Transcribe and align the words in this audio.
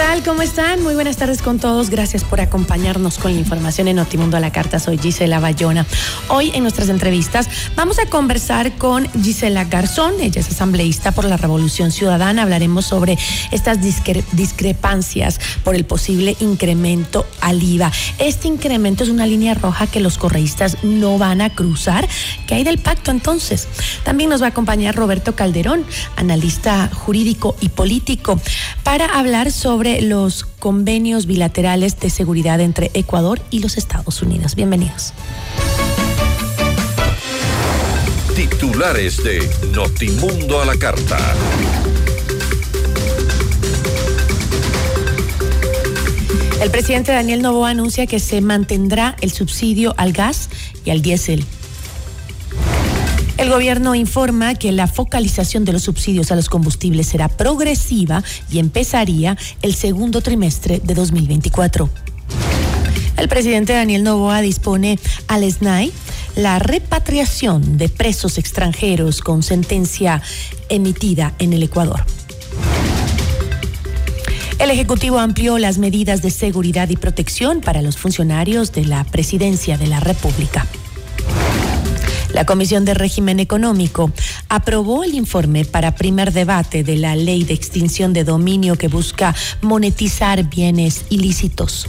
Tal? 0.00 0.22
¿Cómo 0.22 0.40
están? 0.40 0.82
Muy 0.82 0.94
buenas 0.94 1.18
tardes 1.18 1.42
con 1.42 1.58
todos. 1.58 1.90
Gracias 1.90 2.24
por 2.24 2.40
acompañarnos 2.40 3.18
con 3.18 3.34
la 3.34 3.38
información 3.38 3.86
en 3.86 3.96
Notimundo 3.96 4.38
a 4.38 4.40
la 4.40 4.50
Carta. 4.50 4.78
Soy 4.78 4.96
Gisela 4.96 5.40
Bayona. 5.40 5.84
Hoy 6.28 6.52
en 6.54 6.62
nuestras 6.62 6.88
entrevistas 6.88 7.50
vamos 7.76 7.98
a 7.98 8.06
conversar 8.06 8.78
con 8.78 9.06
Gisela 9.22 9.64
Garzón. 9.64 10.14
Ella 10.22 10.40
es 10.40 10.48
asambleísta 10.48 11.12
por 11.12 11.26
la 11.26 11.36
Revolución 11.36 11.92
Ciudadana. 11.92 12.44
Hablaremos 12.44 12.86
sobre 12.86 13.18
estas 13.50 13.82
discre 13.82 14.24
discrepancias 14.32 15.38
por 15.64 15.74
el 15.74 15.84
posible 15.84 16.34
incremento 16.40 17.26
al 17.42 17.62
IVA. 17.62 17.92
Este 18.18 18.48
incremento 18.48 19.04
es 19.04 19.10
una 19.10 19.26
línea 19.26 19.52
roja 19.52 19.86
que 19.86 20.00
los 20.00 20.16
correístas 20.16 20.78
no 20.82 21.18
van 21.18 21.42
a 21.42 21.50
cruzar. 21.50 22.08
¿Qué 22.46 22.54
hay 22.54 22.64
del 22.64 22.78
pacto 22.78 23.10
entonces? 23.10 23.68
También 24.02 24.30
nos 24.30 24.40
va 24.40 24.46
a 24.46 24.50
acompañar 24.50 24.94
Roberto 24.94 25.36
Calderón, 25.36 25.84
analista 26.16 26.88
jurídico 26.90 27.54
y 27.60 27.68
político, 27.68 28.40
para 28.82 29.04
hablar 29.04 29.52
sobre 29.52 29.89
sobre 29.90 30.02
los 30.02 30.44
convenios 30.44 31.26
bilaterales 31.26 31.98
de 31.98 32.10
seguridad 32.10 32.60
entre 32.60 32.90
Ecuador 32.94 33.40
y 33.50 33.60
los 33.60 33.76
Estados 33.76 34.22
Unidos. 34.22 34.54
Bienvenidos. 34.54 35.12
Titulares 38.34 39.22
de 39.24 39.48
Notimundo 39.74 40.60
a 40.60 40.64
la 40.64 40.76
Carta. 40.76 41.18
El 46.62 46.70
presidente 46.70 47.12
Daniel 47.12 47.42
Novoa 47.42 47.70
anuncia 47.70 48.06
que 48.06 48.20
se 48.20 48.40
mantendrá 48.40 49.16
el 49.22 49.32
subsidio 49.32 49.94
al 49.96 50.12
gas 50.12 50.50
y 50.84 50.90
al 50.90 51.02
diésel. 51.02 51.44
El 53.40 53.48
gobierno 53.48 53.94
informa 53.94 54.54
que 54.54 54.70
la 54.70 54.86
focalización 54.86 55.64
de 55.64 55.72
los 55.72 55.84
subsidios 55.84 56.30
a 56.30 56.36
los 56.36 56.50
combustibles 56.50 57.06
será 57.06 57.26
progresiva 57.26 58.22
y 58.52 58.58
empezaría 58.58 59.34
el 59.62 59.74
segundo 59.74 60.20
trimestre 60.20 60.78
de 60.84 60.92
2024. 60.92 61.88
El 63.16 63.28
presidente 63.28 63.72
Daniel 63.72 64.04
Novoa 64.04 64.42
dispone 64.42 64.98
al 65.26 65.50
SNAI 65.50 65.90
la 66.36 66.58
repatriación 66.58 67.78
de 67.78 67.88
presos 67.88 68.36
extranjeros 68.36 69.22
con 69.22 69.42
sentencia 69.42 70.20
emitida 70.68 71.32
en 71.38 71.54
el 71.54 71.62
Ecuador. 71.62 72.04
El 74.58 74.70
Ejecutivo 74.70 75.18
amplió 75.18 75.56
las 75.56 75.78
medidas 75.78 76.20
de 76.20 76.30
seguridad 76.30 76.90
y 76.90 76.96
protección 76.96 77.62
para 77.62 77.80
los 77.80 77.96
funcionarios 77.96 78.72
de 78.72 78.84
la 78.84 79.02
Presidencia 79.04 79.78
de 79.78 79.86
la 79.86 80.00
República. 80.00 80.66
La 82.32 82.46
Comisión 82.46 82.84
de 82.84 82.94
Régimen 82.94 83.40
Económico 83.40 84.12
aprobó 84.48 85.02
el 85.02 85.14
informe 85.14 85.64
para 85.64 85.94
primer 85.94 86.32
debate 86.32 86.84
de 86.84 86.96
la 86.96 87.16
ley 87.16 87.44
de 87.44 87.54
extinción 87.54 88.12
de 88.12 88.24
dominio 88.24 88.76
que 88.76 88.88
busca 88.88 89.34
monetizar 89.62 90.48
bienes 90.48 91.04
ilícitos. 91.10 91.88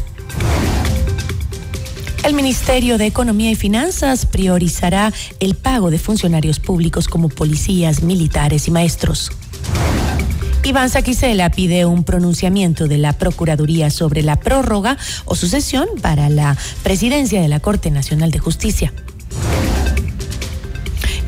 El 2.24 2.34
Ministerio 2.34 2.98
de 2.98 3.08
Economía 3.08 3.52
y 3.52 3.56
Finanzas 3.56 4.26
priorizará 4.26 5.12
el 5.40 5.56
pago 5.56 5.90
de 5.92 6.00
funcionarios 6.00 6.60
públicos 6.60 7.08
como 7.08 7.30
policías, 7.30 8.04
militares 8.04 8.68
y 8.68 8.72
maestros. 8.72 9.32
Iván 10.64 10.90
Saquicela 10.90 11.50
pide 11.50 11.86
un 11.86 12.04
pronunciamiento 12.04 12.88
de 12.88 13.00
la 13.00 13.14
Procuraduría 13.14 13.90
sobre 13.90 14.22
la 14.22 14.40
prórroga 14.40 14.98
o 15.26 15.36
sucesión 15.36 15.88
para 16.02 16.30
la 16.30 16.56
presidencia 16.84 17.42
de 17.42 17.48
la 17.48 17.60
Corte 17.60 17.90
Nacional 17.90 18.30
de 18.30 18.40
Justicia. 18.40 18.94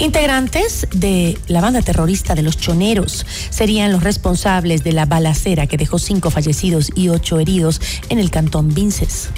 Integrantes 0.04 0.86
de 0.94 1.38
la 1.48 1.62
banda 1.62 1.82
terrorista 1.82 2.36
de 2.36 2.42
los 2.42 2.58
Choneros 2.58 3.26
serían 3.50 3.94
los 3.94 4.04
responsables 4.04 4.84
de 4.84 4.92
la 4.92 5.06
balacera 5.06 5.66
que 5.66 5.78
dejó 5.78 5.98
cinco 5.98 6.30
fallecidos 6.30 6.92
y 6.94 7.08
ocho 7.08 7.40
heridos 7.40 7.80
en 8.10 8.20
el 8.20 8.30
cantón 8.30 8.74
Vinces. 8.74 9.30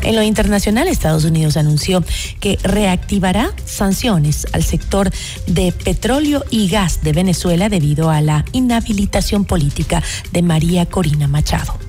En 0.00 0.16
lo 0.16 0.22
internacional, 0.22 0.88
Estados 0.88 1.24
Unidos 1.24 1.58
anunció 1.58 2.02
que 2.40 2.58
reactivará 2.62 3.52
sanciones 3.66 4.46
al 4.52 4.64
sector 4.64 5.10
de 5.46 5.70
petróleo 5.70 6.42
y 6.50 6.68
gas 6.68 7.02
de 7.02 7.12
Venezuela 7.12 7.68
debido 7.68 8.08
a 8.08 8.22
la 8.22 8.42
inhabilitación 8.52 9.44
política 9.44 10.02
de 10.32 10.40
María 10.40 10.86
Corina 10.86 11.28
Machado. 11.28 11.85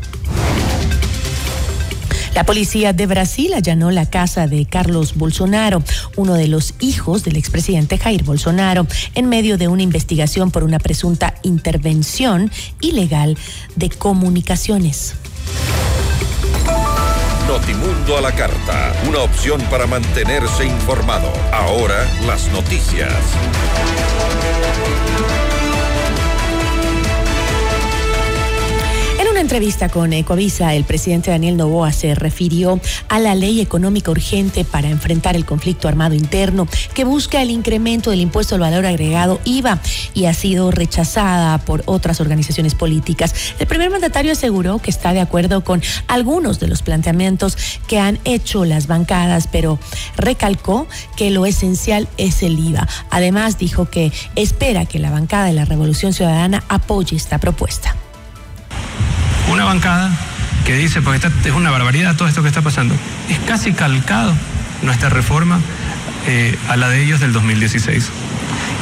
La 2.34 2.46
policía 2.46 2.94
de 2.94 3.06
Brasil 3.06 3.54
allanó 3.54 3.92
la 3.92 4.06
casa 4.06 4.48
de 4.48 4.66
Carlos 4.66 5.16
Bolsonaro, 5.16 5.84
uno 6.16 6.36
de 6.36 6.48
los 6.48 6.76
hijos 6.80 7.24
del 7.24 7.36
expresidente 7.36 7.98
Jair 7.98 8.24
Bolsonaro, 8.24 8.88
en 9.16 9.30
medio 9.30 9.58
de 9.58 9.68
una 9.68 9.84
investigación 9.84 10.52
por 10.52 10.64
una 10.64 10.80
presunta 10.80 11.34
intervención 11.44 12.52
ilegal 12.80 13.38
de 13.76 13.90
comunicaciones. 13.90 15.16
Notimundo 17.48 18.18
a 18.18 18.22
la 18.22 18.34
carta, 18.34 18.94
una 19.08 19.20
opción 19.20 19.62
para 19.72 19.88
mantenerse 19.88 20.66
informado. 20.66 21.32
Ahora 21.54 22.06
las 22.26 22.52
noticias. 22.52 23.14
Entrevista 29.48 29.88
con 29.88 30.12
Ecoavisa, 30.12 30.76
el 30.76 30.84
presidente 30.84 31.32
Daniel 31.32 31.56
Novoa 31.56 31.94
se 31.94 32.14
refirió 32.16 32.82
a 33.08 33.18
la 33.18 33.34
ley 33.34 33.62
económica 33.62 34.12
urgente 34.12 34.66
para 34.66 34.90
enfrentar 34.90 35.38
el 35.38 35.46
conflicto 35.46 35.88
armado 35.88 36.16
interno 36.16 36.68
que 36.94 37.06
busca 37.06 37.42
el 37.42 37.50
incremento 37.50 38.10
del 38.10 38.20
impuesto 38.20 38.56
al 38.56 38.62
valor 38.62 38.86
agregado 38.86 39.40
IVA 39.46 39.80
y 40.14 40.26
ha 40.26 40.34
sido 40.34 40.70
rechazada 40.70 41.60
por 41.60 41.82
otras 41.86 42.20
organizaciones 42.20 42.76
políticas. 42.76 43.34
El 43.58 43.68
primer 43.68 43.90
mandatario 43.90 44.34
aseguró 44.34 44.80
que 44.80 44.90
está 44.90 45.14
de 45.14 45.22
acuerdo 45.22 45.64
con 45.64 45.82
algunos 46.10 46.60
de 46.60 46.68
los 46.68 46.82
planteamientos 46.82 47.58
que 47.88 48.00
han 48.00 48.20
hecho 48.26 48.66
las 48.66 48.88
bancadas, 48.88 49.48
pero 49.48 49.80
recalcó 50.18 50.88
que 51.16 51.32
lo 51.32 51.46
esencial 51.46 52.10
es 52.18 52.44
el 52.44 52.60
IVA. 52.60 52.86
Además, 53.12 53.58
dijo 53.58 53.86
que 53.86 54.12
espera 54.36 54.86
que 54.86 55.00
la 55.00 55.10
bancada 55.10 55.46
de 55.46 55.54
la 55.54 55.64
Revolución 55.64 56.12
Ciudadana 56.12 56.66
apoye 56.68 57.16
esta 57.16 57.38
propuesta 57.38 57.96
una 59.58 59.66
bancada 59.66 60.12
que 60.66 60.76
dice, 60.76 61.02
porque 61.02 61.28
es 61.46 61.52
una 61.52 61.72
barbaridad 61.72 62.16
todo 62.16 62.28
esto 62.28 62.44
que 62.44 62.48
está 62.48 62.62
pasando, 62.62 62.96
es 63.28 63.40
casi 63.40 63.74
calcado 63.74 64.36
nuestra 64.84 65.10
reforma 65.10 65.60
eh, 66.28 66.56
a 66.70 66.78
la 66.78 66.90
de 66.90 67.02
ellos 67.02 67.20
del 67.20 67.34
2016. 67.34 68.12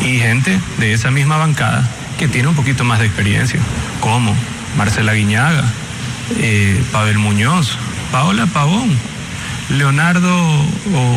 Y 0.02 0.20
gente 0.20 0.60
de 0.78 0.92
esa 0.92 1.12
misma 1.12 1.38
bancada 1.38 1.90
que 2.20 2.28
tiene 2.28 2.50
un 2.50 2.56
poquito 2.56 2.84
más 2.84 3.00
de 3.00 3.06
experiencia, 3.06 3.62
como 4.02 4.36
Marcela 4.78 5.14
Guiñaga, 5.14 5.64
eh, 6.40 6.84
Pavel 6.92 7.20
Muñoz, 7.20 7.78
Paola 8.12 8.46
Pavón, 8.46 8.90
Leonardo 9.70 10.30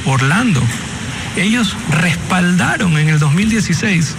Orlando. 0.04 0.62
Ellos 1.36 1.76
respaldaron 1.90 2.96
en 2.96 3.08
el 3.08 3.18
2016 3.18 4.14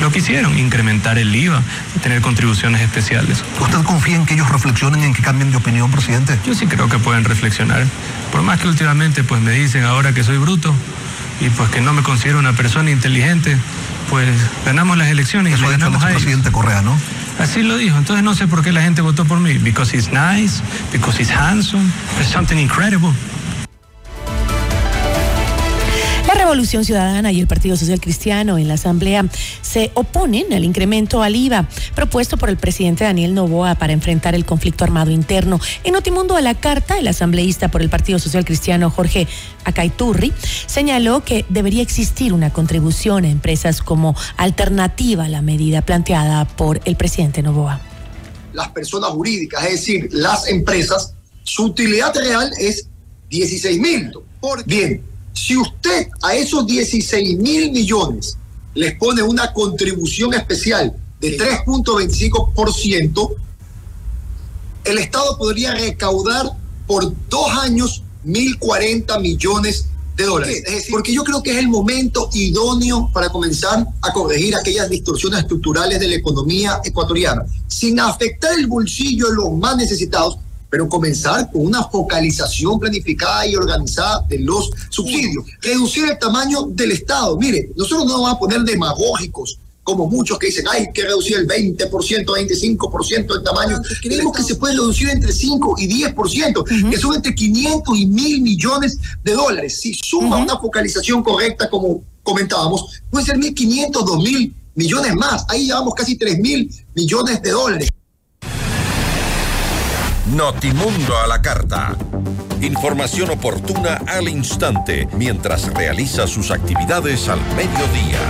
lo 0.00 0.10
que 0.10 0.18
hicieron, 0.18 0.58
incrementar 0.58 1.18
el 1.18 1.34
IVA, 1.34 1.62
tener 2.02 2.20
contribuciones 2.20 2.80
especiales. 2.80 3.42
¿Usted 3.60 3.82
confía 3.82 4.16
en 4.16 4.26
que 4.26 4.34
ellos 4.34 4.48
reflexionen, 4.48 5.02
en 5.02 5.14
que 5.14 5.22
cambien 5.22 5.50
de 5.50 5.56
opinión, 5.56 5.90
presidente? 5.90 6.38
Yo 6.46 6.54
sí 6.54 6.66
creo 6.66 6.88
que 6.88 6.98
pueden 6.98 7.24
reflexionar. 7.24 7.84
Por 8.32 8.42
más 8.42 8.60
que 8.60 8.68
últimamente 8.68 9.24
pues 9.24 9.40
me 9.40 9.52
dicen 9.52 9.84
ahora 9.84 10.12
que 10.12 10.24
soy 10.24 10.38
bruto, 10.38 10.74
y 11.40 11.48
pues 11.50 11.70
que 11.70 11.80
no 11.80 11.92
me 11.92 12.02
considero 12.02 12.38
una 12.38 12.52
persona 12.52 12.90
inteligente, 12.90 13.56
pues 14.10 14.28
ganamos 14.64 14.96
las 14.96 15.08
elecciones 15.08 15.54
Eso 15.54 15.62
y 15.62 15.66
le 15.68 15.74
el 15.74 15.80
ganamos 15.80 16.02
a 16.02 16.08
ellos. 16.10 16.22
expresidente 16.22 16.50
Correa, 16.50 16.82
¿no? 16.82 16.98
Así 17.38 17.62
lo 17.62 17.76
dijo. 17.76 17.96
Entonces 17.96 18.24
no 18.24 18.34
sé 18.34 18.48
por 18.48 18.62
qué 18.62 18.72
la 18.72 18.82
gente 18.82 19.00
votó 19.00 19.24
por 19.24 19.38
mí. 19.38 19.58
Because 19.58 19.96
he's 19.96 20.10
nice, 20.10 20.60
because 20.92 21.20
he's 21.20 21.30
handsome, 21.30 21.88
there's 22.16 22.30
something 22.30 22.56
incredible. 22.58 23.12
La 26.28 26.34
Revolución 26.34 26.84
Ciudadana 26.84 27.32
y 27.32 27.40
el 27.40 27.46
Partido 27.46 27.74
Social 27.74 28.02
Cristiano 28.02 28.58
en 28.58 28.68
la 28.68 28.74
Asamblea 28.74 29.24
se 29.62 29.90
oponen 29.94 30.52
al 30.52 30.62
incremento 30.62 31.22
al 31.22 31.34
IVA 31.34 31.66
propuesto 31.94 32.36
por 32.36 32.50
el 32.50 32.58
presidente 32.58 33.04
Daniel 33.04 33.32
Novoa 33.32 33.76
para 33.76 33.94
enfrentar 33.94 34.34
el 34.34 34.44
conflicto 34.44 34.84
armado 34.84 35.10
interno. 35.10 35.58
En 35.84 35.94
Notimundo 35.94 36.36
a 36.36 36.42
la 36.42 36.52
carta, 36.52 36.98
el 36.98 37.08
asambleísta 37.08 37.70
por 37.70 37.80
el 37.80 37.88
Partido 37.88 38.18
Social 38.18 38.44
Cristiano 38.44 38.90
Jorge 38.90 39.26
Acaiturri 39.64 40.34
señaló 40.66 41.24
que 41.24 41.46
debería 41.48 41.80
existir 41.80 42.34
una 42.34 42.52
contribución 42.52 43.24
a 43.24 43.30
empresas 43.30 43.80
como 43.80 44.14
alternativa 44.36 45.24
a 45.24 45.28
la 45.30 45.40
medida 45.40 45.80
planteada 45.80 46.44
por 46.44 46.82
el 46.84 46.96
presidente 46.96 47.42
Novoa. 47.42 47.80
las 48.52 48.68
personas 48.68 49.12
jurídicas, 49.12 49.64
es 49.64 49.70
decir, 49.70 50.08
las 50.12 50.46
empresas, 50.46 51.14
su 51.42 51.64
utilidad 51.64 52.14
real 52.14 52.50
es 52.58 52.86
16 53.30 53.80
mil. 53.80 54.12
Bien, 54.66 55.02
si 55.38 55.56
usted 55.56 56.08
a 56.22 56.34
esos 56.34 56.66
16 56.66 57.38
mil 57.38 57.70
millones 57.70 58.36
les 58.74 58.96
pone 58.98 59.22
una 59.22 59.52
contribución 59.52 60.34
especial 60.34 60.94
de 61.20 61.38
3.25%, 61.38 63.34
el 64.84 64.98
Estado 64.98 65.38
podría 65.38 65.74
recaudar 65.74 66.50
por 66.86 67.12
dos 67.28 67.50
años 67.60 68.02
1.040 68.26 69.20
millones 69.20 69.86
de 70.16 70.24
dólares. 70.24 70.62
Es 70.66 70.74
decir, 70.74 70.90
porque 70.90 71.12
yo 71.12 71.22
creo 71.24 71.42
que 71.42 71.52
es 71.52 71.58
el 71.58 71.68
momento 71.68 72.28
idóneo 72.32 73.10
para 73.12 73.28
comenzar 73.30 73.86
a 74.02 74.12
corregir 74.12 74.56
aquellas 74.56 74.90
distorsiones 74.90 75.40
estructurales 75.40 76.00
de 76.00 76.08
la 76.08 76.16
economía 76.16 76.80
ecuatoriana, 76.84 77.44
sin 77.68 78.00
afectar 78.00 78.58
el 78.58 78.66
bolsillo 78.66 79.28
de 79.28 79.36
los 79.36 79.52
más 79.52 79.76
necesitados, 79.76 80.38
pero 80.70 80.88
comenzar 80.88 81.50
con 81.50 81.66
una 81.66 81.84
focalización 81.84 82.78
planificada 82.78 83.46
y 83.46 83.56
organizada 83.56 84.24
de 84.28 84.38
los 84.40 84.70
subsidios. 84.90 85.44
Reducir 85.62 86.04
el 86.04 86.18
tamaño 86.18 86.62
del 86.68 86.92
Estado. 86.92 87.36
Mire, 87.36 87.70
nosotros 87.76 88.06
no 88.06 88.14
vamos 88.14 88.32
a 88.32 88.38
poner 88.38 88.60
demagógicos 88.62 89.58
como 89.88 90.06
muchos 90.06 90.38
que 90.38 90.48
dicen, 90.48 90.66
hay 90.68 90.92
que 90.92 91.02
reducir 91.02 91.38
el 91.38 91.48
20%, 91.48 91.88
25% 91.88 93.32
del 93.32 93.42
tamaño. 93.42 93.80
Creemos 94.02 94.36
que 94.36 94.42
se 94.42 94.56
puede 94.56 94.74
reducir 94.74 95.08
entre 95.08 95.32
5 95.32 95.76
y 95.78 96.04
10%, 96.04 96.90
que 96.90 96.98
son 96.98 97.14
entre 97.14 97.34
500 97.34 97.98
y 97.98 98.04
1000 98.04 98.42
millones 98.42 98.98
de 99.24 99.32
dólares. 99.32 99.80
Si 99.80 99.94
suma 99.94 100.36
una 100.36 100.58
focalización 100.58 101.22
correcta, 101.22 101.70
como 101.70 102.02
comentábamos, 102.22 103.00
puede 103.10 103.24
ser 103.24 103.38
1.500, 103.38 103.90
2.000 103.92 104.52
millones 104.74 105.14
más. 105.14 105.46
Ahí 105.48 105.64
llevamos 105.64 105.94
casi 105.94 106.18
3.000 106.18 106.84
millones 106.94 107.40
de 107.40 107.50
dólares. 107.50 107.88
Notimundo 110.38 111.18
a 111.18 111.26
la 111.26 111.42
carta. 111.42 111.96
Información 112.60 113.28
oportuna 113.30 113.96
al 114.06 114.28
instante 114.28 115.08
mientras 115.16 115.74
realiza 115.74 116.28
sus 116.28 116.52
actividades 116.52 117.28
al 117.28 117.40
mediodía. 117.56 118.20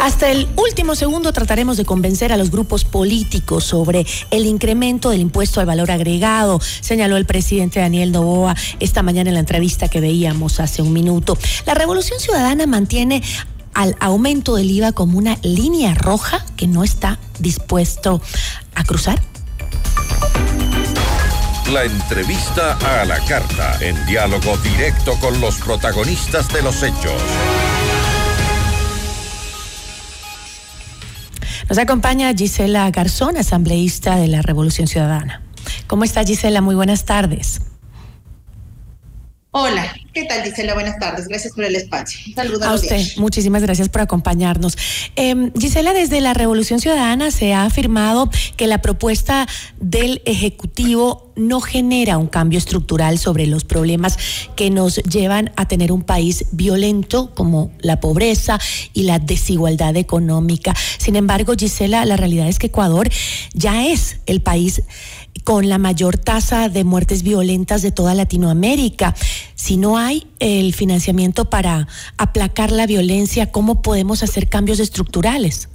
Hasta 0.00 0.30
el 0.30 0.46
último 0.54 0.94
segundo 0.94 1.32
trataremos 1.32 1.78
de 1.78 1.84
convencer 1.84 2.32
a 2.32 2.36
los 2.36 2.52
grupos 2.52 2.84
políticos 2.84 3.64
sobre 3.64 4.06
el 4.30 4.46
incremento 4.46 5.10
del 5.10 5.20
impuesto 5.20 5.58
al 5.58 5.66
valor 5.66 5.90
agregado, 5.90 6.60
señaló 6.80 7.16
el 7.16 7.26
presidente 7.26 7.80
Daniel 7.80 8.12
Novoa 8.12 8.54
esta 8.78 9.02
mañana 9.02 9.30
en 9.30 9.34
la 9.34 9.40
entrevista 9.40 9.88
que 9.88 10.00
veíamos 10.00 10.60
hace 10.60 10.80
un 10.80 10.92
minuto. 10.92 11.36
La 11.66 11.74
Revolución 11.74 12.20
Ciudadana 12.20 12.66
mantiene 12.66 13.22
al 13.74 13.96
aumento 14.00 14.56
del 14.56 14.70
IVA 14.70 14.92
como 14.92 15.18
una 15.18 15.36
línea 15.42 15.94
roja 15.94 16.44
que 16.56 16.66
no 16.66 16.84
está 16.84 17.18
dispuesto 17.38 18.22
a 18.74 18.84
cruzar. 18.84 19.20
La 21.72 21.84
entrevista 21.84 22.76
a 23.00 23.04
la 23.04 23.18
carta, 23.20 23.78
en 23.80 24.04
diálogo 24.06 24.56
directo 24.58 25.18
con 25.20 25.40
los 25.40 25.56
protagonistas 25.56 26.48
de 26.52 26.62
los 26.62 26.82
hechos. 26.82 27.20
Nos 31.68 31.78
acompaña 31.78 32.34
Gisela 32.34 32.90
Garzón, 32.90 33.38
asambleísta 33.38 34.16
de 34.16 34.28
la 34.28 34.42
Revolución 34.42 34.86
Ciudadana. 34.86 35.40
¿Cómo 35.86 36.04
está 36.04 36.22
Gisela? 36.22 36.60
Muy 36.60 36.74
buenas 36.74 37.06
tardes. 37.06 37.60
Hola, 39.56 39.94
¿qué 40.12 40.24
tal 40.24 40.42
Gisela? 40.42 40.74
Buenas 40.74 40.98
tardes, 40.98 41.28
gracias 41.28 41.52
por 41.52 41.62
el 41.62 41.76
espacio. 41.76 42.18
Un 42.26 42.34
saludo 42.34 42.64
A 42.64 42.74
usted, 42.74 42.96
días. 42.96 43.18
muchísimas 43.18 43.62
gracias 43.62 43.88
por 43.88 44.00
acompañarnos. 44.00 44.76
Eh, 45.14 45.52
Gisela, 45.56 45.92
desde 45.92 46.20
la 46.20 46.34
Revolución 46.34 46.80
Ciudadana 46.80 47.30
se 47.30 47.54
ha 47.54 47.64
afirmado 47.64 48.28
que 48.56 48.66
la 48.66 48.82
propuesta 48.82 49.46
del 49.78 50.22
Ejecutivo 50.24 51.30
no 51.36 51.60
genera 51.60 52.18
un 52.18 52.26
cambio 52.26 52.58
estructural 52.58 53.16
sobre 53.18 53.46
los 53.46 53.62
problemas 53.64 54.18
que 54.56 54.70
nos 54.70 54.96
llevan 55.04 55.52
a 55.54 55.68
tener 55.68 55.92
un 55.92 56.02
país 56.02 56.46
violento 56.50 57.32
como 57.36 57.70
la 57.78 58.00
pobreza 58.00 58.58
y 58.92 59.04
la 59.04 59.20
desigualdad 59.20 59.96
económica. 59.96 60.74
Sin 60.98 61.14
embargo, 61.14 61.54
Gisela, 61.56 62.04
la 62.06 62.16
realidad 62.16 62.48
es 62.48 62.58
que 62.58 62.66
Ecuador 62.66 63.08
ya 63.52 63.86
es 63.86 64.16
el 64.26 64.42
país 64.42 64.82
con 65.44 65.68
la 65.68 65.78
mayor 65.78 66.16
tasa 66.18 66.68
de 66.68 66.84
muertes 66.84 67.22
violentas 67.22 67.82
de 67.82 67.92
toda 67.92 68.14
Latinoamérica. 68.14 69.14
Si 69.54 69.76
no 69.76 69.98
hay 69.98 70.26
el 70.40 70.74
financiamiento 70.74 71.44
para 71.50 71.86
aplacar 72.16 72.72
la 72.72 72.86
violencia, 72.86 73.52
¿cómo 73.52 73.82
podemos 73.82 74.22
hacer 74.22 74.48
cambios 74.48 74.80
estructurales? 74.80 75.68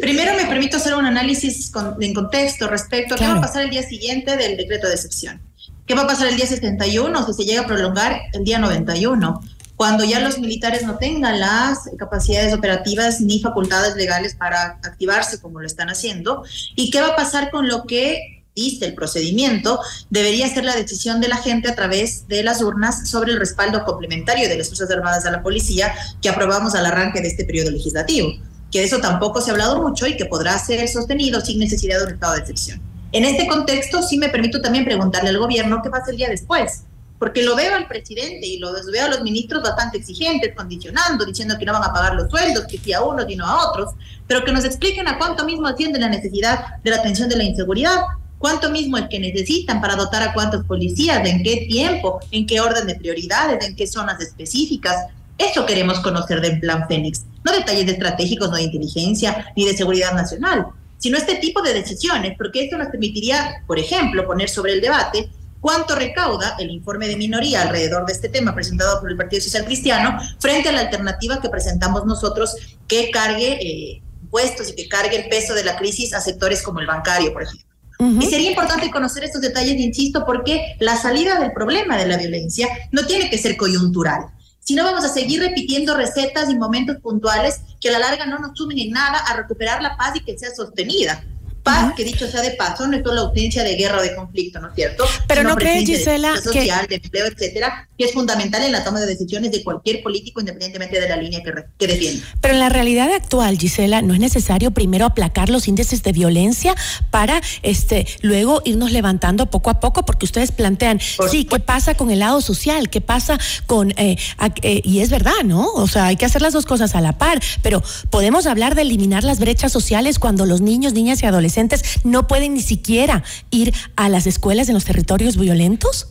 Primero 0.00 0.34
me 0.34 0.46
permito 0.46 0.76
hacer 0.78 0.94
un 0.94 1.04
análisis 1.04 1.70
con- 1.70 2.02
en 2.02 2.14
contexto 2.14 2.68
respecto 2.68 3.14
a 3.14 3.18
qué 3.18 3.24
va 3.26 3.34
a 3.34 3.40
pasar 3.40 3.64
el 3.64 3.70
día 3.70 3.82
siguiente 3.82 4.36
del 4.36 4.56
decreto 4.56 4.86
de 4.88 4.94
excepción. 4.94 5.40
¿Qué 5.86 5.94
va 5.94 6.02
a 6.02 6.06
pasar 6.06 6.28
el 6.28 6.36
día 6.36 6.46
71 6.46 7.26
si 7.26 7.32
se 7.32 7.44
llega 7.44 7.62
a 7.62 7.66
prolongar 7.66 8.20
el 8.32 8.44
día 8.44 8.58
91? 8.58 9.40
Cuando 9.78 10.04
ya 10.04 10.18
los 10.18 10.40
militares 10.40 10.82
no 10.82 10.98
tengan 10.98 11.38
las 11.38 11.88
capacidades 11.96 12.52
operativas 12.52 13.20
ni 13.20 13.40
facultades 13.40 13.94
legales 13.94 14.34
para 14.34 14.80
activarse 14.82 15.40
como 15.40 15.60
lo 15.60 15.66
están 15.68 15.88
haciendo. 15.88 16.42
¿Y 16.74 16.90
qué 16.90 17.00
va 17.00 17.10
a 17.10 17.16
pasar 17.16 17.52
con 17.52 17.68
lo 17.68 17.84
que 17.84 18.42
dice 18.56 18.86
el 18.86 18.94
procedimiento? 18.94 19.78
Debería 20.10 20.52
ser 20.52 20.64
la 20.64 20.74
decisión 20.74 21.20
de 21.20 21.28
la 21.28 21.36
gente 21.36 21.68
a 21.68 21.76
través 21.76 22.26
de 22.26 22.42
las 22.42 22.60
urnas 22.60 23.08
sobre 23.08 23.30
el 23.30 23.38
respaldo 23.38 23.84
complementario 23.84 24.48
de 24.48 24.58
las 24.58 24.66
Fuerzas 24.66 24.90
Armadas 24.90 25.24
a 25.26 25.30
la 25.30 25.44
policía 25.44 25.94
que 26.20 26.28
aprobamos 26.28 26.74
al 26.74 26.84
arranque 26.84 27.20
de 27.20 27.28
este 27.28 27.44
periodo 27.44 27.70
legislativo 27.70 28.32
que 28.70 28.80
de 28.80 28.84
eso 28.84 28.98
tampoco 28.98 29.40
se 29.40 29.50
ha 29.50 29.54
hablado 29.54 29.80
mucho 29.80 30.06
y 30.06 30.16
que 30.16 30.26
podrá 30.26 30.58
ser 30.58 30.86
sostenido 30.88 31.40
sin 31.40 31.58
necesidad 31.58 31.98
de 31.98 32.04
un 32.04 32.12
estado 32.14 32.34
de 32.34 32.40
excepción. 32.40 32.82
En 33.12 33.24
este 33.24 33.46
contexto, 33.46 34.02
sí 34.02 34.18
me 34.18 34.28
permito 34.28 34.60
también 34.60 34.84
preguntarle 34.84 35.30
al 35.30 35.38
gobierno 35.38 35.80
qué 35.82 35.88
pasa 35.88 36.10
el 36.10 36.18
día 36.18 36.28
después, 36.28 36.82
porque 37.18 37.42
lo 37.42 37.56
veo 37.56 37.74
al 37.74 37.88
presidente 37.88 38.46
y 38.46 38.58
lo 38.58 38.72
veo 38.72 39.04
a 39.06 39.08
los 39.08 39.22
ministros 39.22 39.62
bastante 39.62 39.98
exigentes, 39.98 40.54
condicionando, 40.54 41.24
diciendo 41.24 41.56
que 41.58 41.64
no 41.64 41.72
van 41.72 41.82
a 41.82 41.92
pagar 41.92 42.14
los 42.14 42.30
sueldos, 42.30 42.66
que 42.66 42.78
sí 42.78 42.92
a 42.92 43.02
unos 43.02 43.26
y 43.28 43.36
no 43.36 43.44
a 43.44 43.68
otros, 43.68 43.94
pero 44.26 44.44
que 44.44 44.52
nos 44.52 44.64
expliquen 44.64 45.08
a 45.08 45.18
cuánto 45.18 45.44
mismo 45.44 45.66
atiende 45.66 45.98
la 45.98 46.08
necesidad 46.08 46.76
de 46.82 46.90
la 46.90 46.96
atención 46.96 47.28
de 47.28 47.36
la 47.36 47.44
inseguridad, 47.44 48.02
cuánto 48.38 48.70
mismo 48.70 48.96
es 48.98 49.08
que 49.08 49.18
necesitan 49.18 49.80
para 49.80 49.96
dotar 49.96 50.22
a 50.22 50.32
cuántos 50.32 50.64
policías, 50.64 51.26
en 51.28 51.42
qué 51.42 51.66
tiempo, 51.68 52.20
en 52.30 52.46
qué 52.46 52.60
orden 52.60 52.86
de 52.86 52.94
prioridades, 52.94 53.64
en 53.66 53.74
qué 53.74 53.86
zonas 53.86 54.20
específicas. 54.20 55.06
Eso 55.36 55.66
queremos 55.66 56.00
conocer 56.00 56.40
del 56.40 56.60
Plan 56.60 56.86
Fénix, 56.88 57.24
no 57.44 57.52
detalles 57.52 57.88
estratégicos, 57.88 58.48
no 58.48 58.56
de 58.56 58.62
inteligencia 58.62 59.52
ni 59.56 59.64
de 59.64 59.76
seguridad 59.76 60.12
nacional, 60.12 60.66
sino 60.98 61.16
este 61.16 61.36
tipo 61.36 61.62
de 61.62 61.74
decisiones, 61.74 62.34
porque 62.36 62.64
esto 62.64 62.76
nos 62.76 62.88
permitiría, 62.88 63.62
por 63.66 63.78
ejemplo, 63.78 64.26
poner 64.26 64.48
sobre 64.48 64.72
el 64.72 64.80
debate 64.80 65.30
cuánto 65.60 65.94
recauda 65.94 66.56
el 66.58 66.70
informe 66.70 67.08
de 67.08 67.16
minoría 67.16 67.62
alrededor 67.62 68.06
de 68.06 68.12
este 68.12 68.28
tema 68.28 68.54
presentado 68.54 69.00
por 69.00 69.10
el 69.10 69.16
Partido 69.16 69.42
Social 69.42 69.64
Cristiano 69.64 70.18
frente 70.38 70.68
a 70.68 70.72
la 70.72 70.80
alternativa 70.80 71.40
que 71.40 71.48
presentamos 71.48 72.04
nosotros 72.06 72.54
que 72.86 73.10
cargue 73.10 73.58
eh, 73.60 74.02
impuestos 74.22 74.70
y 74.70 74.74
que 74.74 74.88
cargue 74.88 75.16
el 75.16 75.28
peso 75.28 75.54
de 75.54 75.64
la 75.64 75.76
crisis 75.76 76.14
a 76.14 76.20
sectores 76.20 76.62
como 76.62 76.80
el 76.80 76.86
bancario, 76.86 77.32
por 77.32 77.42
ejemplo. 77.42 77.66
Ujú. 77.98 78.22
Y 78.22 78.26
sería 78.26 78.50
importante 78.50 78.90
conocer 78.90 79.24
estos 79.24 79.40
detalles, 79.40 79.76
insisto, 79.80 80.24
porque 80.24 80.76
la 80.78 80.96
salida 80.96 81.40
del 81.40 81.52
problema 81.52 81.96
de 81.96 82.06
la 82.06 82.16
violencia 82.16 82.68
no 82.92 83.04
tiene 83.06 83.28
que 83.28 83.38
ser 83.38 83.56
coyuntural. 83.56 84.26
Si 84.60 84.74
no, 84.74 84.84
vamos 84.84 85.04
a 85.04 85.08
seguir 85.08 85.40
repitiendo 85.40 85.96
recetas 85.96 86.50
y 86.50 86.54
momentos 86.54 86.98
puntuales 86.98 87.62
que 87.80 87.88
a 87.88 87.92
la 87.92 88.00
larga 88.00 88.26
no 88.26 88.38
nos 88.38 88.56
sumen 88.56 88.78
en 88.78 88.90
nada 88.90 89.18
a 89.18 89.34
recuperar 89.34 89.82
la 89.82 89.96
paz 89.96 90.14
y 90.16 90.20
que 90.20 90.38
sea 90.38 90.54
sostenida. 90.54 91.24
Paz, 91.68 91.92
que 91.94 92.02
dicho 92.02 92.26
sea 92.26 92.40
de 92.40 92.52
paso, 92.52 92.86
no 92.86 92.96
es 92.96 93.02
solo 93.04 93.20
ausencia 93.20 93.62
de 93.62 93.74
guerra 93.74 93.98
o 93.98 94.02
de 94.02 94.14
conflicto, 94.14 94.58
¿no 94.58 94.68
es 94.68 94.74
cierto? 94.74 95.04
Pero 95.26 95.42
no 95.42 95.54
cree, 95.54 95.84
Gisela, 95.84 96.32
de 96.32 96.40
social, 96.40 96.86
de 96.88 96.94
empleo, 96.94 97.26
etcétera, 97.26 97.86
que 97.98 98.04
es 98.06 98.12
fundamental 98.12 98.62
en 98.62 98.72
la 98.72 98.82
toma 98.84 99.00
de 99.00 99.06
decisiones 99.06 99.52
de 99.52 99.62
cualquier 99.62 100.02
político, 100.02 100.40
independientemente 100.40 100.98
de 100.98 101.06
la 101.06 101.16
línea 101.18 101.42
que, 101.42 101.52
que 101.76 101.86
defiende. 101.86 102.22
Pero 102.40 102.54
en 102.54 102.60
la 102.60 102.70
realidad 102.70 103.12
actual, 103.12 103.58
Gisela, 103.58 104.00
no 104.00 104.14
es 104.14 104.20
necesario 104.20 104.70
primero 104.70 105.04
aplacar 105.04 105.50
los 105.50 105.68
índices 105.68 106.02
de 106.02 106.12
violencia 106.12 106.74
para 107.10 107.42
este 107.62 108.06
luego 108.22 108.62
irnos 108.64 108.90
levantando 108.90 109.50
poco 109.50 109.68
a 109.68 109.78
poco, 109.78 110.06
porque 110.06 110.24
ustedes 110.24 110.52
plantean, 110.52 111.00
sí, 111.30 111.44
¿qué 111.44 111.60
pasa 111.60 111.94
con 111.94 112.10
el 112.10 112.20
lado 112.20 112.40
social? 112.40 112.88
¿Qué 112.88 113.02
pasa 113.02 113.38
con 113.66 113.90
eh, 113.98 114.16
eh, 114.62 114.80
y 114.84 115.00
es 115.00 115.10
verdad, 115.10 115.44
¿no? 115.44 115.66
O 115.74 115.86
sea, 115.86 116.06
hay 116.06 116.16
que 116.16 116.24
hacer 116.24 116.40
las 116.40 116.54
dos 116.54 116.64
cosas 116.64 116.94
a 116.94 117.02
la 117.02 117.18
par, 117.18 117.42
pero 117.60 117.82
podemos 118.08 118.46
hablar 118.46 118.74
de 118.74 118.82
eliminar 118.82 119.22
las 119.22 119.38
brechas 119.38 119.70
sociales 119.70 120.18
cuando 120.18 120.46
los 120.46 120.62
niños, 120.62 120.94
niñas 120.94 121.22
y 121.22 121.26
adolescentes 121.26 121.57
no 122.04 122.26
pueden 122.26 122.54
ni 122.54 122.62
siquiera 122.62 123.22
ir 123.50 123.74
a 123.96 124.08
las 124.08 124.26
escuelas 124.26 124.68
en 124.68 124.74
los 124.74 124.84
territorios 124.84 125.36
violentos? 125.36 126.08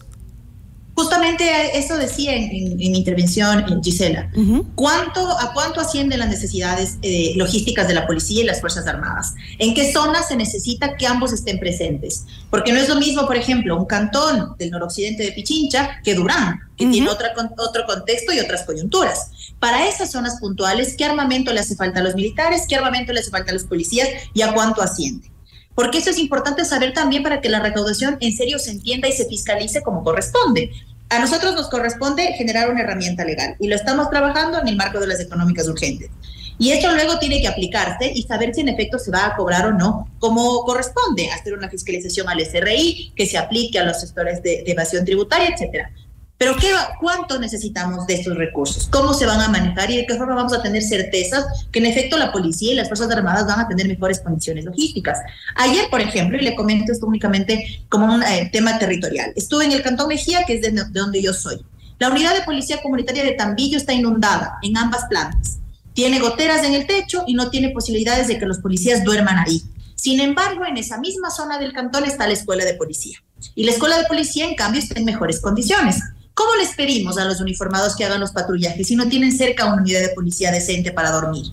Justamente 0.97 1.77
eso 1.77 1.95
decía 1.95 2.33
en, 2.33 2.75
mi 2.75 2.97
intervención, 2.97 3.83
Gisela. 3.83 4.31
¿Cuánto, 4.73 5.29
¿A 5.29 5.53
cuánto 5.53 5.79
ascienden 5.79 6.17
las 6.17 6.27
necesidades 6.27 6.97
eh, 7.03 7.33
logísticas 7.35 7.87
de 7.87 7.93
la 7.93 8.07
policía 8.07 8.41
y 8.41 8.45
las 8.45 8.61
Fuerzas 8.61 8.87
Armadas? 8.87 9.35
¿En 9.59 9.75
qué 9.75 9.93
zonas 9.93 10.27
se 10.27 10.35
necesita 10.35 10.97
que 10.97 11.05
ambos 11.05 11.33
estén 11.33 11.59
presentes? 11.59 12.25
Porque 12.49 12.73
no 12.73 12.79
es 12.79 12.89
lo 12.89 12.95
mismo, 12.95 13.27
por 13.27 13.37
ejemplo, 13.37 13.77
un 13.77 13.85
cantón 13.85 14.55
del 14.57 14.71
noroccidente 14.71 15.21
de 15.21 15.33
Pichincha 15.33 16.01
que 16.03 16.15
Durán, 16.15 16.61
que 16.75 16.87
tiene 16.87 17.07
otra, 17.09 17.31
otro 17.59 17.85
contexto 17.85 18.33
y 18.33 18.39
otras 18.39 18.63
coyunturas. 18.63 19.29
Para 19.59 19.87
esas 19.87 20.11
zonas 20.11 20.39
puntuales, 20.39 20.95
¿qué 20.97 21.05
armamento 21.05 21.53
le 21.53 21.59
hace 21.59 21.75
falta 21.75 21.99
a 21.99 22.03
los 22.03 22.15
militares? 22.15 22.63
¿Qué 22.67 22.75
armamento 22.75 23.13
le 23.13 23.19
hace 23.19 23.29
falta 23.29 23.51
a 23.51 23.53
los 23.53 23.65
policías? 23.65 24.09
¿Y 24.33 24.41
a 24.41 24.51
cuánto 24.51 24.81
asciende? 24.81 25.29
Porque 25.77 25.99
eso 25.99 26.09
es 26.09 26.17
importante 26.17 26.65
saber 26.65 26.91
también 26.91 27.21
para 27.21 27.39
que 27.39 27.49
la 27.49 27.59
recaudación 27.59 28.17
en 28.19 28.35
serio 28.35 28.57
se 28.57 28.71
entienda 28.71 29.07
y 29.09 29.11
se 29.11 29.27
fiscalice 29.27 29.83
como 29.83 30.03
corresponde. 30.03 30.71
A 31.09 31.19
nosotros 31.19 31.53
nos 31.53 31.69
corresponde 31.69 32.33
generar 32.33 32.71
una 32.71 32.81
herramienta 32.81 33.23
legal 33.23 33.55
y 33.59 33.67
lo 33.67 33.75
estamos 33.75 34.09
trabajando 34.09 34.59
en 34.59 34.67
el 34.69 34.75
marco 34.75 34.99
de 34.99 35.05
las 35.05 35.19
económicas 35.19 35.67
urgentes. 35.67 36.09
Y 36.57 36.71
esto 36.71 36.91
luego 36.91 37.19
tiene 37.19 37.41
que 37.41 37.47
aplicarse 37.47 38.11
y 38.11 38.23
saber 38.23 38.55
si 38.55 38.61
en 38.61 38.69
efecto 38.69 38.97
se 38.97 39.11
va 39.11 39.27
a 39.27 39.35
cobrar 39.35 39.67
o 39.67 39.71
no, 39.71 40.09
como 40.17 40.63
corresponde, 40.63 41.29
hacer 41.29 41.53
una 41.53 41.69
fiscalización 41.69 42.27
al 42.27 42.43
SRI, 42.43 43.13
que 43.15 43.27
se 43.27 43.37
aplique 43.37 43.77
a 43.77 43.83
los 43.83 43.99
sectores 44.01 44.41
de, 44.41 44.63
evasión 44.65 45.05
tributaria, 45.05 45.49
etcétera. 45.49 45.91
Pero 46.37 46.55
¿qué, 46.55 46.71
¿cuánto 46.99 47.39
necesitamos 47.39 48.05
de 48.05 48.13
estos 48.13 48.37
recursos? 48.37 48.87
¿Cómo 48.91 49.13
se 49.13 49.25
van 49.25 49.41
a 49.41 49.47
manejar 49.47 49.89
y 49.89 49.97
de 49.97 50.05
qué 50.05 50.15
forma 50.15 50.35
vamos 50.35 50.53
a 50.53 50.61
tener 50.61 50.83
certezas 50.83 51.45
que 51.71 51.79
en 51.79 51.87
efecto 51.87 52.15
la 52.17 52.31
policía 52.31 52.73
y 52.73 52.75
las 52.75 52.87
Fuerzas 52.87 53.09
Armadas 53.09 53.47
van 53.47 53.59
a 53.59 53.67
tener 53.67 53.87
mejores 53.87 54.19
condiciones 54.19 54.65
logísticas? 54.65 55.19
Ayer, 55.55 55.89
por 55.89 55.99
ejemplo, 55.99 56.37
y 56.37 56.41
le 56.41 56.55
comento 56.55 56.91
esto 56.91 57.07
únicamente 57.07 57.83
como 57.89 58.13
un 58.13 58.21
eh, 58.21 58.49
tema 58.53 58.77
territorial, 58.77 59.33
estuve 59.35 59.65
en 59.65 59.71
el 59.71 59.81
Cantón 59.81 60.09
Mejía, 60.09 60.43
que 60.45 60.55
es 60.55 60.61
de, 60.61 60.71
de 60.71 60.99
donde 60.99 61.23
yo 61.23 61.33
soy. 61.33 61.59
La 61.97 62.11
unidad 62.11 62.35
de 62.35 62.43
policía 62.43 62.81
comunitaria 62.83 63.23
de 63.23 63.31
Tambillo 63.31 63.77
está 63.77 63.93
inundada 63.93 64.59
en 64.61 64.77
ambas 64.77 65.05
plantas. 65.09 65.57
Tiene 65.93 66.19
goteras 66.19 66.63
en 66.63 66.75
el 66.75 66.85
techo 66.85 67.23
y 67.25 67.33
no 67.33 67.49
tiene 67.49 67.69
posibilidades 67.69 68.27
de 68.27 68.37
que 68.37 68.45
los 68.45 68.59
policías 68.59 69.03
duerman 69.03 69.39
ahí. 69.39 69.63
Sin 69.95 70.19
embargo, 70.19 70.63
en 70.67 70.77
esa 70.77 70.99
misma 70.99 71.31
zona 71.31 71.57
del 71.57 71.73
cantón 71.73 72.05
está 72.05 72.27
la 72.27 72.33
escuela 72.33 72.63
de 72.63 72.75
policía. 72.75 73.17
Y 73.55 73.63
la 73.63 73.71
escuela 73.71 73.97
de 73.97 74.05
policía, 74.05 74.45
en 74.45 74.53
cambio, 74.53 74.79
está 74.79 74.99
en 74.99 75.05
mejores 75.05 75.41
condiciones. 75.41 75.99
¿Cómo 76.37 76.53
les 76.55 76.75
pedimos 76.75 77.17
a 77.17 77.25
los 77.25 77.41
uniformados 77.41 77.95
que 77.95 78.05
hagan 78.05 78.19
los 78.19 78.29
patrullajes 78.29 78.85
si 78.85 78.95
no 78.95 79.09
tienen 79.09 79.35
cerca 79.35 79.65
una 79.65 79.81
unidad 79.81 80.01
de 80.01 80.09
policía 80.09 80.51
decente 80.51 80.91
para 80.91 81.09
dormir? 81.09 81.47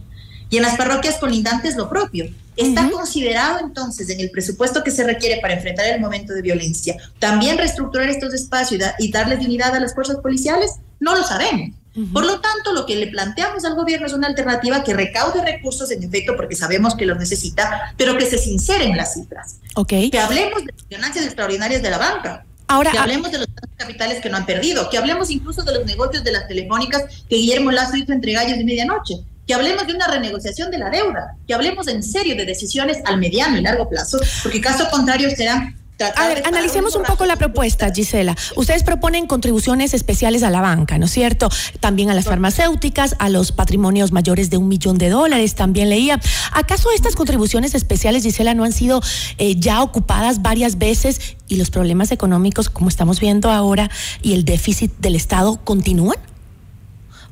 Y 0.51 0.59
en 0.59 0.63
las 0.63 0.77
parroquias 0.77 1.17
colindantes 1.17 1.75
lo 1.75 1.89
propio. 1.89 2.27
¿Está 2.55 2.91
considerado 2.91 3.61
entonces 3.61 4.11
en 4.11 4.21
el 4.21 4.31
presupuesto 4.31 4.85
que 4.85 4.91
se 4.91 5.03
requiere 5.03 5.41
para 5.41 5.55
enfrentar 5.55 5.87
el 5.87 6.03
momento 6.03 6.35
de 6.35 6.43
violencia 6.43 6.97
también 7.19 7.57
reestructurar 7.57 8.11
estos 8.11 8.35
espacios 8.35 8.83
y, 8.99 9.11
darles 9.11 9.39
dignidad 9.39 9.75
a 9.75 9.81
las 9.81 9.95
fuerzas 9.95 10.19
policiales? 10.19 10.73
No 11.01 11.17
lo 11.17 11.25
sabemos. 11.25 11.71
Por 12.13 12.27
lo 12.27 12.41
tanto, 12.41 12.73
lo 12.73 12.85
que 12.85 12.97
le 12.97 13.07
planteamos 13.07 13.65
al 13.65 13.77
gobierno 13.77 14.07
es 14.07 14.13
una 14.13 14.27
alternativa 14.27 14.85
que 14.85 14.93
recaude 14.93 15.43
recursos, 15.43 15.91
en 15.93 16.03
efecto, 16.03 16.37
porque 16.37 16.57
sabemos 16.57 16.95
que 16.95 17.07
los 17.07 17.17
necesita, 17.17 17.95
pero 17.97 18.19
que 18.19 18.27
se 18.27 18.37
sincere 18.37 18.85
en 18.85 18.99
las 18.99 19.15
cifras. 19.15 19.61
Okay. 19.77 20.11
Que 20.11 20.19
hablemos 20.19 20.63
de 20.63 20.75
ganancias 20.91 21.25
extraordinarias 21.25 21.81
de 21.81 21.91
la 21.91 21.99
banca. 21.99 22.45
Ahora, 22.67 22.91
que 22.91 22.99
hablemos 22.99 23.31
de 23.31 23.39
los 23.39 23.49
capitales 23.77 24.21
que 24.21 24.31
no 24.31 24.37
han 24.37 24.47
perdido, 24.47 24.89
que 24.89 24.99
hablemos 24.99 25.31
incluso 25.31 25.63
de 25.63 25.75
los 25.75 25.85
negocios 25.85 26.25
de 26.25 26.33
las 26.33 26.49
telefónicas 26.49 27.05
que 27.29 27.37
Guillermo 27.37 27.71
Lazo 27.71 27.97
hizo 27.97 28.13
entre 28.13 28.33
gallos 28.33 28.57
de 28.57 28.65
medianoche, 28.65 29.17
que 29.47 29.55
hablemos 29.55 29.87
de 29.87 29.95
una 29.95 30.07
renegociación 30.07 30.71
de 30.71 30.79
la 30.79 30.91
deuda, 30.91 31.37
que 31.47 31.55
hablemos 31.55 31.87
en 31.89 32.03
serio 32.03 32.35
de 32.35 32.47
decisiones 32.47 32.99
al 33.05 33.19
mediano 33.19 33.59
y 33.59 33.61
largo 33.61 33.89
plazo, 33.89 34.19
porque 34.43 34.61
caso 34.61 34.89
contrario 34.91 35.31
serán 35.31 35.77
a 36.01 36.29
ver, 36.29 36.43
analicemos 36.45 36.97
un 36.97 37.05
poco 37.05 37.25
la 37.25 37.37
propuesta, 37.37 37.91
Gisela. 37.95 38.37
Ustedes 38.57 38.83
proponen 38.83 39.27
contribuciones 39.27 39.95
especiales 39.95 40.43
a 40.43 40.51
la 40.51 40.61
banca, 40.61 40.99
¿no 40.99 41.07
es 41.07 41.13
cierto? 41.13 41.49
También 41.79 42.11
a 42.11 42.15
las 42.15 42.25
farmacéuticas, 42.25 43.15
a 43.21 43.29
los 43.29 43.53
patrimonios 43.53 44.11
mayores 44.11 44.51
de 44.51 44.57
un 44.57 44.67
millón 44.67 44.99
de 44.99 45.09
dólares, 45.09 45.55
también 45.55 45.91
leía. 45.91 46.21
¿Acaso 46.53 46.91
estas 46.91 47.15
contribuciones 47.15 47.77
especiales, 47.77 48.25
Gisela, 48.25 48.55
no 48.55 48.65
han 48.65 48.73
sido 48.73 49.01
eh, 49.39 49.55
ya 49.57 49.83
ocupadas 49.83 50.43
varias 50.43 50.79
veces 50.79 51.37
y 51.47 51.57
los 51.57 51.71
problemas 51.71 52.11
económicos, 52.11 52.69
como 52.69 52.89
estamos 52.89 53.21
viendo 53.21 53.51
ahora, 53.51 53.89
y 54.21 54.35
el 54.35 54.45
déficit 54.45 54.93
del 54.99 55.15
Estado 55.15 55.61
continúan? 55.63 56.19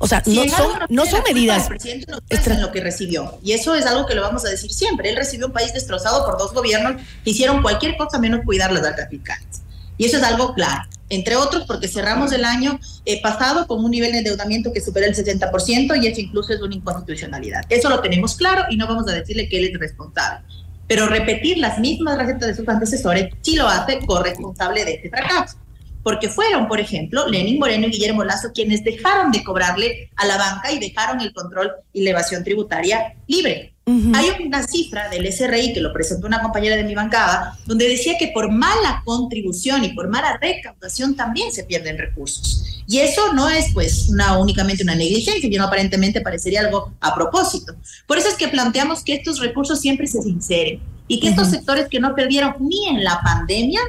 O 0.03 0.07
sea, 0.07 0.21
no, 0.25 0.43
son, 0.49 0.71
no 0.89 1.05
son 1.05 1.21
medidas. 1.25 1.63
El 1.63 1.69
presidente 1.69 2.11
no 2.11 2.17
en 2.29 2.61
lo 2.61 2.73
que 2.73 2.81
recibió. 2.81 3.39
Y 3.41 3.53
eso 3.53 3.73
es 3.73 3.85
algo 3.85 4.05
que 4.05 4.15
lo 4.15 4.21
vamos 4.21 4.43
a 4.43 4.49
decir 4.49 4.69
siempre. 4.69 5.09
Él 5.09 5.15
recibió 5.15 5.47
un 5.47 5.53
país 5.53 5.73
destrozado 5.73 6.25
por 6.25 6.37
dos 6.37 6.53
gobiernos 6.53 7.01
que 7.23 7.29
hicieron 7.29 7.61
cualquier 7.61 7.95
cosa 7.95 8.19
menos 8.19 8.41
cuidar 8.43 8.73
las 8.73 8.83
altas 8.85 9.07
fiscales. 9.09 9.61
Y 9.97 10.03
eso 10.03 10.17
es 10.17 10.23
algo 10.23 10.53
claro. 10.55 10.89
Entre 11.07 11.37
otros, 11.37 11.63
porque 11.65 11.87
cerramos 11.87 12.33
el 12.33 12.43
año 12.43 12.81
eh, 13.05 13.21
pasado 13.21 13.65
con 13.65 13.81
un 13.81 13.91
nivel 13.91 14.11
de 14.11 14.17
endeudamiento 14.17 14.73
que 14.73 14.81
supera 14.81 15.07
el 15.07 15.15
60% 15.15 16.03
y 16.03 16.07
eso 16.07 16.19
incluso 16.19 16.51
es 16.51 16.61
una 16.61 16.75
inconstitucionalidad. 16.75 17.61
Eso 17.69 17.89
lo 17.89 18.01
tenemos 18.01 18.35
claro 18.35 18.65
y 18.69 18.75
no 18.75 18.87
vamos 18.87 19.07
a 19.07 19.13
decirle 19.13 19.47
que 19.47 19.59
él 19.59 19.69
es 19.73 19.79
responsable. 19.79 20.45
Pero 20.85 21.07
repetir 21.07 21.59
las 21.59 21.79
mismas 21.79 22.17
recetas 22.17 22.49
de 22.49 22.55
sus 22.55 22.67
antecesores 22.67 23.33
sí 23.41 23.55
lo 23.55 23.69
hace 23.69 23.99
corresponsable 24.05 24.83
de 24.83 24.95
este 24.95 25.09
fracaso 25.09 25.62
porque 26.03 26.27
fueron, 26.27 26.67
por 26.67 26.79
ejemplo, 26.79 27.27
Lenin 27.27 27.57
Moreno 27.57 27.87
y 27.87 27.91
Guillermo 27.91 28.23
Lazo 28.23 28.51
quienes 28.53 28.83
dejaron 28.83 29.31
de 29.31 29.43
cobrarle 29.43 30.09
a 30.15 30.25
la 30.25 30.37
banca 30.37 30.71
y 30.71 30.79
dejaron 30.79 31.21
el 31.21 31.33
control 31.33 31.71
y 31.93 32.03
la 32.03 32.11
evasión 32.11 32.43
tributaria 32.43 33.15
libre. 33.27 33.73
Hay 33.85 34.45
una 34.45 34.65
cifra 34.65 35.09
del 35.09 35.27
SRI 35.31 35.73
que 35.73 35.81
lo 35.81 35.91
presentó 35.91 36.25
una 36.25 36.41
compañera 36.41 36.77
de 36.77 36.85
mi 36.85 36.95
bancada, 36.95 37.57
donde 37.65 37.89
decía 37.89 38.13
que 38.17 38.29
por 38.29 38.49
mala 38.49 39.01
contribución 39.03 39.83
y 39.83 39.89
por 39.89 40.07
mala 40.07 40.37
recaudación 40.41 41.17
también 41.17 41.51
se 41.51 41.65
pierden 41.65 41.97
recursos. 41.97 42.63
Y 42.87 42.99
eso 42.99 43.33
no 43.33 43.49
es 43.49 43.73
pues 43.73 44.07
una, 44.09 44.37
únicamente 44.37 44.83
una 44.83 44.95
negligencia, 44.95 45.49
sino 45.49 45.65
aparentemente 45.65 46.21
parecería 46.21 46.61
algo 46.61 46.93
a 47.01 47.13
propósito. 47.13 47.75
Por 48.07 48.17
eso 48.17 48.29
es 48.29 48.35
que 48.35 48.47
planteamos 48.47 49.03
que 49.03 49.15
estos 49.15 49.39
recursos 49.39 49.81
siempre 49.81 50.07
se 50.07 50.21
sinceren 50.21 50.81
y 51.09 51.19
que 51.19 51.29
estos 51.29 51.49
sectores 51.49 51.87
que 51.89 51.99
no 51.99 52.15
perdieron 52.15 52.55
ni 52.61 52.87
en 52.87 53.03
la 53.03 53.19
pandemia 53.21 53.81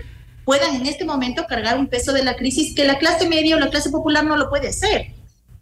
puedan 0.44 0.76
en 0.76 0.86
este 0.86 1.04
momento 1.04 1.46
cargar 1.48 1.78
un 1.78 1.86
peso 1.86 2.12
de 2.12 2.24
la 2.24 2.36
crisis 2.36 2.74
que 2.74 2.84
la 2.84 2.98
clase 2.98 3.28
media 3.28 3.56
o 3.56 3.60
la 3.60 3.70
clase 3.70 3.90
popular 3.90 4.24
no 4.24 4.36
lo 4.36 4.48
puede 4.48 4.68
hacer. 4.68 5.12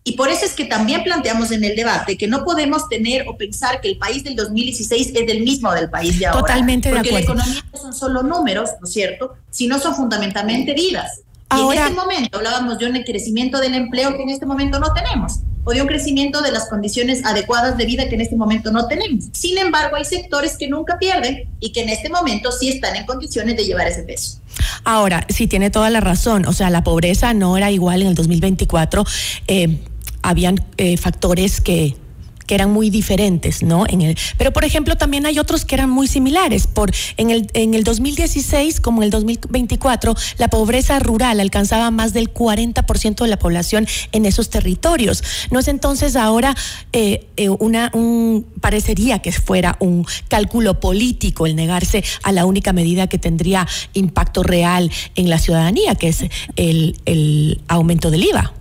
Y 0.05 0.17
por 0.17 0.29
eso 0.29 0.45
es 0.45 0.55
que 0.55 0.65
también 0.65 1.05
planteamos 1.05 1.53
en 1.53 1.63
el 1.63 1.77
debate 1.77 2.19
que 2.19 2.27
no 2.27 2.45
podemos 2.45 2.89
tener 2.89 3.29
o 3.29 3.37
pensar 3.37 3.81
que 3.81 3.89
el 3.89 3.99
país 3.99 4.25
del 4.25 4.35
2016 4.35 5.13
es 5.15 5.27
del 5.27 5.43
mismo 5.45 5.73
del 5.73 5.89
país 5.91 6.19
de 6.19 6.27
ahora. 6.27 6.41
Totalmente 6.41 6.91
de 6.91 6.99
acuerdo. 6.99 7.15
Porque 7.15 7.35
la 7.35 7.41
economía 7.43 7.65
no 7.73 7.79
son 7.79 7.95
solo 7.95 8.23
números, 8.25 8.71
¿no 8.81 8.89
es 8.89 8.93
cierto? 8.93 9.35
Sino 9.51 9.79
son 9.79 9.95
fundamentalmente 9.95 10.75
vidas. 10.75 11.21
Y 11.57 11.61
en 11.61 11.73
este 11.79 11.93
momento 11.93 12.39
hablábamos 12.39 12.79
de 12.79 12.87
un 12.87 13.03
crecimiento 13.03 13.61
del 13.61 13.75
empleo 13.75 14.17
que 14.17 14.23
en 14.23 14.31
este 14.31 14.47
momento 14.47 14.81
no 14.81 14.93
tenemos 14.93 15.41
o 15.65 15.73
de 15.73 15.81
un 15.81 15.87
crecimiento 15.87 16.43
de 16.43 16.51
las 16.51 16.69
condiciones 16.69 17.25
adecuadas 17.25 17.77
de 17.77 17.87
vida 17.87 18.09
que 18.09 18.17
en 18.17 18.23
este 18.23 18.37
momento 18.37 18.73
no 18.73 18.89
tenemos. 18.89 19.27
Sin 19.33 19.59
embargo, 19.59 19.97
hay 19.97 20.05
sectores 20.05 20.57
que 20.57 20.69
nunca 20.69 20.99
pierden 20.99 21.49
y 21.61 21.73
que 21.73 21.83
en 21.83 21.89
este 21.89 22.09
momento 22.09 22.51
sí 22.51 22.69
están 22.69 22.97
en 22.97 23.07
condiciones 23.07 23.57
de 23.57 23.65
llevar 23.65 23.87
ese 23.87 24.03
peso. 24.03 24.41
Ahora, 24.85 25.27
sí 25.29 25.47
tiene 25.47 25.71
toda 25.71 25.91
la 25.91 26.01
razón, 26.01 26.47
o 26.47 26.53
sea, 26.53 26.71
la 26.71 26.85
pobreza 26.85 27.35
no 27.35 27.57
era 27.57 27.71
igual 27.71 28.03
en 28.03 28.09
el 28.09 28.15
2024. 28.15 29.05
Eh, 29.49 29.79
habían 30.23 30.65
eh, 30.77 30.97
factores 30.97 31.61
que 31.61 31.97
que 32.47 32.55
eran 32.55 32.71
muy 32.71 32.91
diferentes, 32.91 33.63
¿no? 33.63 33.85
En 33.89 34.03
el, 34.03 34.19
pero 34.37 34.53
por 34.53 34.65
ejemplo 34.65 34.97
también 34.97 35.27
hay 35.27 35.39
otros 35.39 35.65
que 35.65 35.75
eran 35.75 35.91
muy 35.91 36.07
similares. 36.07 36.67
Por 36.67 36.93
en 37.17 37.31
el 37.31 37.51
en 37.55 37.75
el 37.75 37.85
2016 37.85 38.81
como 38.81 39.03
en 39.03 39.07
el 39.07 39.11
2024 39.11 40.15
la 40.39 40.49
pobreza 40.49 40.99
rural 40.99 41.41
alcanzaba 41.41 41.91
más 41.91 42.13
del 42.13 42.33
40% 42.33 43.23
de 43.23 43.29
la 43.29 43.39
población 43.39 43.87
en 44.13 44.27
esos 44.27 44.51
territorios. 44.51 45.23
No 45.51 45.59
es 45.59 45.69
entonces 45.69 46.17
ahora 46.17 46.57
eh, 46.93 47.27
eh, 47.37 47.49
una 47.49 47.91
un 47.93 48.47
parecería 48.61 49.21
que 49.21 49.33
fuera 49.33 49.77
un 49.81 50.07
cálculo 50.29 50.81
político 50.81 51.47
el 51.47 51.57
negarse 51.57 52.05
a 52.23 52.33
la 52.33 52.47
única 52.47 52.73
medida 52.73 53.07
que 53.07 53.19
tendría 53.19 53.67
impacto 53.95 54.43
real 54.43 54.91
en 55.15 55.31
la 55.31 55.39
ciudadanía, 55.39 55.95
que 55.95 56.09
es 56.09 56.25
el, 56.57 56.97
el 57.05 57.61
aumento 57.69 58.11
del 58.11 58.25
IVA. 58.25 58.53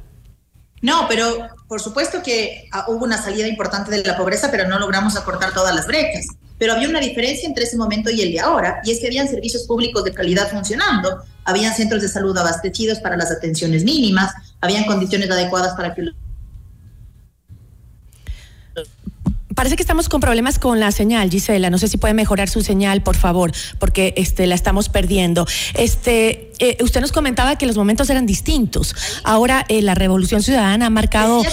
No, 0.81 1.05
pero 1.07 1.37
por 1.71 1.79
supuesto 1.79 2.21
que 2.21 2.67
ah, 2.73 2.83
hubo 2.89 3.05
una 3.05 3.17
salida 3.17 3.47
importante 3.47 3.91
de 3.91 4.03
la 4.03 4.17
pobreza, 4.17 4.51
pero 4.51 4.67
no 4.67 4.77
logramos 4.77 5.15
acortar 5.15 5.53
todas 5.53 5.73
las 5.73 5.87
brechas. 5.87 6.25
pero 6.59 6.73
había 6.73 6.89
una 6.89 6.99
diferencia 6.99 7.47
entre 7.47 7.63
ese 7.63 7.77
momento 7.77 8.11
y 8.11 8.19
el 8.19 8.33
de 8.33 8.41
ahora, 8.41 8.81
y 8.83 8.91
es 8.91 8.99
que 8.99 9.07
habían 9.07 9.29
servicios 9.29 9.63
públicos 9.63 10.03
de 10.03 10.13
calidad 10.13 10.51
funcionando, 10.51 11.23
habían 11.45 11.73
centros 11.73 12.01
de 12.01 12.09
salud 12.09 12.37
abastecidos 12.37 12.99
para 12.99 13.15
las 13.15 13.31
atenciones 13.31 13.85
mínimas, 13.85 14.33
habían 14.59 14.83
condiciones 14.83 15.31
adecuadas 15.31 15.73
para 15.75 15.95
que 15.95 16.09
Parece 19.55 19.75
que 19.75 19.83
estamos 19.83 20.09
con 20.09 20.21
problemas 20.21 20.59
con 20.59 20.79
la 20.79 20.91
señal, 20.91 21.29
Gisela. 21.29 21.69
No 21.69 21.77
sé 21.77 21.87
si 21.87 21.97
puede 21.97 22.13
mejorar 22.13 22.49
su 22.49 22.61
señal, 22.61 23.01
por 23.03 23.15
favor, 23.15 23.51
porque 23.79 24.13
este, 24.17 24.47
la 24.47 24.55
estamos 24.55 24.89
perdiendo. 24.89 25.45
Este, 25.73 26.51
eh, 26.59 26.77
usted 26.81 27.01
nos 27.01 27.11
comentaba 27.11 27.57
que 27.57 27.65
los 27.65 27.77
momentos 27.77 28.09
eran 28.09 28.25
distintos. 28.25 28.95
Ahora 29.23 29.65
eh, 29.67 29.81
la 29.81 29.95
Revolución 29.95 30.41
Ciudadana 30.41 30.87
ha 30.87 30.89
marcado 30.89 31.43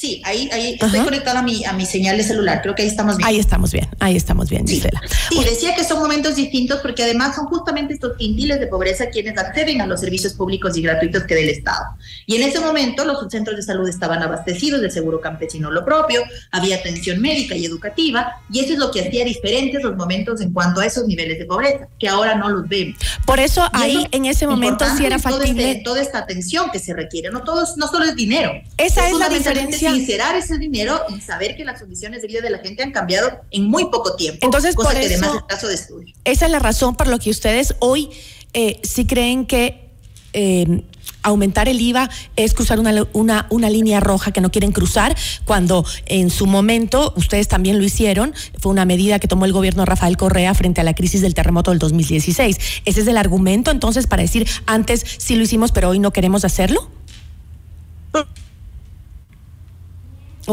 Sí, 0.00 0.22
ahí, 0.24 0.48
ahí 0.50 0.78
estoy 0.80 1.00
conectada 1.00 1.40
a 1.40 1.42
mi, 1.42 1.62
a 1.62 1.74
mi 1.74 1.84
señal 1.84 2.16
de 2.16 2.22
celular. 2.24 2.62
Creo 2.62 2.74
que 2.74 2.80
ahí 2.80 2.88
estamos 2.88 3.18
bien. 3.18 3.28
Ahí 3.28 3.38
estamos 3.38 3.70
bien, 3.70 3.86
ahí 3.98 4.16
estamos 4.16 4.48
bien, 4.48 4.66
Gisela. 4.66 4.98
Sí, 5.28 5.44
decía 5.44 5.74
que 5.74 5.84
son 5.84 5.98
momentos 5.98 6.36
distintos 6.36 6.80
porque 6.80 7.02
además 7.02 7.36
son 7.36 7.44
justamente 7.48 7.92
estos 7.92 8.16
quintiles 8.16 8.60
de 8.60 8.66
pobreza 8.66 9.10
quienes 9.10 9.36
acceden 9.36 9.82
a 9.82 9.86
los 9.86 10.00
servicios 10.00 10.32
públicos 10.32 10.74
y 10.78 10.80
gratuitos 10.80 11.24
que 11.24 11.34
del 11.34 11.50
Estado. 11.50 11.84
Y 12.24 12.36
en 12.36 12.48
ese 12.48 12.60
momento 12.60 13.04
los 13.04 13.30
centros 13.30 13.56
de 13.56 13.62
salud 13.62 13.86
estaban 13.86 14.22
abastecidos 14.22 14.80
de 14.80 14.90
seguro 14.90 15.20
campesino 15.20 15.70
lo 15.70 15.84
propio, 15.84 16.22
había 16.50 16.76
atención 16.76 17.20
médica 17.20 17.54
y 17.54 17.66
educativa, 17.66 18.36
y 18.50 18.60
eso 18.60 18.72
es 18.72 18.78
lo 18.78 18.90
que 18.90 19.06
hacía 19.06 19.26
diferentes 19.26 19.82
los 19.82 19.96
momentos 19.96 20.40
en 20.40 20.54
cuanto 20.54 20.80
a 20.80 20.86
esos 20.86 21.06
niveles 21.06 21.38
de 21.38 21.44
pobreza, 21.44 21.88
que 21.98 22.08
ahora 22.08 22.36
no 22.36 22.48
los 22.48 22.66
vemos. 22.66 22.96
Por 23.26 23.38
eso 23.38 23.68
ahí 23.74 24.06
en 24.12 24.24
ese 24.24 24.46
momento 24.46 24.86
sí 24.96 25.04
era 25.04 25.16
este, 25.16 25.28
factible. 25.28 25.82
toda 25.84 26.00
esta 26.00 26.20
atención 26.20 26.70
que 26.72 26.78
se 26.78 26.94
requiere, 26.94 27.30
no, 27.30 27.42
todos, 27.42 27.76
no 27.76 27.86
solo 27.86 28.06
es 28.06 28.16
dinero. 28.16 28.52
Esa 28.78 29.06
es, 29.06 29.18
la 29.18 29.28
diferencia 29.28 29.89
sincerar 29.92 30.36
ese 30.36 30.58
dinero 30.58 31.00
y 31.14 31.20
saber 31.20 31.56
que 31.56 31.64
las 31.64 31.80
condiciones 31.80 32.22
de 32.22 32.28
vida 32.28 32.40
de 32.40 32.50
la 32.50 32.58
gente 32.58 32.82
han 32.82 32.92
cambiado 32.92 33.40
en 33.50 33.64
muy 33.64 33.86
poco 33.86 34.16
tiempo. 34.16 34.46
Entonces, 34.46 34.74
por 34.74 34.94
eso, 34.96 35.34
es 35.36 35.42
caso 35.48 35.68
de 35.68 35.74
estudio. 35.74 36.14
Esa 36.24 36.46
es 36.46 36.52
la 36.52 36.58
razón 36.58 36.96
por 36.96 37.08
lo 37.08 37.18
que 37.18 37.30
ustedes 37.30 37.74
hoy 37.80 38.10
eh, 38.52 38.80
sí 38.82 39.06
creen 39.06 39.46
que 39.46 39.88
eh, 40.32 40.82
aumentar 41.22 41.68
el 41.68 41.80
IVA 41.80 42.08
es 42.36 42.54
cruzar 42.54 42.80
una, 42.80 43.06
una, 43.12 43.46
una, 43.50 43.70
línea 43.70 44.00
roja 44.00 44.32
que 44.32 44.40
no 44.40 44.50
quieren 44.50 44.72
cruzar, 44.72 45.16
cuando 45.44 45.84
en 46.06 46.30
su 46.30 46.46
momento 46.46 47.12
ustedes 47.16 47.48
también 47.48 47.78
lo 47.78 47.84
hicieron, 47.84 48.34
fue 48.58 48.72
una 48.72 48.84
medida 48.84 49.18
que 49.18 49.28
tomó 49.28 49.44
el 49.44 49.52
gobierno 49.52 49.84
Rafael 49.84 50.16
Correa 50.16 50.54
frente 50.54 50.80
a 50.80 50.84
la 50.84 50.94
crisis 50.94 51.20
del 51.20 51.34
terremoto 51.34 51.70
del 51.70 51.78
2016. 51.78 52.58
¿Ese 52.84 53.00
es 53.00 53.06
el 53.06 53.16
argumento 53.16 53.70
entonces 53.70 54.06
para 54.06 54.22
decir 54.22 54.48
antes 54.66 55.04
sí 55.18 55.36
lo 55.36 55.42
hicimos 55.42 55.72
pero 55.72 55.90
hoy 55.90 55.98
no 55.98 56.12
queremos 56.12 56.44
hacerlo? 56.44 56.88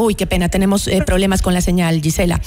Uy, 0.00 0.14
qué 0.14 0.26
pena, 0.26 0.48
tenemos 0.48 0.88
eh, 0.88 1.02
problemas 1.04 1.42
con 1.42 1.54
la 1.54 1.60
señal, 1.60 2.00
Gisela. 2.00 2.40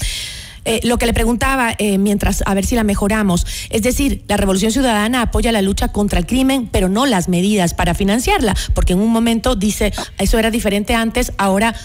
Eh, 0.63 0.79
lo 0.83 0.97
que 0.99 1.07
le 1.07 1.13
preguntaba, 1.13 1.73
eh, 1.77 1.97
mientras 1.97 2.43
a 2.45 2.53
ver 2.53 2.65
si 2.65 2.75
la 2.75 2.83
mejoramos, 2.83 3.47
es 3.71 3.81
decir, 3.81 4.23
la 4.27 4.37
Revolución 4.37 4.71
Ciudadana 4.71 5.23
apoya 5.23 5.51
la 5.51 5.63
lucha 5.63 5.87
contra 5.87 6.19
el 6.19 6.27
crimen, 6.27 6.69
pero 6.71 6.87
no 6.87 7.07
las 7.07 7.29
medidas 7.29 7.73
para 7.73 7.95
financiarla, 7.95 8.55
porque 8.75 8.93
en 8.93 8.99
un 8.99 9.09
momento 9.09 9.55
dice, 9.55 9.91
eso 10.19 10.37
era 10.37 10.51
diferente 10.51 10.93
antes, 10.93 11.33
ahora 11.37 11.75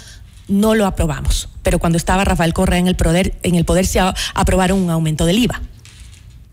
no 0.48 0.74
lo 0.74 0.86
aprobamos. 0.86 1.48
Pero 1.62 1.78
cuando 1.78 1.96
estaba 1.96 2.24
Rafael 2.24 2.52
Correa 2.52 2.78
en 2.78 2.86
el 2.86 2.96
poder, 2.96 3.34
en 3.42 3.54
el 3.54 3.64
poder 3.64 3.86
se 3.86 3.98
aprobaron 4.34 4.78
un 4.78 4.90
aumento 4.90 5.24
del 5.24 5.38
IVA. 5.38 5.62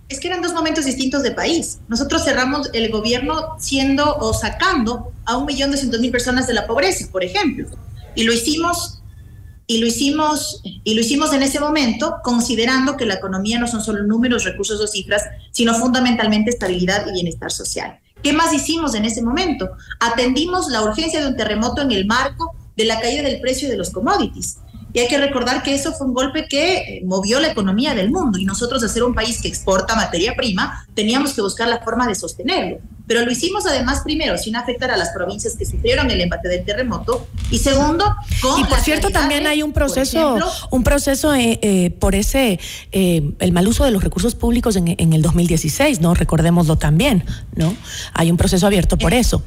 Es 0.08 0.20
que 0.20 0.28
eran 0.28 0.42
dos 0.42 0.54
momentos 0.54 0.86
distintos 0.86 1.24
de 1.24 1.32
país. 1.32 1.80
Nosotros 1.88 2.24
cerramos 2.24 2.70
el 2.74 2.90
gobierno 2.90 3.56
siendo 3.60 4.16
o 4.18 4.34
sacando 4.34 5.12
a 5.26 5.38
un 5.38 5.46
millón 5.46 5.72
doscientos 5.72 6.00
mil 6.00 6.12
personas 6.12 6.48
de 6.48 6.54
la 6.54 6.68
pobreza, 6.68 7.08
por 7.12 7.24
ejemplo. 7.24 7.68
Y 8.16 8.24
lo 8.24 8.34
hicimos 8.34 9.03
y 9.68 9.78
lo 9.78 9.88
hicimos 9.88 10.62
y 10.64 10.94
lo 10.94 11.02
hicimos 11.02 11.34
en 11.34 11.44
ese 11.44 11.60
momento 11.60 12.16
considerando 12.24 12.98
que 12.98 13.06
la 13.06 13.16
economía 13.16 13.60
no 13.60 13.68
son 13.68 13.82
solo 13.82 14.04
números, 14.04 14.44
recursos 14.44 14.80
o 14.82 14.88
cifras, 14.88 15.24
sino 15.52 15.74
fundamentalmente 15.74 16.50
estabilidad 16.50 17.06
y 17.08 17.14
bienestar 17.14 17.52
social. 17.52 18.00
¿Qué 18.22 18.34
más 18.34 18.54
hicimos 18.54 18.96
en 18.96 19.06
ese 19.06 19.22
momento? 19.22 19.70
Atendimos 20.00 20.70
la 20.70 20.82
urgencia 20.82 21.22
de 21.22 21.28
un 21.28 21.36
terremoto 21.36 21.82
en 21.82 21.92
el 21.92 22.06
marco 22.06 22.56
de 22.76 22.86
la 22.86 23.00
caída 23.00 23.22
del 23.22 23.42
precio 23.42 23.70
de 23.70 23.78
los 23.78 23.90
commodities. 23.90 24.58
Y 24.94 25.00
hay 25.00 25.08
que 25.08 25.18
recordar 25.18 25.64
que 25.64 25.74
eso 25.74 25.92
fue 25.94 26.08
un 26.08 26.14
golpe 26.14 26.48
que 26.48 26.76
eh, 26.76 27.02
movió 27.04 27.40
la 27.40 27.48
economía 27.48 27.96
del 27.96 28.12
mundo 28.12 28.38
y 28.38 28.46
nosotros, 28.46 28.84
a 28.84 28.88
ser 28.88 29.04
un 29.04 29.16
país 29.16 29.42
que 29.42 29.48
exporta 29.48 29.96
materia 29.96 30.36
prima, 30.36 30.86
teníamos 30.94 31.34
que 31.34 31.42
buscar 31.42 31.68
la 31.68 31.80
forma 31.84 32.08
de 32.08 32.14
sostenerlo. 32.14 32.78
Pero 33.06 33.26
lo 33.26 33.32
hicimos 33.32 33.66
además 33.66 34.02
primero 34.04 34.38
sin 34.38 34.56
afectar 34.56 34.90
a 34.92 34.98
las 34.98 35.10
provincias 35.10 35.56
que 35.56 35.66
sufrieron 35.66 36.10
el 36.10 36.22
embate 36.22 36.48
del 36.48 36.64
terremoto 36.64 37.28
y 37.52 37.60
segundo 37.60 38.06
con 38.42 38.60
y 38.60 38.64
por 38.64 38.80
cierto 38.80 39.10
también 39.10 39.46
hay 39.46 39.62
un 39.62 39.74
proceso 39.74 40.38
un 40.72 40.84
proceso 40.84 41.34
eh, 41.36 41.60
eh, 41.62 41.90
por 41.92 42.16
ese 42.16 42.60
el 42.92 43.52
mal 43.52 43.68
uso 43.68 43.84
de 43.84 43.92
los 43.92 44.04
recursos 44.04 44.36
públicos 44.36 44.76
en, 44.76 44.96
en, 44.98 45.14
el 45.14 45.22
2016 45.22 46.00
no 46.00 46.14
recordémoslo 46.14 46.78
también 46.78 47.26
no 47.56 47.76
hay 48.14 48.32
un 48.32 48.38
proceso 48.38 48.66
abierto 48.68 48.98
por 48.98 49.14
eso 49.14 49.44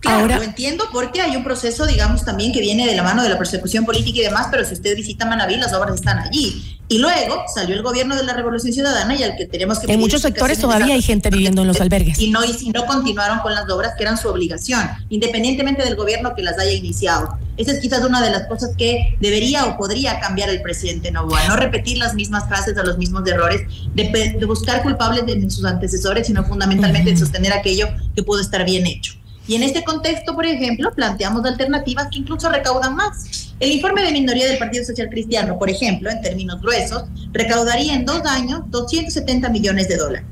Claro, 0.00 0.20
Ahora, 0.20 0.36
lo 0.36 0.44
entiendo 0.44 0.84
porque 0.92 1.20
hay 1.20 1.34
un 1.34 1.42
proceso, 1.42 1.86
digamos, 1.86 2.24
también 2.24 2.52
que 2.52 2.60
viene 2.60 2.86
de 2.86 2.94
la 2.94 3.02
mano 3.02 3.22
de 3.22 3.28
la 3.28 3.38
persecución 3.38 3.84
política 3.84 4.20
y 4.20 4.22
demás, 4.22 4.46
pero 4.50 4.64
si 4.64 4.74
usted 4.74 4.94
visita 4.94 5.26
Manaví, 5.26 5.56
las 5.56 5.72
obras 5.72 5.96
están 5.96 6.18
allí. 6.18 6.78
Y 6.90 6.98
luego 6.98 7.42
salió 7.54 7.74
el 7.74 7.82
gobierno 7.82 8.16
de 8.16 8.22
la 8.22 8.32
Revolución 8.32 8.72
Ciudadana 8.72 9.14
y 9.14 9.22
al 9.22 9.36
que 9.36 9.46
tenemos 9.46 9.78
que... 9.78 9.92
En 9.92 10.00
muchos 10.00 10.22
sectores 10.22 10.58
todavía 10.58 10.94
hay 10.94 11.02
gente 11.02 11.28
viviendo 11.28 11.60
en 11.60 11.68
los 11.68 11.80
albergues. 11.80 12.18
Y 12.18 12.30
no, 12.30 12.40
y 12.44 12.70
no 12.70 12.86
continuaron 12.86 13.40
con 13.40 13.54
las 13.54 13.68
obras 13.68 13.92
que 13.96 14.04
eran 14.04 14.16
su 14.16 14.28
obligación, 14.28 14.88
independientemente 15.10 15.84
del 15.84 15.96
gobierno 15.96 16.34
que 16.34 16.42
las 16.42 16.58
haya 16.58 16.72
iniciado. 16.72 17.38
Esa 17.58 17.72
es 17.72 17.80
quizás 17.80 18.04
una 18.04 18.22
de 18.22 18.30
las 18.30 18.46
cosas 18.46 18.70
que 18.78 19.16
debería 19.20 19.66
o 19.66 19.76
podría 19.76 20.20
cambiar 20.20 20.48
el 20.48 20.62
presidente 20.62 21.10
Novoa, 21.10 21.46
no 21.48 21.56
repetir 21.56 21.98
las 21.98 22.14
mismas 22.14 22.46
frases 22.48 22.78
o 22.78 22.82
los 22.84 22.96
mismos 22.96 23.26
errores, 23.26 23.62
de, 23.94 24.44
buscar 24.46 24.82
culpables 24.82 25.26
de, 25.26 25.50
sus 25.50 25.64
antecesores, 25.64 26.28
sino 26.28 26.44
fundamentalmente 26.44 27.10
de 27.10 27.16
sostener 27.16 27.52
aquello 27.52 27.88
que 28.14 28.22
pudo 28.22 28.40
estar 28.40 28.64
bien 28.64 28.86
hecho. 28.86 29.14
Y 29.48 29.54
en 29.54 29.62
este 29.62 29.82
contexto, 29.82 30.34
por 30.34 30.44
ejemplo, 30.44 30.92
planteamos 30.94 31.44
alternativas 31.46 32.08
que 32.12 32.18
incluso 32.18 32.50
recaudan 32.50 32.94
más. 32.94 33.54
El 33.58 33.72
informe 33.72 34.02
de 34.02 34.12
minoría 34.12 34.46
del 34.46 34.58
Partido 34.58 34.84
Social 34.84 35.08
Cristiano, 35.08 35.58
por 35.58 35.70
ejemplo, 35.70 36.10
en 36.10 36.20
términos 36.20 36.60
gruesos, 36.60 37.04
recaudaría 37.32 37.94
en 37.94 38.04
dos 38.04 38.24
años 38.26 38.60
270 38.66 39.48
millones 39.48 39.88
de 39.88 39.96
dólares. 39.96 40.26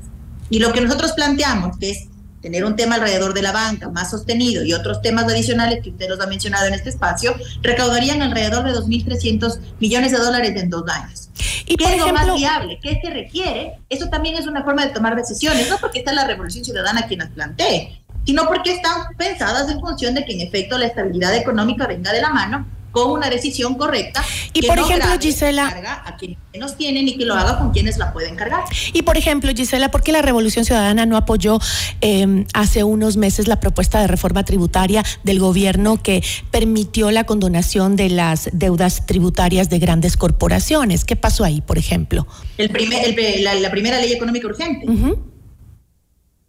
Y 0.51 0.59
lo 0.59 0.71
que 0.71 0.81
nosotros 0.81 1.13
planteamos, 1.13 1.77
que 1.77 1.89
es 1.89 2.07
tener 2.41 2.63
un 2.63 2.75
tema 2.75 2.95
alrededor 2.95 3.33
de 3.33 3.41
la 3.41 3.51
banca 3.51 3.89
más 3.89 4.11
sostenido 4.11 4.63
y 4.63 4.73
otros 4.73 5.01
temas 5.01 5.25
adicionales 5.25 5.83
que 5.83 5.89
usted 5.89 6.07
los 6.07 6.19
ha 6.19 6.27
mencionado 6.27 6.67
en 6.67 6.75
este 6.75 6.89
espacio, 6.89 7.35
recaudarían 7.63 8.21
alrededor 8.21 8.63
de 8.65 8.73
2.300 8.73 9.59
millones 9.79 10.11
de 10.11 10.19
dólares 10.19 10.53
en 10.55 10.69
dos 10.69 10.83
años. 10.89 11.29
¿Y 11.65 11.75
¿Qué 11.75 11.95
es 11.95 11.97
lo 11.97 12.13
más 12.13 12.33
viable? 12.35 12.79
¿Qué 12.81 12.99
se 13.03 13.09
requiere? 13.09 13.73
Eso 13.89 14.07
también 14.09 14.35
es 14.35 14.45
una 14.45 14.63
forma 14.63 14.85
de 14.85 14.93
tomar 14.93 15.15
decisiones, 15.15 15.69
no 15.69 15.77
porque 15.79 15.99
está 15.99 16.13
la 16.13 16.25
revolución 16.25 16.63
ciudadana 16.63 17.07
quien 17.07 17.19
las 17.19 17.29
plantee, 17.29 17.96
sino 18.27 18.45
porque 18.45 18.73
están 18.73 19.15
pensadas 19.17 19.71
en 19.71 19.79
función 19.79 20.13
de 20.13 20.25
que 20.25 20.33
en 20.33 20.41
efecto 20.41 20.77
la 20.77 20.85
estabilidad 20.85 21.33
económica 21.33 21.87
venga 21.87 22.11
de 22.11 22.21
la 22.21 22.29
mano 22.29 22.67
con 22.91 23.11
una 23.11 23.29
decisión 23.29 23.75
correcta. 23.75 24.21
Y 24.53 24.65
por 24.67 24.77
ejemplo, 24.77 25.09
Gisela. 25.19 26.01
A 26.03 26.17
quienes 26.17 26.37
nos 26.59 26.75
tienen 26.75 27.07
y 27.07 27.15
que 27.15 27.25
lo 27.25 27.35
haga 27.35 27.57
con 27.57 27.71
quienes 27.71 27.97
la 27.97 28.11
pueden 28.11 28.35
cargar. 28.35 28.63
Y 28.91 29.03
por 29.03 29.17
ejemplo, 29.17 29.51
Gisela, 29.55 29.91
¿por 29.91 30.03
qué 30.03 30.11
la 30.11 30.21
Revolución 30.21 30.65
Ciudadana 30.65 31.05
no 31.05 31.15
apoyó 31.15 31.59
em, 32.01 32.45
hace 32.53 32.83
unos 32.83 33.15
meses 33.15 33.47
la 33.47 33.61
propuesta 33.61 34.01
de 34.01 34.07
reforma 34.07 34.43
tributaria 34.43 35.05
del 35.23 35.39
gobierno 35.39 36.01
que 36.01 36.21
permitió 36.51 37.11
la 37.11 37.23
condonación 37.25 37.95
de 37.95 38.09
las 38.09 38.49
deudas 38.51 39.05
tributarias 39.05 39.69
de 39.69 39.79
grandes 39.79 40.17
corporaciones? 40.17 41.05
¿Qué 41.05 41.15
pasó 41.15 41.45
ahí, 41.45 41.61
por 41.61 41.77
ejemplo? 41.77 42.27
El 42.57 42.71
primer, 42.71 43.15
la, 43.61 43.71
primera 43.71 44.01
ley 44.01 44.11
económica 44.11 44.47
urgente. 44.47 44.85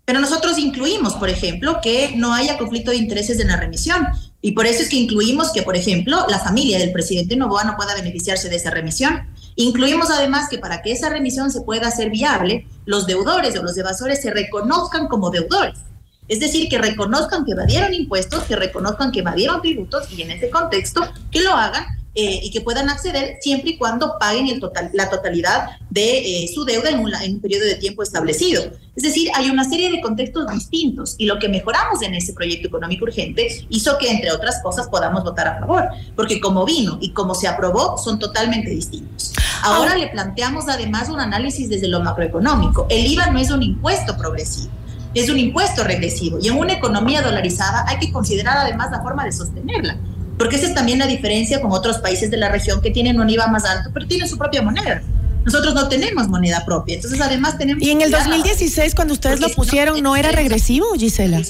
Pero 0.09 0.21
nosotros 0.21 0.57
incluimos, 0.57 1.17
por 1.17 1.29
ejemplo, 1.29 1.81
que 1.83 2.15
no 2.17 2.33
haya 2.33 2.57
conflicto 2.57 2.93
de 2.93 2.97
intereses 2.97 3.41
en 3.41 3.49
la 3.49 3.59
remisión. 3.59 4.07
Y 4.41 4.53
por 4.53 4.65
eso 4.65 4.83
es 4.83 4.89
que 4.89 4.97
incluimos 4.97 5.53
que, 5.53 5.61
por 5.61 5.77
ejemplo, 5.77 6.25
la 6.31 6.39
familia 6.39 6.79
del 6.79 6.93
presidente 6.93 7.37
Novoa 7.37 7.65
no 7.65 7.77
pueda 7.77 7.95
beneficiarse 7.95 8.49
de 8.49 8.57
esa 8.57 8.71
remisión. 8.71 9.29
Incluimos 9.57 10.09
además 10.09 10.49
que 10.49 10.57
para 10.57 10.81
que 10.81 10.93
esa 10.93 11.11
remisión 11.11 11.51
se 11.51 11.61
pueda 11.61 11.89
hacer 11.89 12.09
viable, 12.09 12.67
los 12.87 13.07
deudores 13.07 13.55
o 13.59 13.63
los 13.63 13.77
evasores 13.77 14.23
se 14.23 14.31
reconozcan 14.31 15.09
como 15.09 15.29
deudores. 15.29 15.79
Es 16.27 16.41
decir, 16.41 16.71
que 16.71 16.79
reconozcan 16.79 17.45
que 17.45 17.53
evadieron 17.53 17.93
impuestos, 17.93 18.45
que 18.45 18.57
reconozcan 18.57 19.13
que 19.13 19.21
evadieron 19.21 19.61
tributos 19.61 20.11
y 20.11 20.23
en 20.23 20.31
ese 20.31 20.49
contexto 20.49 21.03
que 21.31 21.43
lo 21.43 21.53
hagan 21.53 21.85
eh, 22.15 22.41
y 22.43 22.51
que 22.51 22.61
puedan 22.61 22.89
acceder 22.89 23.37
siempre 23.41 23.71
y 23.71 23.79
cuando 23.79 24.17
paguen 24.19 24.49
el 24.49 24.59
total, 24.59 24.91
la 24.93 25.09
totalidad 25.09 25.69
de 25.91 26.45
eh, 26.45 26.51
su 26.53 26.65
deuda 26.65 26.91
en 26.91 27.01
un, 27.01 27.15
en 27.15 27.35
un, 27.35 27.41
periodo 27.41 27.65
de 27.65 27.77
tiempo 27.77 28.03
establecido. 28.03 28.63
Es 28.97 29.03
decir, 29.05 29.31
hay 29.35 29.51
una 29.51 29.63
serie 29.65 29.93
de 29.93 30.01
contextos 30.01 30.51
distintos 30.53 31.15
y 31.19 31.27
lo 31.27 31.39
que 31.39 31.49
mejoramos 31.49 32.03
en 32.03 32.15
ese 32.15 32.33
proyecto 32.33 32.67
económico 32.67 33.05
urgente 33.05 33.65
hizo 33.69 33.99
que, 33.99 34.11
entre 34.11 34.33
otras 34.33 34.61
cosas, 34.63 34.89
podamos 34.89 35.23
votar 35.23 35.47
a 35.47 35.61
favor, 35.61 35.85
porque 36.17 36.41
como 36.41 36.65
vino 36.65 36.99
y 37.01 37.11
como 37.11 37.35
se 37.35 37.47
aprobó 37.47 37.97
son 37.99 38.19
totalmente 38.19 38.71
distintos. 38.71 39.33
Ahora 39.63 39.97
le 39.97 40.09
planteamos 40.09 40.69
además 40.69 41.09
un 41.11 41.21
análisis 41.21 41.69
desde 41.69 41.89
lo 41.89 42.01
macroeconómico. 42.01 42.87
El 42.91 43.07
IVA 43.07 43.31
no 43.31 43.39
es 43.39 43.51
un 43.51 43.63
impuesto 43.63 44.17
progresivo 44.17 44.73
es 45.15 45.31
un 45.31 45.39
impuesto 45.39 45.85
regresivo 45.85 46.39
y 46.41 46.49
en 46.49 46.59
una 46.59 46.75
economía 46.75 47.23
dolarizada 47.23 47.85
hay 47.89 47.99
que 47.99 48.13
considerar 48.13 48.59
además 48.59 48.91
la 48.91 49.01
forma 49.03 49.25
de 49.25 49.33
sostenerla 49.33 49.97
Porque 50.39 50.57
esa 50.57 50.67
es 50.67 50.75
también 50.75 50.99
la 50.99 51.07
diferencia 51.07 51.61
con 51.61 51.73
otros 51.73 51.99
países 51.99 52.31
de 52.31 52.37
la 52.37 52.49
región 52.49 52.81
que 52.81 52.91
tienen 52.91 53.21
un 53.21 53.29
IVA 53.29 53.49
más 53.49 53.65
alto, 53.65 53.91
pero 53.93 54.07
tienen 54.07 54.29
su 54.29 54.39
propia 54.39 54.63
moneda. 54.63 55.03
Nosotros 55.45 55.75
no 55.75 55.89
tenemos 55.89 56.29
moneda 56.29 56.65
propia, 56.65 56.97
entonces 56.97 57.21
además 57.21 57.59
tenemos... 57.59 57.83
Y 57.83 57.91
en 57.91 58.03
el 58.03 58.11
2016, 58.11 58.95
cuando 58.95 59.15
ustedes 59.15 59.41
lo 59.41 59.49
pusieron, 59.49 60.03
¿no 60.03 60.15
era 60.15 60.31
regresivo, 60.31 60.93
Gisela? 60.95 61.43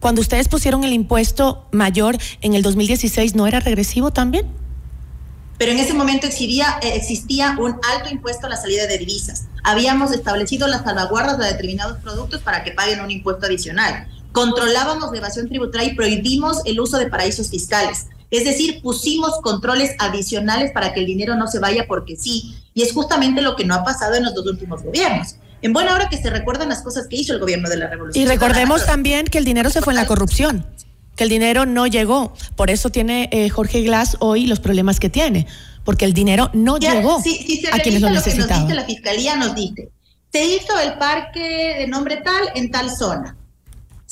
Cuando 0.00 0.20
ustedes 0.20 0.48
pusieron 0.48 0.82
el 0.84 0.92
impuesto 0.92 1.66
mayor 1.70 2.18
en 2.40 2.54
el 2.54 2.62
2016, 2.62 3.34
¿no 3.34 3.46
era 3.46 3.60
regresivo 3.60 4.10
también? 4.10 4.46
Pero 5.58 5.70
en 5.70 5.78
ese 5.78 5.94
momento 5.94 6.26
existía, 6.26 6.78
eh, 6.82 6.94
existía 6.96 7.56
un 7.56 7.76
alto 7.94 8.08
impuesto 8.10 8.46
a 8.46 8.50
la 8.50 8.56
salida 8.56 8.88
de 8.88 8.98
divisas. 8.98 9.44
Habíamos 9.62 10.10
establecido 10.10 10.66
las 10.66 10.82
salvaguardas 10.82 11.38
de 11.38 11.46
determinados 11.46 11.98
productos 11.98 12.40
para 12.40 12.64
que 12.64 12.72
paguen 12.72 13.00
un 13.00 13.12
impuesto 13.12 13.46
adicional. 13.46 14.08
Controlábamos 14.32 15.12
la 15.12 15.18
evasión 15.18 15.46
tributaria 15.46 15.92
y 15.92 15.94
prohibimos 15.94 16.62
el 16.64 16.80
uso 16.80 16.98
de 16.98 17.06
paraísos 17.06 17.48
fiscales. 17.48 18.06
Es 18.32 18.44
decir, 18.44 18.80
pusimos 18.82 19.40
controles 19.42 19.94
adicionales 20.00 20.72
para 20.72 20.92
que 20.92 21.00
el 21.00 21.06
dinero 21.06 21.36
no 21.36 21.46
se 21.46 21.60
vaya 21.60 21.84
porque 21.86 22.16
sí. 22.16 22.56
Y 22.74 22.82
es 22.82 22.92
justamente 22.92 23.42
lo 23.42 23.54
que 23.54 23.64
no 23.64 23.74
ha 23.74 23.84
pasado 23.84 24.14
en 24.14 24.24
los 24.24 24.34
dos 24.34 24.46
últimos 24.46 24.82
gobiernos 24.82 25.36
en 25.62 25.72
buena 25.72 25.94
hora 25.94 26.08
que 26.08 26.16
se 26.16 26.28
recuerdan 26.28 26.68
las 26.68 26.82
cosas 26.82 27.06
que 27.06 27.16
hizo 27.16 27.32
el 27.32 27.38
gobierno 27.38 27.68
de 27.68 27.76
la 27.76 27.88
revolución. 27.88 28.24
Y 28.24 28.28
recordemos 28.28 28.84
también 28.84 29.26
que 29.26 29.38
el 29.38 29.44
dinero 29.44 29.70
se 29.70 29.80
fue 29.80 29.92
en 29.92 29.96
la 29.96 30.06
corrupción, 30.06 30.66
que 31.14 31.24
el 31.24 31.30
dinero 31.30 31.66
no 31.66 31.86
llegó. 31.86 32.34
Por 32.56 32.70
eso 32.70 32.90
tiene 32.90 33.28
eh, 33.32 33.48
Jorge 33.48 33.82
Glass 33.82 34.16
hoy 34.18 34.46
los 34.46 34.60
problemas 34.60 34.98
que 34.98 35.08
tiene, 35.08 35.46
porque 35.84 36.04
el 36.04 36.14
dinero 36.14 36.50
no 36.52 36.78
llegó 36.78 37.22
si, 37.22 37.36
si 37.36 37.58
se 37.58 37.68
a 37.68 37.78
quienes 37.78 38.02
lo, 38.02 38.10
lo 38.10 38.22
que 38.22 38.34
nos 38.34 38.48
dice 38.48 38.74
la 38.74 38.84
fiscalía, 38.84 39.36
nos 39.36 39.54
dice, 39.54 39.90
se 40.32 40.44
hizo 40.44 40.78
el 40.80 40.94
parque 40.94 41.76
de 41.78 41.86
nombre 41.86 42.16
tal 42.16 42.42
en 42.54 42.70
tal 42.70 42.90
zona 42.90 43.36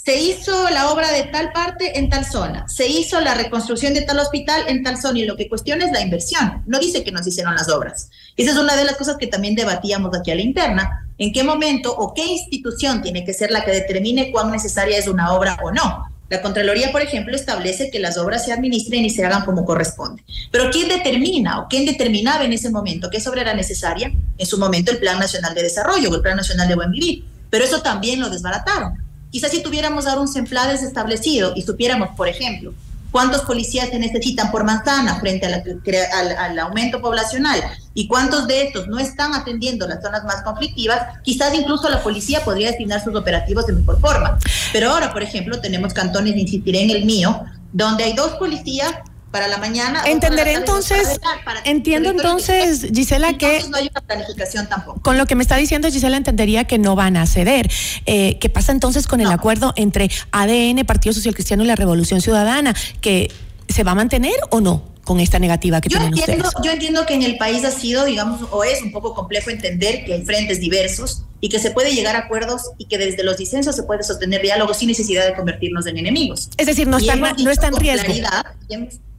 se 0.04 0.18
hizo 0.18 0.70
la 0.70 0.90
obra 0.90 1.12
de 1.12 1.24
tal 1.24 1.52
parte 1.52 1.98
en 1.98 2.08
tal 2.08 2.24
zona, 2.24 2.66
se 2.68 2.88
hizo 2.88 3.20
la 3.20 3.34
reconstrucción 3.34 3.92
de 3.92 4.02
tal 4.02 4.18
hospital 4.18 4.62
en 4.66 4.82
tal 4.82 4.96
zona 4.96 5.18
y 5.18 5.24
lo 5.26 5.36
que 5.36 5.48
cuestiona 5.48 5.84
es 5.84 5.92
la 5.92 6.00
inversión, 6.00 6.62
no 6.66 6.78
dice 6.78 7.04
que 7.04 7.12
nos 7.12 7.26
hicieron 7.26 7.54
las 7.54 7.68
obras. 7.68 8.08
Esa 8.36 8.52
es 8.52 8.56
una 8.56 8.76
de 8.76 8.84
las 8.84 8.96
cosas 8.96 9.16
que 9.18 9.26
también 9.26 9.54
debatíamos 9.54 10.16
aquí 10.16 10.30
a 10.30 10.34
la 10.34 10.40
interna, 10.40 11.06
en 11.18 11.32
qué 11.32 11.44
momento 11.44 11.94
o 11.94 12.14
qué 12.14 12.24
institución 12.24 13.02
tiene 13.02 13.24
que 13.24 13.34
ser 13.34 13.50
la 13.50 13.62
que 13.62 13.72
determine 13.72 14.32
cuán 14.32 14.50
necesaria 14.50 14.96
es 14.96 15.06
una 15.06 15.34
obra 15.34 15.58
o 15.62 15.70
no. 15.70 16.06
La 16.30 16.40
Contraloría, 16.40 16.92
por 16.92 17.02
ejemplo, 17.02 17.36
establece 17.36 17.90
que 17.90 17.98
las 17.98 18.16
obras 18.16 18.44
se 18.44 18.52
administren 18.52 19.04
y 19.04 19.10
se 19.10 19.26
hagan 19.26 19.44
como 19.44 19.64
corresponde. 19.66 20.22
Pero 20.50 20.70
¿quién 20.70 20.88
determina 20.88 21.60
o 21.60 21.68
quién 21.68 21.84
determinaba 21.84 22.44
en 22.44 22.52
ese 22.52 22.70
momento 22.70 23.10
esa 23.12 23.30
obra 23.30 23.42
era 23.42 23.54
necesaria? 23.54 24.12
En 24.38 24.46
su 24.46 24.56
momento 24.56 24.92
el 24.92 24.98
Plan 24.98 25.18
Nacional 25.18 25.54
de 25.54 25.64
Desarrollo 25.64 26.08
o 26.08 26.14
el 26.14 26.22
Plan 26.22 26.36
Nacional 26.36 26.68
de 26.68 26.76
Buen 26.76 26.92
Vivir. 26.92 27.24
Pero 27.50 27.64
eso 27.64 27.82
también 27.82 28.20
lo 28.20 28.30
desbarataron. 28.30 29.09
Quizás 29.30 29.52
si 29.52 29.62
tuviéramos 29.62 30.06
ahora 30.06 30.22
un 30.22 30.28
SEMPLADES 30.28 30.82
establecido 30.82 31.52
y 31.54 31.62
supiéramos, 31.62 32.10
por 32.16 32.28
ejemplo, 32.28 32.74
cuántos 33.10 33.42
policías 33.42 33.88
se 33.90 33.98
necesitan 33.98 34.50
por 34.50 34.64
manzana 34.64 35.18
frente 35.20 35.46
al, 35.46 36.58
aumento 36.58 37.00
poblacional 37.00 37.60
y 37.94 38.06
cuántos 38.06 38.46
de 38.46 38.62
estos 38.64 38.88
no 38.88 38.98
están 38.98 39.34
atendiendo 39.34 39.86
las 39.86 40.02
zonas 40.02 40.24
más 40.24 40.42
conflictivas, 40.42 41.18
quizás 41.22 41.54
incluso 41.54 41.88
la 41.88 42.02
policía 42.02 42.44
podría 42.44 42.68
destinar 42.68 43.02
sus 43.02 43.14
operativos 43.14 43.66
de 43.66 43.74
mejor 43.74 44.00
forma. 44.00 44.38
Pero 44.72 44.90
ahora, 44.90 45.12
por 45.12 45.22
ejemplo, 45.22 45.60
tenemos 45.60 45.92
cantones, 45.92 46.36
insistiré 46.36 46.82
en 46.82 46.90
el 46.90 47.04
mío, 47.04 47.44
donde 47.72 48.04
hay 48.04 48.14
dos 48.14 48.32
policías 48.32 48.92
para 49.30 49.48
la 49.48 49.58
mañana. 49.58 50.02
Entenderé 50.06 50.54
entonces, 50.54 51.20
entiendo 51.64 52.10
entonces, 52.10 52.88
Gisela, 52.92 53.36
que... 53.38 53.62
No 53.68 53.76
hay 53.76 53.88
una 53.90 54.00
planificación 54.00 54.68
tampoco. 54.68 55.00
Con 55.02 55.18
lo 55.18 55.26
que 55.26 55.34
me 55.34 55.42
está 55.42 55.56
diciendo 55.56 55.88
Gisela, 55.88 56.16
entendería 56.16 56.64
que 56.64 56.78
no 56.78 56.96
van 56.96 57.16
a 57.16 57.26
ceder. 57.26 57.70
Eh, 58.06 58.38
¿Qué 58.40 58.48
pasa 58.48 58.72
entonces 58.72 59.06
con 59.06 59.20
el 59.20 59.30
acuerdo 59.30 59.72
entre 59.76 60.10
ADN, 60.32 60.84
Partido 60.84 61.12
Social 61.12 61.34
Cristiano 61.34 61.62
y 61.62 61.66
la 61.66 61.76
Revolución 61.76 62.20
Ciudadana? 62.20 62.74
¿Que 63.00 63.30
se 63.68 63.84
va 63.84 63.92
a 63.92 63.94
mantener 63.94 64.34
o 64.50 64.60
no? 64.60 64.90
con 65.02 65.18
esta 65.18 65.40
negativa 65.40 65.80
que 65.80 65.88
yo 65.88 65.98
tienen 65.98 66.16
entiendo, 66.16 66.46
ustedes. 66.46 66.64
Yo 66.64 66.70
entiendo 66.70 67.06
que 67.06 67.14
en 67.14 67.22
el 67.22 67.36
país 67.36 67.64
ha 67.64 67.72
sido, 67.72 68.04
digamos, 68.04 68.46
o 68.52 68.62
es 68.62 68.80
un 68.82 68.92
poco 68.92 69.12
complejo 69.12 69.50
entender 69.50 70.04
que 70.04 70.12
hay 70.12 70.24
frentes 70.24 70.60
diversos 70.60 71.24
y 71.40 71.48
que 71.48 71.58
se 71.58 71.72
puede 71.72 71.92
llegar 71.92 72.14
a 72.14 72.20
acuerdos 72.20 72.70
y 72.78 72.84
que 72.84 72.96
desde 72.96 73.24
los 73.24 73.36
disensos 73.36 73.74
se 73.74 73.82
puede 73.82 74.04
sostener 74.04 74.40
diálogos 74.40 74.76
sin 74.76 74.88
necesidad 74.88 75.26
de 75.26 75.34
convertirnos 75.34 75.86
en 75.86 75.96
enemigos. 75.96 76.50
Es 76.56 76.66
decir, 76.66 76.86
no 76.86 76.98
está, 76.98 77.16
no 77.16 77.50
está 77.50 77.68
en 77.68 77.76
riesgo. 77.76 78.12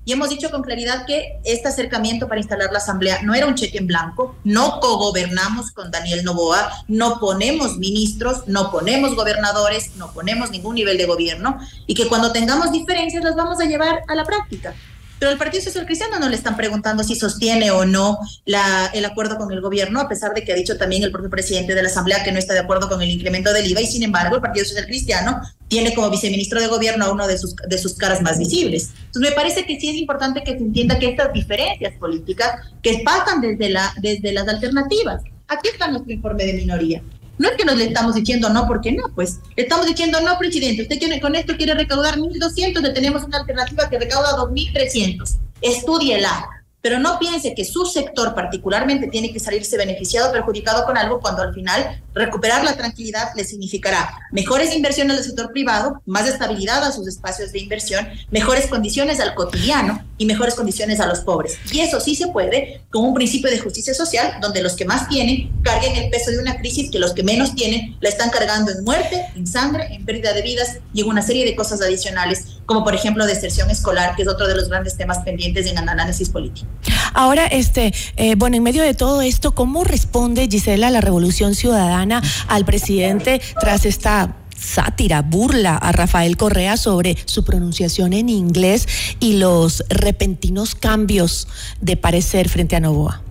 Y 0.04 0.14
hemos 0.14 0.30
dicho 0.30 0.50
con 0.50 0.64
claridad 0.64 1.06
que 1.06 1.40
este 1.44 1.68
acercamiento 1.68 2.28
para 2.28 2.42
instalar 2.42 2.72
la 2.72 2.80
Asamblea 2.80 3.22
no 3.22 3.36
era 3.36 3.46
un 3.46 3.54
cheque 3.54 3.78
en 3.78 3.86
blanco, 3.86 4.36
no 4.44 4.80
cogobernamos 4.80 5.72
con 5.72 5.92
Daniel 5.92 6.24
Novoa, 6.24 6.72
no 6.88 7.20
ponemos 7.20 7.78
ministros, 7.78 8.48
no 8.48 8.72
ponemos 8.72 9.16
gobernadores, 9.16 9.96
no 9.98 10.12
ponemos 10.12 10.50
ningún 10.50 10.76
nivel 10.76 10.98
de 10.98 11.06
gobierno 11.06 11.60
y 11.86 11.94
que 11.94 12.08
cuando 12.08 12.32
tengamos 12.32 12.72
diferencias 12.72 13.24
las 13.24 13.36
vamos 13.36 13.60
a 13.60 13.66
llevar 13.66 14.02
a 14.08 14.16
la 14.16 14.26
práctica. 14.26 14.74
Pero 15.22 15.34
el 15.34 15.38
Partido 15.38 15.64
Social 15.64 15.86
Cristiano 15.86 16.18
no 16.18 16.30
le 16.30 16.36
están 16.36 16.58
preguntando 16.58 17.04
si 17.04 17.14
sostiene 17.14 17.70
o 17.70 17.86
no 17.86 18.18
la, 18.46 18.88
el 18.92 19.06
acuerdo 19.06 19.38
con 19.38 19.52
el 19.52 19.62
gobierno, 19.62 20.00
a 20.00 20.10
pesar 20.10 20.34
de 20.34 20.44
que 20.44 20.52
ha 20.52 20.56
dicho 20.56 20.80
también 20.80 21.04
el 21.04 21.12
propio 21.12 21.30
presidente 21.30 21.76
de 21.76 21.84
la 21.84 21.90
Asamblea 21.90 22.24
que 22.24 22.32
no 22.32 22.40
está 22.40 22.56
de 22.56 22.62
acuerdo 22.62 22.90
con 22.90 23.04
el 23.04 23.10
incremento 23.12 23.54
del 23.54 23.70
IVA 23.70 23.82
y 23.82 23.86
sin 23.86 24.02
embargo 24.02 24.38
el 24.38 24.42
Partido 24.42 24.66
Social 24.66 24.88
Cristiano 24.88 25.40
tiene 25.68 25.94
como 25.94 26.10
viceministro 26.10 26.60
de 26.60 26.66
gobierno 26.66 27.06
a 27.06 27.12
uno 27.12 27.28
de 27.28 27.38
sus, 27.38 27.56
de 27.56 27.78
sus 27.78 27.94
caras 27.94 28.24
más 28.24 28.40
visibles. 28.40 28.90
Entonces 29.06 29.30
me 29.30 29.36
parece 29.36 29.64
que 29.68 29.80
sí 29.80 29.90
es 29.90 29.98
importante 29.98 30.44
que 30.44 30.54
se 30.54 30.64
entienda 30.64 30.98
que 30.98 31.10
estas 31.10 31.32
diferencias 31.32 31.94
políticas 32.00 32.54
que 32.82 33.04
pasan 33.06 33.42
desde, 33.42 33.70
la, 33.70 33.94
desde 33.98 34.32
las 34.32 34.48
alternativas. 34.48 35.22
Aquí 35.48 35.70
está 35.72 35.88
nuestro 35.88 36.12
informe 36.14 36.46
de 36.46 36.54
minoría. 36.54 37.04
No 37.42 37.50
es 37.50 37.58
que 37.58 37.66
nos 37.66 37.76
le 37.76 37.86
estamos 37.86 38.14
diciendo 38.14 38.50
no, 38.50 38.68
porque 38.68 38.92
no, 38.92 39.06
pues 39.16 39.40
estamos 39.56 39.88
diciendo 39.88 40.20
no, 40.22 40.38
presidente, 40.38 40.84
usted 40.84 41.00
quiere, 41.00 41.20
con 41.20 41.34
esto 41.34 41.58
quiere 41.58 41.74
recaudar 41.74 42.18
1.200, 42.18 42.80
le 42.82 42.90
tenemos 42.92 43.24
una 43.24 43.40
alternativa 43.40 43.90
que 43.90 43.98
recauda 43.98 44.38
2.300. 44.38 45.38
Estúdiela 45.62 46.48
pero 46.82 46.98
no 46.98 47.20
piense 47.20 47.54
que 47.54 47.64
su 47.64 47.86
sector 47.86 48.34
particularmente 48.34 49.08
tiene 49.08 49.32
que 49.32 49.40
salirse 49.40 49.78
beneficiado 49.78 50.30
o 50.30 50.32
perjudicado 50.32 50.86
con 50.86 50.98
algo 50.98 51.20
cuando 51.20 51.44
al 51.44 51.54
final 51.54 52.02
recuperar 52.14 52.64
la 52.64 52.76
tranquilidad 52.76 53.30
le 53.36 53.44
significará 53.44 54.20
mejores 54.32 54.76
inversiones 54.76 55.18
del 55.18 55.26
sector 55.26 55.52
privado, 55.52 56.02
más 56.06 56.28
estabilidad 56.28 56.84
a 56.84 56.92
sus 56.92 57.08
espacios 57.08 57.52
de 57.52 57.60
inversión, 57.60 58.08
mejores 58.30 58.68
condiciones 58.68 59.20
al 59.20 59.34
cotidiano 59.34 60.04
y 60.18 60.26
mejores 60.26 60.56
condiciones 60.56 61.00
a 61.00 61.08
los 61.08 61.22
pobres. 61.22 61.58
Y 61.72 61.80
eso 61.80 62.00
sí 62.00 62.16
se 62.16 62.28
puede 62.28 62.82
con 62.90 63.06
un 63.06 63.14
principio 63.14 63.50
de 63.50 63.60
justicia 63.60 63.94
social 63.94 64.34
donde 64.42 64.62
los 64.62 64.74
que 64.74 64.86
más 64.86 65.08
tienen 65.08 65.52
carguen 65.64 65.96
el 65.96 66.10
peso 66.10 66.32
de 66.32 66.40
una 66.40 66.58
crisis 66.58 66.92
que 66.92 67.00
los 67.00 67.14
que 67.14 67.24
menos 67.24 67.56
tienen 67.56 67.96
la 68.02 68.10
están 68.10 68.30
cargando 68.30 68.72
en 68.72 68.84
muerte, 68.84 69.26
en 69.36 69.48
sangre, 69.48 69.88
en 69.92 70.06
pérdida 70.06 70.34
de 70.34 70.42
vidas 70.42 70.78
y 70.94 71.02
en 71.02 71.08
una 71.08 71.22
serie 71.22 71.46
de 71.46 71.56
cosas 71.56 71.82
adicionales 71.82 72.60
como 72.66 72.84
por 72.84 72.96
ejemplo 72.96 73.26
deserción 73.26 73.70
escolar, 73.70 74.16
que 74.16 74.22
es 74.22 74.28
otro 74.30 74.48
de 74.48 74.56
los 74.56 74.70
grandes 74.70 74.96
temas 74.96 75.20
pendientes 75.20 75.66
en 75.66 75.78
el 75.78 75.90
análisis 75.90 76.30
político. 76.30 76.68
Ahora, 77.14 77.48
este, 77.48 77.94
eh, 78.16 78.36
bueno, 78.36 78.56
en 78.56 78.64
medio 78.64 78.84
de 78.84 78.94
todo 78.94 79.22
esto, 79.22 79.54
¿cómo 79.54 79.84
responde 79.84 80.48
Gisela 80.50 80.90
la 80.90 81.02
Revolución 81.02 81.54
Ciudadana 81.54 82.01
al 82.48 82.66
presidente 82.66 83.42
tras 83.60 83.86
esta 83.86 84.38
sátira, 84.58 85.22
burla 85.22 85.76
a 85.76 85.92
Rafael 85.92 86.38
Correa 86.38 86.78
sobre 86.78 87.18
su 87.26 87.44
pronunciación 87.44 88.14
en 88.14 88.30
inglés 88.30 88.88
y 89.20 89.38
los 89.38 89.84
repentinos 89.90 90.76
cambios 90.76 91.48
de 91.82 91.98
parecer 91.98 92.48
frente 92.48 92.76
a 92.76 92.80
Novoa? 92.80 93.24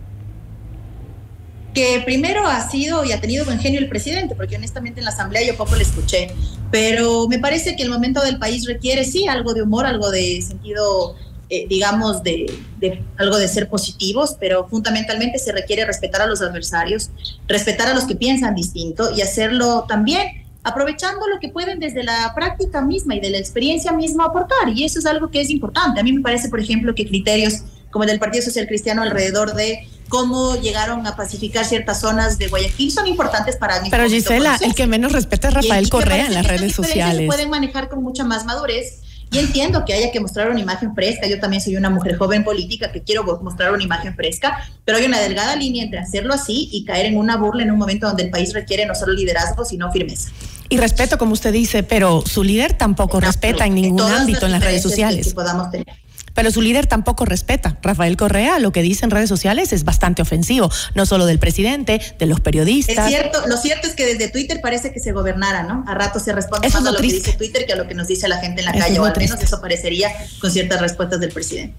que 1.74 2.02
primero 2.04 2.46
ha 2.46 2.68
sido 2.68 3.04
y 3.04 3.12
ha 3.12 3.20
tenido 3.20 3.44
buen 3.44 3.60
genio 3.60 3.80
el 3.80 3.88
presidente, 3.88 4.34
porque 4.34 4.56
honestamente 4.56 5.00
en 5.00 5.04
la 5.04 5.10
asamblea 5.10 5.46
yo 5.46 5.56
poco 5.56 5.76
le 5.76 5.82
escuché, 5.82 6.34
pero 6.70 7.28
me 7.28 7.38
parece 7.38 7.76
que 7.76 7.82
el 7.82 7.90
momento 7.90 8.22
del 8.22 8.38
país 8.38 8.66
requiere 8.66 9.04
sí 9.04 9.28
algo 9.28 9.54
de 9.54 9.62
humor, 9.62 9.86
algo 9.86 10.10
de 10.10 10.42
sentido, 10.42 11.14
eh, 11.50 11.66
digamos, 11.68 12.22
de, 12.22 12.52
de, 12.78 13.02
algo 13.18 13.36
de 13.36 13.48
ser 13.48 13.68
positivos, 13.68 14.36
pero 14.38 14.68
fundamentalmente 14.68 15.38
se 15.38 15.50
requiere 15.52 15.84
respetar 15.84 16.22
a 16.22 16.26
los 16.26 16.40
adversarios, 16.40 17.10
respetar 17.48 17.88
a 17.88 17.94
los 17.94 18.04
que 18.04 18.14
piensan 18.14 18.54
distinto 18.54 19.10
y 19.14 19.20
hacerlo 19.20 19.84
también 19.88 20.44
aprovechando 20.62 21.26
lo 21.26 21.40
que 21.40 21.48
pueden 21.48 21.80
desde 21.80 22.04
la 22.04 22.32
práctica 22.34 22.82
misma 22.82 23.16
y 23.16 23.20
de 23.20 23.30
la 23.30 23.38
experiencia 23.38 23.92
misma 23.92 24.26
aportar. 24.26 24.68
Y 24.74 24.84
eso 24.84 24.98
es 24.98 25.06
algo 25.06 25.30
que 25.30 25.40
es 25.40 25.50
importante. 25.50 26.00
A 26.00 26.02
mí 26.02 26.12
me 26.12 26.20
parece, 26.20 26.48
por 26.48 26.60
ejemplo, 26.60 26.94
que 26.94 27.06
criterios 27.06 27.62
como 27.90 28.04
el 28.04 28.10
del 28.10 28.20
Partido 28.20 28.44
Social 28.44 28.66
Cristiano 28.66 29.02
alrededor 29.02 29.54
de 29.54 29.88
cómo 30.08 30.56
llegaron 30.56 31.06
a 31.06 31.16
pacificar 31.16 31.64
ciertas 31.64 32.00
zonas 32.00 32.38
de 32.38 32.48
Guayaquil 32.48 32.92
son 32.92 33.06
importantes 33.06 33.56
para 33.56 33.80
mí. 33.80 33.88
Pero 33.90 34.08
Gisela, 34.08 34.58
el 34.60 34.74
que 34.74 34.86
menos 34.86 35.12
respeta 35.12 35.48
es 35.48 35.54
Rafael 35.54 35.88
Correa 35.90 36.26
en 36.26 36.34
las 36.34 36.46
redes 36.46 36.74
sociales. 36.74 37.22
Se 37.22 37.26
pueden 37.26 37.50
manejar 37.50 37.88
con 37.88 38.02
mucha 38.02 38.24
más 38.24 38.44
madurez. 38.44 39.00
Y 39.32 39.38
entiendo 39.38 39.84
que 39.84 39.94
haya 39.94 40.10
que 40.10 40.18
mostrar 40.18 40.50
una 40.50 40.58
imagen 40.58 40.94
fresca. 40.94 41.28
Yo 41.28 41.38
también 41.38 41.62
soy 41.62 41.76
una 41.76 41.88
mujer 41.88 42.16
joven 42.16 42.42
política 42.42 42.90
que 42.90 43.02
quiero 43.02 43.24
mostrar 43.42 43.72
una 43.72 43.82
imagen 43.82 44.14
fresca, 44.16 44.58
pero 44.84 44.98
hay 44.98 45.06
una 45.06 45.20
delgada 45.20 45.54
línea 45.54 45.84
entre 45.84 46.00
hacerlo 46.00 46.34
así 46.34 46.68
y 46.72 46.84
caer 46.84 47.06
en 47.06 47.16
una 47.16 47.36
burla 47.36 47.62
en 47.62 47.70
un 47.70 47.78
momento 47.78 48.08
donde 48.08 48.24
el 48.24 48.30
país 48.30 48.52
requiere 48.52 48.86
no 48.86 48.94
solo 48.94 49.12
liderazgo, 49.12 49.64
sino 49.64 49.90
firmeza. 49.92 50.30
Y 50.68 50.78
respeto, 50.78 51.16
como 51.16 51.32
usted 51.32 51.52
dice, 51.52 51.82
pero 51.82 52.22
su 52.26 52.42
líder 52.42 52.74
tampoco 52.74 53.20
respeta 53.20 53.66
en 53.66 53.74
ningún 53.74 54.02
ámbito 54.02 54.46
en 54.46 54.52
las 54.52 54.64
redes 54.64 54.82
sociales. 54.82 55.32
podamos 55.32 55.70
tener. 55.70 55.86
Pero 56.34 56.50
su 56.50 56.62
líder 56.62 56.86
tampoco 56.86 57.24
respeta. 57.24 57.78
Rafael 57.82 58.16
Correa, 58.16 58.58
lo 58.58 58.72
que 58.72 58.82
dice 58.82 59.04
en 59.04 59.10
redes 59.10 59.28
sociales 59.28 59.72
es 59.72 59.84
bastante 59.84 60.22
ofensivo, 60.22 60.70
no 60.94 61.06
solo 61.06 61.26
del 61.26 61.38
presidente, 61.38 62.00
de 62.18 62.26
los 62.26 62.40
periodistas. 62.40 62.98
Es 62.98 63.06
cierto, 63.06 63.46
lo 63.46 63.56
cierto 63.56 63.88
es 63.88 63.94
que 63.94 64.06
desde 64.06 64.28
Twitter 64.28 64.60
parece 64.60 64.92
que 64.92 65.00
se 65.00 65.12
gobernara, 65.12 65.62
¿no? 65.62 65.84
A 65.86 65.94
rato 65.94 66.20
se 66.20 66.32
responde 66.32 66.68
más 66.68 66.76
a 66.76 66.90
lo, 66.90 66.96
que 66.96 67.02
dice 67.02 67.32
Twitter 67.32 67.66
que 67.66 67.72
a 67.72 67.76
lo 67.76 67.86
que 67.86 67.94
nos 67.94 68.08
dice 68.08 68.28
la 68.28 68.38
gente 68.38 68.60
en 68.60 68.66
la 68.66 68.72
calle, 68.72 68.98
o 68.98 69.04
al 69.04 69.16
menos 69.16 69.40
eso 69.40 69.60
parecería 69.60 70.10
con 70.40 70.50
ciertas 70.50 70.80
respuestas 70.80 71.20
del 71.20 71.30
presidente. 71.30 71.74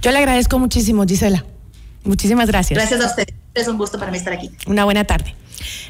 Yo 0.00 0.10
le 0.10 0.18
agradezco 0.18 0.58
muchísimo, 0.58 1.04
Gisela. 1.04 1.44
Muchísimas 2.04 2.48
gracias. 2.48 2.76
Gracias 2.76 3.00
a 3.00 3.06
usted. 3.06 3.28
Es 3.54 3.68
un 3.68 3.78
gusto 3.78 3.98
para 3.98 4.10
mí 4.10 4.18
estar 4.18 4.32
aquí. 4.32 4.50
Una 4.66 4.84
buena 4.84 5.04
tarde. 5.04 5.34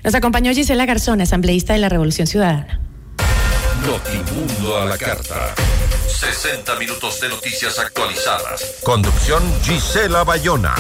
Nos 0.05 0.15
acompañó 0.15 0.53
Gisela 0.53 0.85
Garzón, 0.85 1.21
asambleísta 1.21 1.73
de 1.73 1.79
la 1.79 1.89
Revolución 1.89 2.27
Ciudadana. 2.27 2.81
Notimundo 3.87 4.77
a 4.77 4.85
la 4.85 4.99
carta. 4.99 5.55
60 6.23 6.77
minutos 6.77 7.21
de 7.21 7.29
noticias 7.29 7.81
actualizadas. 7.81 8.77
Conducción 8.85 9.43
Gisela 9.65 10.23
Bayona. 10.23 10.73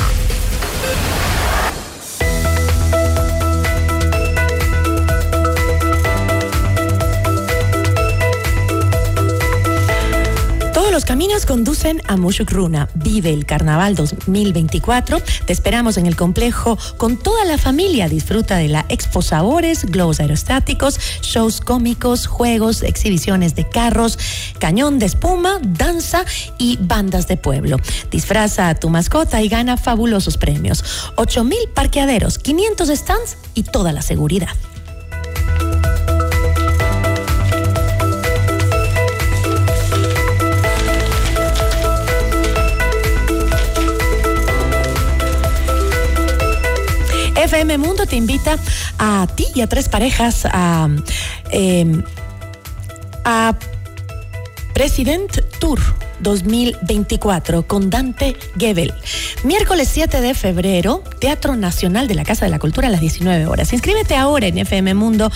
Los 10.92 11.04
caminos 11.06 11.46
conducen 11.46 12.02
a 12.06 12.18
Mushukruna. 12.18 12.86
Vive 12.96 13.32
el 13.32 13.46
Carnaval 13.46 13.94
2024. 13.94 15.22
Te 15.46 15.52
esperamos 15.54 15.96
en 15.96 16.04
el 16.04 16.16
complejo 16.16 16.76
con 16.98 17.16
toda 17.16 17.46
la 17.46 17.56
familia. 17.56 18.10
Disfruta 18.10 18.58
de 18.58 18.68
la 18.68 18.84
Expo 18.90 19.22
Sabores, 19.22 19.86
globos 19.86 20.20
aerostáticos, 20.20 21.00
shows 21.22 21.62
cómicos, 21.62 22.26
juegos, 22.26 22.82
exhibiciones 22.82 23.54
de 23.54 23.66
carros, 23.66 24.18
cañón 24.58 24.98
de 24.98 25.06
espuma, 25.06 25.60
danza 25.62 26.26
y 26.58 26.76
bandas 26.78 27.26
de 27.26 27.38
pueblo. 27.38 27.78
Disfraza 28.10 28.68
a 28.68 28.74
tu 28.74 28.90
mascota 28.90 29.40
y 29.40 29.48
gana 29.48 29.78
fabulosos 29.78 30.36
premios. 30.36 30.84
8 31.16 31.42
mil 31.42 31.70
parqueaderos, 31.74 32.38
500 32.38 32.88
stands 32.90 33.38
y 33.54 33.62
toda 33.62 33.92
la 33.92 34.02
seguridad. 34.02 34.50
FM 47.62 47.78
Mundo 47.78 48.06
te 48.06 48.16
invita 48.16 48.58
a 48.98 49.28
ti 49.36 49.46
y 49.54 49.60
a 49.60 49.68
tres 49.68 49.88
parejas 49.88 50.46
a, 50.46 50.88
em, 51.52 52.02
a 53.24 53.56
President 54.74 55.30
Tour 55.60 55.78
2024 56.18 57.64
con 57.68 57.88
Dante 57.88 58.36
Gebel. 58.58 58.92
Miércoles 59.44 59.88
7 59.92 60.20
de 60.20 60.34
febrero, 60.34 61.04
Teatro 61.20 61.54
Nacional 61.54 62.08
de 62.08 62.16
la 62.16 62.24
Casa 62.24 62.46
de 62.46 62.50
la 62.50 62.58
Cultura 62.58 62.88
a 62.88 62.90
las 62.90 63.00
19 63.00 63.46
horas. 63.46 63.72
Inscríbete 63.72 64.16
ahora 64.16 64.48
en 64.48 64.58
FM 64.58 64.94
Mundo 64.94 65.30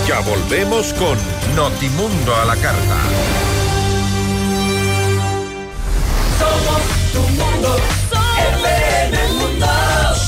Ya 0.07 0.21
volvemos 0.21 0.93
con 0.95 1.19
Notimundo 1.57 2.37
a 2.37 2.45
la 2.45 2.55
carta. 2.57 3.50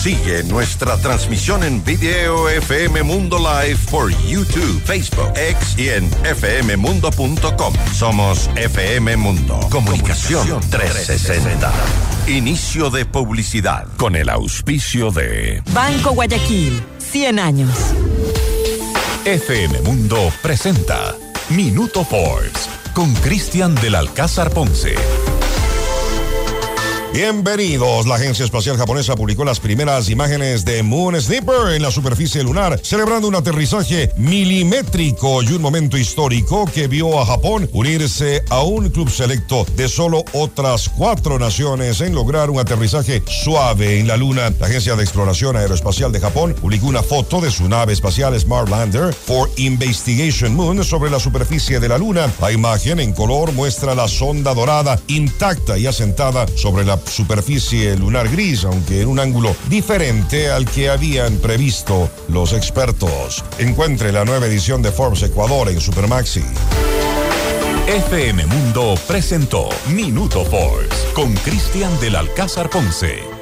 Sigue 0.02 0.42
nuestra 0.42 0.96
transmisión 0.96 1.62
en 1.62 1.84
video 1.84 2.48
FM 2.48 3.04
Mundo 3.04 3.38
Live 3.38 3.78
por 3.88 4.10
YouTube, 4.26 4.82
Facebook, 4.84 5.30
X 5.36 5.78
y 5.78 5.90
en 5.90 6.10
fmmundo.com. 6.10 7.74
Somos 7.94 8.50
FM 8.56 9.16
Mundo. 9.16 9.60
Comunicación 9.70 10.60
360. 10.70 11.72
Inicio 12.26 12.90
de 12.90 13.04
publicidad 13.04 13.86
con 13.96 14.16
el 14.16 14.28
auspicio 14.28 15.12
de 15.12 15.62
Banco 15.72 16.10
Guayaquil, 16.10 16.82
100 16.98 17.38
años. 17.38 17.78
FM 19.24 19.82
Mundo 19.82 20.32
presenta 20.42 21.14
Minuto 21.50 22.04
Forbes 22.04 22.68
con 22.92 23.14
Cristian 23.14 23.76
del 23.76 23.94
Alcázar 23.94 24.50
Ponce. 24.50 24.96
Bienvenidos. 27.12 28.06
La 28.06 28.14
Agencia 28.14 28.42
Espacial 28.42 28.78
Japonesa 28.78 29.16
publicó 29.16 29.44
las 29.44 29.60
primeras 29.60 30.08
imágenes 30.08 30.64
de 30.64 30.82
Moon 30.82 31.20
Sniper 31.20 31.74
en 31.74 31.82
la 31.82 31.90
superficie 31.90 32.42
lunar, 32.42 32.80
celebrando 32.82 33.28
un 33.28 33.34
aterrizaje 33.34 34.10
milimétrico 34.16 35.42
y 35.42 35.52
un 35.52 35.60
momento 35.60 35.98
histórico 35.98 36.64
que 36.64 36.88
vio 36.88 37.20
a 37.20 37.26
Japón 37.26 37.68
unirse 37.74 38.42
a 38.48 38.62
un 38.62 38.88
club 38.88 39.10
selecto 39.10 39.66
de 39.76 39.90
solo 39.90 40.24
otras 40.32 40.88
cuatro 40.88 41.38
naciones 41.38 42.00
en 42.00 42.14
lograr 42.14 42.48
un 42.48 42.58
aterrizaje 42.58 43.22
suave 43.26 44.00
en 44.00 44.08
la 44.08 44.16
Luna. 44.16 44.50
La 44.58 44.66
Agencia 44.68 44.96
de 44.96 45.02
Exploración 45.02 45.54
Aeroespacial 45.54 46.12
de 46.12 46.20
Japón 46.20 46.54
publicó 46.58 46.86
una 46.86 47.02
foto 47.02 47.42
de 47.42 47.50
su 47.50 47.68
nave 47.68 47.92
espacial 47.92 48.40
Smart 48.40 48.70
Lander 48.70 49.12
for 49.12 49.50
Investigation 49.58 50.54
Moon 50.54 50.82
sobre 50.82 51.10
la 51.10 51.20
superficie 51.20 51.78
de 51.78 51.90
la 51.90 51.98
Luna. 51.98 52.32
La 52.40 52.52
imagen 52.52 53.00
en 53.00 53.12
color 53.12 53.52
muestra 53.52 53.94
la 53.94 54.08
sonda 54.08 54.54
dorada 54.54 54.98
intacta 55.08 55.76
y 55.76 55.86
asentada 55.86 56.46
sobre 56.56 56.86
la 56.86 57.01
superficie 57.06 57.96
lunar 57.96 58.28
gris, 58.28 58.64
aunque 58.64 59.02
en 59.02 59.08
un 59.08 59.20
ángulo 59.20 59.54
diferente 59.68 60.50
al 60.50 60.66
que 60.66 60.88
habían 60.88 61.36
previsto 61.38 62.10
los 62.28 62.52
expertos. 62.52 63.44
Encuentre 63.58 64.12
la 64.12 64.24
nueva 64.24 64.46
edición 64.46 64.82
de 64.82 64.92
Forbes 64.92 65.22
Ecuador 65.22 65.68
en 65.68 65.80
Supermaxi. 65.80 66.44
FM 67.86 68.46
Mundo 68.46 68.94
presentó 69.06 69.68
Minuto 69.88 70.44
Forbes 70.44 70.94
con 71.14 71.34
Cristian 71.34 71.98
del 72.00 72.16
Alcázar 72.16 72.70
Ponce. 72.70 73.41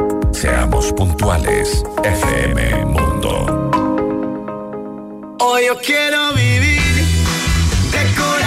Seamos 0.31 0.91
puntuales, 0.93 1.83
FM 2.03 2.85
Mundo. 2.85 3.69
Hoy 5.39 5.65
yo 5.67 5.77
quiero 5.79 6.33
vivir, 6.33 7.05
decorar, 7.91 8.41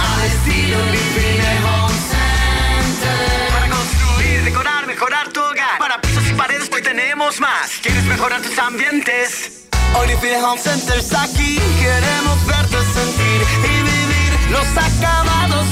al 0.00 0.24
estilo 0.24 0.78
Home 0.78 1.94
Center. 2.10 3.52
Para 3.52 3.68
construir, 3.68 4.44
decorar, 4.44 4.86
mejorar 4.86 5.32
tu 5.32 5.40
hogar. 5.40 5.78
Para 5.78 6.00
pisos 6.00 6.28
y 6.28 6.34
paredes 6.34 6.70
hoy 6.74 6.82
tenemos 6.82 7.38
más. 7.38 7.70
¿Quieres 7.82 8.04
mejorar 8.04 8.40
tus 8.42 8.58
ambientes? 8.58 9.68
Hoy 9.94 10.08
Home 10.42 10.60
Center 10.60 10.98
está 10.98 11.24
aquí. 11.24 11.60
Queremos 11.78 12.46
verte 12.46 12.76
sentir 12.94 13.42
y 13.64 13.82
vivir 13.82 14.50
los 14.50 14.66
acabados, 14.76 15.66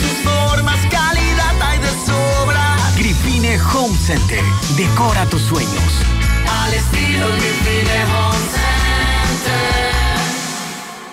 Home 3.91 3.99
Center. 3.99 4.41
Decora 4.77 5.27
tus 5.27 5.43
sueños. 5.43 6.03
Al 6.49 6.73
estilo 6.73 7.27
Grifine 7.27 8.05
Home 8.05 8.39
Center. 9.35 9.71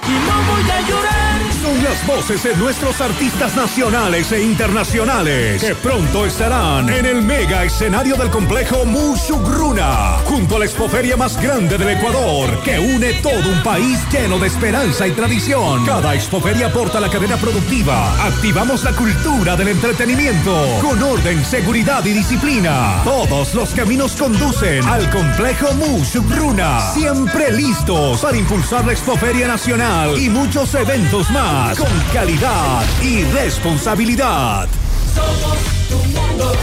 Y 0.07 0.11
no 0.27 0.35
voy 0.51 0.69
a 0.69 0.81
llorar 0.87 1.26
son 1.67 1.83
las 1.83 2.07
voces 2.07 2.43
de 2.43 2.55
nuestros 2.55 3.01
artistas 3.01 3.55
nacionales 3.55 4.31
e 4.31 4.41
internacionales 4.41 5.61
que 5.61 5.75
pronto 5.75 6.25
estarán 6.25 6.89
en 6.89 7.05
el 7.05 7.21
mega 7.21 7.65
escenario 7.65 8.15
del 8.15 8.29
complejo 8.29 8.85
Mushugruna, 8.85 10.19
junto 10.23 10.55
a 10.55 10.59
la 10.59 10.65
expoferia 10.65 11.17
más 11.17 11.41
grande 11.41 11.77
del 11.77 11.89
Ecuador, 11.89 12.61
que 12.63 12.79
une 12.79 13.13
todo 13.15 13.49
un 13.49 13.61
país 13.63 13.99
lleno 14.11 14.39
de 14.39 14.47
esperanza 14.47 15.07
y 15.07 15.11
tradición. 15.11 15.85
Cada 15.85 16.15
expoferia 16.15 16.67
aporta 16.67 17.01
la 17.01 17.09
cadena 17.09 17.35
productiva. 17.35 18.25
Activamos 18.25 18.83
la 18.83 18.93
cultura 18.93 19.55
del 19.57 19.69
entretenimiento 19.69 20.79
con 20.81 21.01
orden, 21.03 21.43
seguridad 21.43 22.05
y 22.05 22.13
disciplina. 22.13 23.01
Todos 23.03 23.53
los 23.53 23.71
caminos 23.71 24.15
conducen 24.15 24.85
al 24.85 25.09
complejo 25.09 25.73
Mushugruna, 25.73 26.93
siempre 26.93 27.51
listos 27.51 28.21
para 28.21 28.37
impulsar 28.37 28.85
la 28.85 28.93
expoferia 28.93 29.47
nacional 29.47 30.17
y 30.17 30.29
muchos 30.29 30.73
eventos 30.75 31.29
más 31.31 31.56
con 31.57 31.99
calidad 32.13 32.85
y 33.01 33.23
responsabilidad. 33.23 34.67
Somos 35.15 35.57
tu 35.89 35.97
mundo, 36.09 36.53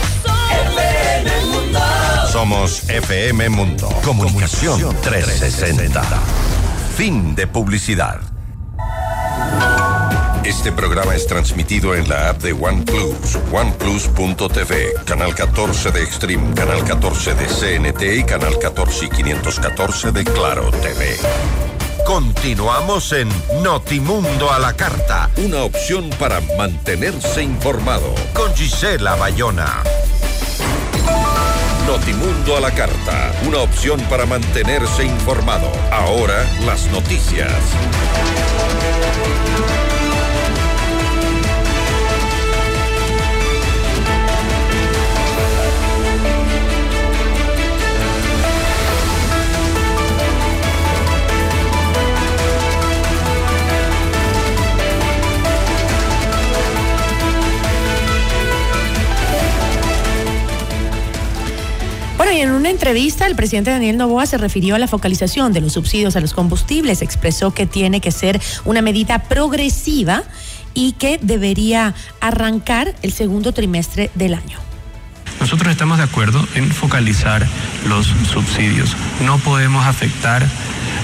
FM 0.71 1.47
Mundo. 1.47 1.81
Somos 2.31 2.89
FM 2.89 3.49
Mundo. 3.49 3.89
Comunicación 4.05 4.97
360. 5.03 6.03
Fin 6.97 7.35
de 7.35 7.47
publicidad. 7.47 8.21
Este 10.45 10.71
programa 10.71 11.15
es 11.15 11.27
transmitido 11.27 11.95
en 11.95 12.09
la 12.09 12.29
app 12.31 12.43
de 12.43 12.53
OnePlus, 12.53 13.39
oneplus.tv, 13.51 14.95
canal 15.05 15.35
14 15.35 15.91
de 15.91 16.03
Extreme, 16.03 16.55
canal 16.55 16.85
14 16.85 17.35
de 17.35 17.47
CNT 17.47 18.03
y 18.21 18.25
canal 18.25 18.59
14 18.61 19.07
y 19.07 19.09
514 19.09 20.13
de 20.13 20.25
Claro 20.25 20.71
TV. 20.71 21.74
Continuamos 22.05 23.13
en 23.13 23.29
Notimundo 23.63 24.53
a 24.53 24.59
la 24.59 24.75
Carta, 24.75 25.31
una 25.39 25.63
opción 25.63 26.11
para 26.19 26.41
mantenerse 26.59 27.43
informado 27.43 28.15
con 28.35 28.55
Gisela 28.55 29.15
Bayona. 29.17 29.83
Notimundo 31.87 32.59
a 32.59 32.61
la 32.61 32.71
Carta, 32.73 33.33
una 33.47 33.59
opción 33.59 34.01
para 34.11 34.27
mantenerse 34.27 35.05
informado. 35.05 35.71
Ahora 35.91 36.45
las 36.67 36.87
noticias. 36.89 37.51
Bueno, 62.17 62.31
y 62.33 62.41
en 62.41 62.51
una 62.53 62.71
entrevista, 62.71 63.27
el 63.27 63.35
presidente 63.35 63.71
Daniel 63.71 63.97
Novoa 63.97 64.27
se 64.27 64.39
refirió 64.39 64.77
a 64.77 64.79
la 64.79 64.87
focalización 64.87 65.53
de 65.53 65.61
los 65.61 65.73
subsidios 65.73 66.15
a 66.15 66.21
los 66.21 66.33
combustibles. 66.33 67.03
Expresó 67.03 67.53
que 67.53 67.67
tiene 67.67 68.01
que 68.01 68.13
ser 68.13 68.41
una 68.65 68.83
medida 68.83 69.25
progresiva 69.25 70.23
y 70.75 70.93
que 70.93 71.19
debería 71.21 71.95
arrancar 72.21 72.95
el 73.03 73.13
segundo 73.13 73.53
trimestre 73.53 74.11
del 74.15 74.35
año. 74.35 74.59
Nosotros 75.41 75.73
estamos 75.73 75.99
de 75.99 76.05
acuerdo 76.05 76.47
en 76.55 76.71
focalizar 76.71 77.47
los 77.89 78.07
subsidios. 78.33 78.97
No 79.21 79.39
podemos 79.39 79.85
afectar 79.85 80.47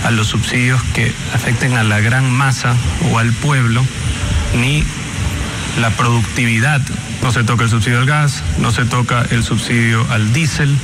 a 0.05 0.11
los 0.13 0.29
subsidios 0.29 0.81
que 0.95 1.13
afecten 1.35 1.75
a 1.75 1.83
la 1.83 2.01
gran 2.01 2.31
masa 2.31 2.77
o 3.13 3.19
al 3.19 3.33
pueblo, 3.33 3.85
ni 4.57 4.85
la 5.81 5.91
productividad. 5.91 6.81
No 7.23 7.33
se 7.33 7.45
toca 7.45 7.65
el 7.65 7.71
subsidio 7.71 7.99
al 7.99 8.07
gas, 8.07 8.43
no 8.59 8.71
se 8.73 8.85
toca 8.85 9.25
el 9.31 9.43
subsidio 9.45 10.07
al 10.11 10.33
diésel. 10.33 10.77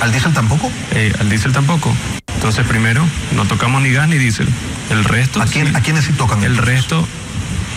¿Al 0.00 0.10
diésel 0.12 0.32
tampoco? 0.32 0.70
Eh, 0.92 1.12
al 1.20 1.28
diésel 1.28 1.52
tampoco. 1.52 1.94
Entonces, 2.34 2.66
primero, 2.66 3.04
no 3.36 3.44
tocamos 3.46 3.80
ni 3.82 3.90
gas 3.92 4.08
ni 4.08 4.18
diésel. 4.18 4.48
El 4.90 5.04
resto. 5.04 5.40
¿A, 5.40 5.46
quién, 5.46 5.68
sí. 5.68 5.72
¿a 5.76 5.80
quiénes 5.80 6.04
sí 6.04 6.12
tocan? 6.12 6.40
El 6.42 6.52
entonces? 6.52 6.74
resto, 6.74 7.08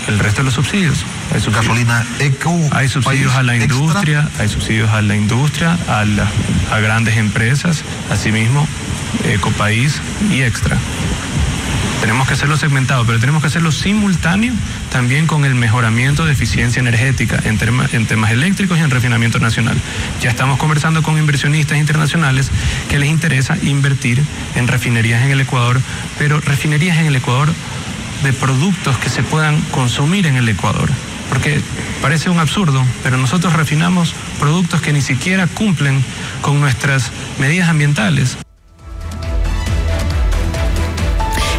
el 0.08 0.20
resto 0.20 0.42
de 0.42 0.46
los 0.46 0.54
subsidios. 0.56 0.98
Hay 1.34 1.40
subsidios. 1.42 1.66
Gasolina 1.68 2.06
eco. 2.20 2.58
Hay 2.72 2.90
subsidios 2.90 3.34
a 3.36 3.44
la 3.44 3.56
extra. 3.56 3.76
industria, 3.76 4.30
hay 4.40 4.48
subsidios 4.50 4.90
a 4.90 5.02
la 5.02 5.16
industria, 5.16 5.78
a, 5.88 6.04
la- 6.06 6.28
a 6.72 6.80
grandes 6.80 7.18
empresas, 7.18 7.84
asimismo, 8.12 8.68
Ecopaís 9.26 10.02
y 10.32 10.42
Extra. 10.42 10.78
Tenemos 12.02 12.28
que 12.28 12.36
hacerlo 12.36 12.58
segmentado, 12.58 13.06
pero 13.06 13.20
tenemos 13.20 13.42
que 13.42 13.48
hacerlo 13.48 13.72
simultáneo 13.72 14.54
también 14.92 15.28
con 15.28 15.46
el 15.46 15.56
mejoramiento 15.56 16.26
de 16.26 16.34
eficiencia 16.34 16.80
energética 16.80 17.40
en, 17.44 17.60
en 17.92 18.06
temas 18.06 18.32
eléctricos 18.32 18.78
y 18.78 18.82
en 18.82 18.90
refinamiento 18.90 19.40
nacional. 19.40 19.78
Ya 20.22 20.30
estamos 20.30 20.58
conversando 20.60 21.04
con 21.04 21.18
inversionistas 21.18 21.78
internacionales 21.78 22.52
que 22.90 23.00
les 23.00 23.10
interesa 23.10 23.58
invertir 23.62 24.24
en 24.56 24.68
refinerías 24.68 25.24
en 25.24 25.32
el 25.32 25.42
Ecuador, 25.42 25.82
pero 26.18 26.40
refinerías 26.40 26.98
en 26.98 27.08
el 27.08 27.16
Ecuador 27.16 27.50
de 28.24 28.34
productos 28.34 28.98
que 28.98 29.10
se 29.10 29.24
puedan 29.24 29.60
consumir 29.72 30.28
en 30.28 30.38
el 30.38 30.48
Ecuador. 30.50 30.90
Porque 31.30 31.62
parece 32.02 32.30
un 32.30 32.40
absurdo, 32.40 32.86
pero 33.04 33.18
nosotros 33.18 33.54
refinamos 33.54 34.14
productos 34.40 34.82
que 34.82 34.94
ni 34.94 35.02
siquiera 35.02 35.48
cumplen 35.48 36.04
con 36.42 36.60
nuestras 36.62 37.12
medidas 37.40 37.70
ambientales. 37.70 38.38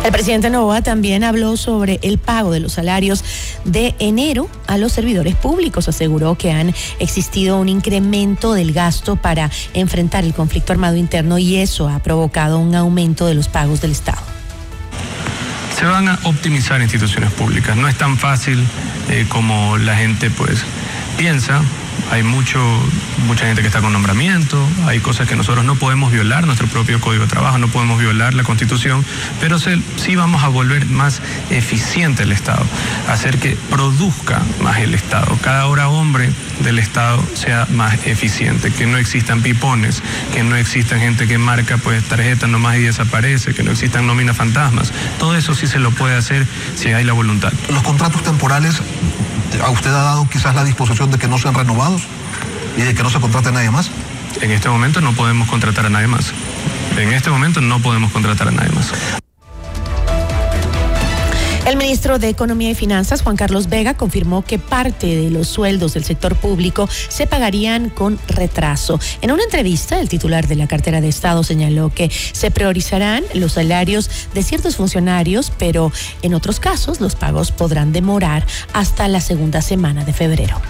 El 0.04 0.12
presidente 0.12 0.48
Novoa 0.48 0.80
también 0.80 1.22
habló 1.22 1.56
sobre 1.56 1.98
el 2.02 2.18
pago 2.18 2.50
de 2.50 2.60
los 2.60 2.72
salarios 2.72 3.24
de 3.64 3.94
enero 3.98 4.48
a 4.66 4.78
los 4.78 4.92
servidores 4.92 5.34
públicos. 5.34 5.88
Aseguró 5.88 6.36
que 6.36 6.50
han 6.50 6.74
existido 6.98 7.58
un 7.58 7.68
incremento 7.68 8.54
del 8.54 8.72
gasto 8.72 9.16
para 9.16 9.50
enfrentar 9.74 10.24
el 10.24 10.34
conflicto 10.34 10.72
armado 10.72 10.96
interno 10.96 11.38
y 11.38 11.56
eso 11.56 11.88
ha 11.88 11.98
provocado 11.98 12.58
un 12.58 12.74
aumento 12.74 13.26
de 13.26 13.34
los 13.34 13.48
pagos 13.48 13.80
del 13.80 13.92
Estado. 13.92 14.22
se 15.78 15.84
van 15.84 16.08
a 16.08 16.18
optimizar 16.24 16.80
instituciones 16.80 17.30
públicas. 17.32 17.76
No 17.76 17.86
es 17.86 17.96
tan 17.96 18.16
fácil 18.16 18.64
eh, 19.10 19.26
como 19.28 19.78
la 19.78 19.94
gente 19.94 20.30
pues 20.30 20.58
piensa. 21.16 21.60
Hay 22.10 22.22
mucho, 22.22 22.60
mucha 23.26 23.46
gente 23.46 23.62
que 23.62 23.68
está 23.68 23.80
con 23.80 23.92
nombramiento, 23.92 24.66
hay 24.86 25.00
cosas 25.00 25.28
que 25.28 25.36
nosotros 25.36 25.64
no 25.64 25.76
podemos 25.76 26.10
violar, 26.10 26.46
nuestro 26.46 26.66
propio 26.66 27.00
código 27.00 27.24
de 27.24 27.30
trabajo, 27.30 27.58
no 27.58 27.68
podemos 27.68 27.98
violar 27.98 28.34
la 28.34 28.44
constitución, 28.44 29.04
pero 29.40 29.58
sí 29.58 30.16
vamos 30.16 30.42
a 30.42 30.48
volver 30.48 30.86
más 30.86 31.20
eficiente 31.50 32.22
el 32.22 32.32
Estado, 32.32 32.64
hacer 33.08 33.38
que 33.38 33.56
produzca 33.70 34.42
más 34.62 34.78
el 34.78 34.94
Estado, 34.94 35.38
cada 35.42 35.66
hora 35.66 35.88
hombre 35.88 36.30
del 36.60 36.78
Estado 36.78 37.22
sea 37.34 37.66
más 37.70 38.06
eficiente, 38.06 38.70
que 38.70 38.86
no 38.86 38.98
existan 38.98 39.42
pipones, 39.42 40.02
que 40.32 40.42
no 40.42 40.56
existan 40.56 41.00
gente 41.00 41.26
que 41.26 41.38
marca 41.38 41.76
pues 41.76 42.02
tarjetas 42.04 42.48
nomás 42.48 42.76
y 42.76 42.80
desaparece, 42.80 43.54
que 43.54 43.62
no 43.62 43.72
existan 43.72 44.06
nóminas 44.06 44.36
fantasmas. 44.36 44.92
Todo 45.18 45.36
eso 45.36 45.54
sí 45.54 45.66
se 45.66 45.78
lo 45.78 45.90
puede 45.90 46.16
hacer 46.16 46.46
si 46.74 46.88
hay 46.88 47.04
la 47.04 47.12
voluntad. 47.12 47.52
Los 47.70 47.82
contratos 47.82 48.22
temporales, 48.22 48.80
¿a 49.62 49.70
usted 49.70 49.90
ha 49.90 50.02
dado 50.02 50.28
quizás 50.28 50.54
la 50.54 50.64
disposición 50.64 51.10
de 51.10 51.18
que 51.18 51.28
no 51.28 51.38
sean 51.38 51.54
renovados 51.54 52.02
y 52.76 52.82
de 52.82 52.94
que 52.94 53.02
no 53.02 53.10
se 53.10 53.20
contrate 53.20 53.48
a 53.48 53.52
nadie 53.52 53.70
más? 53.70 53.90
En 54.40 54.50
este 54.50 54.68
momento 54.68 55.00
no 55.00 55.12
podemos 55.12 55.48
contratar 55.48 55.86
a 55.86 55.90
nadie 55.90 56.06
más. 56.06 56.32
En 56.96 57.12
este 57.12 57.30
momento 57.30 57.60
no 57.60 57.80
podemos 57.80 58.12
contratar 58.12 58.48
a 58.48 58.50
nadie 58.50 58.70
más. 58.70 58.92
El 61.68 61.76
ministro 61.76 62.18
de 62.18 62.30
Economía 62.30 62.70
y 62.70 62.74
Finanzas, 62.74 63.20
Juan 63.20 63.36
Carlos 63.36 63.68
Vega, 63.68 63.92
confirmó 63.92 64.42
que 64.42 64.58
parte 64.58 65.06
de 65.06 65.30
los 65.30 65.48
sueldos 65.48 65.92
del 65.92 66.02
sector 66.02 66.34
público 66.34 66.88
se 67.10 67.26
pagarían 67.26 67.90
con 67.90 68.18
retraso. 68.26 68.98
En 69.20 69.32
una 69.32 69.42
entrevista, 69.42 70.00
el 70.00 70.08
titular 70.08 70.48
de 70.48 70.56
la 70.56 70.66
cartera 70.66 71.02
de 71.02 71.08
Estado 71.08 71.44
señaló 71.44 71.92
que 71.94 72.10
se 72.10 72.50
priorizarán 72.50 73.22
los 73.34 73.52
salarios 73.52 74.08
de 74.32 74.42
ciertos 74.42 74.76
funcionarios, 74.76 75.52
pero 75.58 75.92
en 76.22 76.32
otros 76.32 76.58
casos 76.58 77.02
los 77.02 77.16
pagos 77.16 77.52
podrán 77.52 77.92
demorar 77.92 78.46
hasta 78.72 79.06
la 79.06 79.20
segunda 79.20 79.60
semana 79.60 80.06
de 80.06 80.14
febrero. 80.14 80.62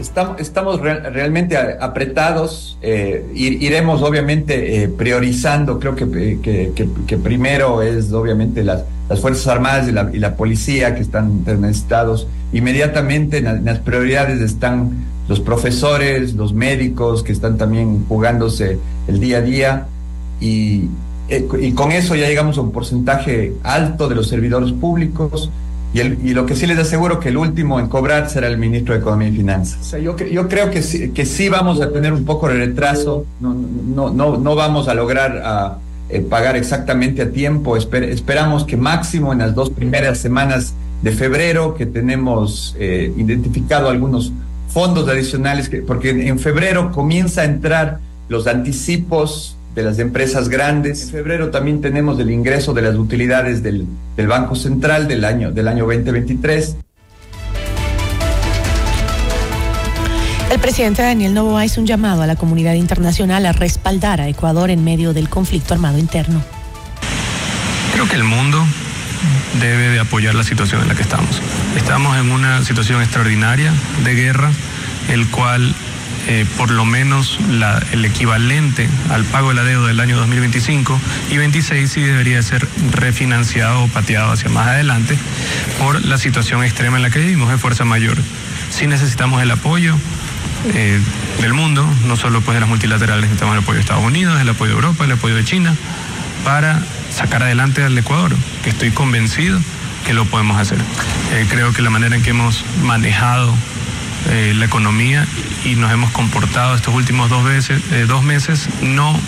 Estamos, 0.00 0.40
estamos 0.40 0.80
real- 0.80 1.12
realmente 1.12 1.56
apretados. 1.56 2.78
eh, 2.82 3.26
ir- 3.34 3.60
iremos 3.62 4.00
obviamente 4.02 4.82
eh, 4.82 4.88
priorizando. 4.88 5.78
Creo 5.78 5.94
que, 5.94 6.04
eh, 6.04 6.38
que, 6.42 6.72
que- 6.74 6.88
que 7.06 7.16
primero 7.18 7.82
es 7.82 8.10
obviamente 8.12 8.64
las, 8.64 8.84
las 9.08 9.20
Fuerzas 9.20 9.46
Armadas 9.48 9.88
y 9.88 9.92
la, 9.92 10.10
y 10.12 10.18
la 10.18 10.34
policía 10.36 10.94
que 10.94 11.02
están 11.02 11.44
necesitados. 11.44 12.26
Inmediatamente 12.52 13.38
en, 13.38 13.44
la- 13.44 13.50
en 13.52 13.64
las 13.66 13.78
prioridades 13.80 14.40
están 14.40 14.90
los 15.28 15.38
profesores, 15.40 16.34
los 16.34 16.52
médicos 16.54 17.22
que 17.22 17.32
están 17.32 17.58
también 17.58 18.04
jugándose 18.08 18.78
el 19.06 19.20
día 19.20 19.38
a 19.38 19.42
día. 19.42 19.86
Y, 20.40 20.84
y 21.60 21.72
con 21.72 21.92
eso 21.92 22.16
ya 22.16 22.26
llegamos 22.26 22.56
a 22.56 22.62
un 22.62 22.72
porcentaje 22.72 23.52
alto 23.62 24.08
de 24.08 24.14
los 24.14 24.28
servidores 24.28 24.72
públicos. 24.72 25.50
Y, 25.92 26.00
el- 26.00 26.18
y 26.24 26.34
lo 26.34 26.46
que 26.46 26.54
sí 26.54 26.66
les 26.66 26.78
aseguro 26.78 27.18
que 27.18 27.30
el 27.30 27.36
último 27.36 27.80
en 27.80 27.88
cobrar 27.88 28.30
será 28.30 28.46
el 28.46 28.58
ministro 28.58 28.94
de 28.94 29.00
Economía 29.00 29.28
y 29.28 29.32
Finanzas. 29.32 29.78
O 29.80 29.84
sea, 29.84 29.98
yo, 29.98 30.16
yo 30.16 30.48
creo 30.48 30.70
que 30.70 30.82
sí, 30.82 31.10
que 31.10 31.26
sí 31.26 31.48
vamos 31.48 31.80
a 31.80 31.90
tener 31.92 32.12
un 32.12 32.24
poco 32.24 32.48
de 32.48 32.54
retraso, 32.54 33.26
no, 33.40 33.54
no, 33.54 34.10
no, 34.10 34.36
no 34.36 34.54
vamos 34.54 34.86
a 34.88 34.94
lograr 34.94 35.42
ah, 35.44 35.78
eh, 36.08 36.20
pagar 36.20 36.56
exactamente 36.56 37.22
a 37.22 37.30
tiempo, 37.32 37.76
Esper- 37.76 38.04
esperamos 38.08 38.64
que 38.64 38.76
máximo 38.76 39.32
en 39.32 39.40
las 39.40 39.54
dos 39.54 39.70
primeras 39.70 40.18
semanas 40.18 40.74
de 41.02 41.10
febrero, 41.12 41.74
que 41.74 41.86
tenemos 41.86 42.76
eh, 42.78 43.12
identificado 43.16 43.88
algunos 43.88 44.32
fondos 44.68 45.08
adicionales, 45.08 45.68
que, 45.68 45.78
porque 45.78 46.10
en, 46.10 46.20
en 46.20 46.38
febrero 46.38 46.92
comienza 46.92 47.40
a 47.40 47.44
entrar 47.46 47.98
los 48.28 48.46
anticipos 48.46 49.56
de 49.74 49.82
las 49.82 49.98
empresas 49.98 50.48
grandes. 50.48 51.04
En 51.04 51.10
febrero 51.10 51.50
también 51.50 51.80
tenemos 51.80 52.18
el 52.18 52.30
ingreso 52.30 52.72
de 52.72 52.82
las 52.82 52.96
utilidades 52.96 53.62
del, 53.62 53.86
del 54.16 54.26
Banco 54.26 54.54
Central 54.54 55.08
del 55.08 55.24
año, 55.24 55.52
del 55.52 55.68
año 55.68 55.86
2023. 55.86 56.76
El 60.50 60.58
presidente 60.58 61.02
Daniel 61.02 61.32
Noboa 61.32 61.64
hizo 61.64 61.80
un 61.80 61.86
llamado 61.86 62.22
a 62.22 62.26
la 62.26 62.34
comunidad 62.34 62.74
internacional 62.74 63.46
a 63.46 63.52
respaldar 63.52 64.20
a 64.20 64.28
Ecuador 64.28 64.70
en 64.70 64.82
medio 64.82 65.12
del 65.12 65.28
conflicto 65.28 65.74
armado 65.74 65.96
interno. 65.98 66.42
Creo 67.92 68.08
que 68.08 68.16
el 68.16 68.24
mundo 68.24 68.60
debe 69.60 69.90
de 69.90 70.00
apoyar 70.00 70.34
la 70.34 70.42
situación 70.42 70.82
en 70.82 70.88
la 70.88 70.96
que 70.96 71.02
estamos. 71.02 71.40
Estamos 71.76 72.16
en 72.18 72.32
una 72.32 72.64
situación 72.64 73.00
extraordinaria 73.00 73.72
de 74.04 74.14
guerra, 74.14 74.50
el 75.08 75.30
cual 75.30 75.72
eh, 76.30 76.46
por 76.56 76.70
lo 76.70 76.84
menos 76.84 77.38
la- 77.48 77.82
el 77.90 78.04
equivalente 78.04 78.88
al 79.10 79.24
pago 79.24 79.48
de 79.48 79.54
la 79.56 79.64
deuda 79.64 79.88
del 79.88 79.98
año 79.98 80.16
2025 80.16 80.98
y 81.30 81.36
26 81.38 81.90
sí 81.90 82.00
debería 82.02 82.40
ser 82.42 82.66
refinanciado 82.92 83.82
o 83.82 83.88
pateado 83.88 84.30
hacia 84.30 84.48
más 84.48 84.68
adelante 84.68 85.18
por 85.80 86.04
la 86.04 86.18
situación 86.18 86.62
extrema 86.62 86.98
en 86.98 87.02
la 87.02 87.10
que 87.10 87.18
vivimos 87.18 87.50
de 87.50 87.58
fuerza 87.58 87.84
mayor. 87.84 88.16
Sí 88.70 88.86
necesitamos 88.86 89.42
el 89.42 89.50
apoyo 89.50 89.96
eh, 90.74 91.00
del 91.40 91.52
mundo, 91.52 91.84
no 92.06 92.16
solo 92.16 92.40
pues 92.42 92.54
de 92.54 92.60
las 92.60 92.68
multilaterales, 92.68 93.22
necesitamos 93.24 93.56
el 93.56 93.62
apoyo 93.62 93.76
de 93.76 93.80
Estados 93.80 94.04
Unidos, 94.04 94.40
el 94.40 94.48
apoyo 94.48 94.70
de 94.70 94.76
Europa, 94.76 95.04
el 95.04 95.12
apoyo 95.12 95.34
de 95.34 95.44
China, 95.44 95.74
para 96.44 96.80
sacar 97.12 97.42
adelante 97.42 97.82
al 97.82 97.98
Ecuador, 97.98 98.36
que 98.62 98.70
estoy 98.70 98.90
convencido 98.92 99.58
que 100.06 100.14
lo 100.14 100.26
podemos 100.26 100.58
hacer. 100.60 100.78
Eh, 101.32 101.46
creo 101.50 101.72
que 101.72 101.82
la 101.82 101.90
manera 101.90 102.14
en 102.14 102.22
que 102.22 102.30
hemos 102.30 102.64
manejado 102.84 103.52
eh, 104.28 104.52
la 104.54 104.66
economía 104.66 105.26
y 105.64 105.76
nos 105.76 105.92
hemos 105.92 106.10
comportado 106.10 106.74
estos 106.74 106.94
últimos 106.94 107.30
dos, 107.30 107.44
veces, 107.44 107.82
eh, 107.92 108.04
dos 108.06 108.22
meses 108.22 108.68
no 108.82 109.18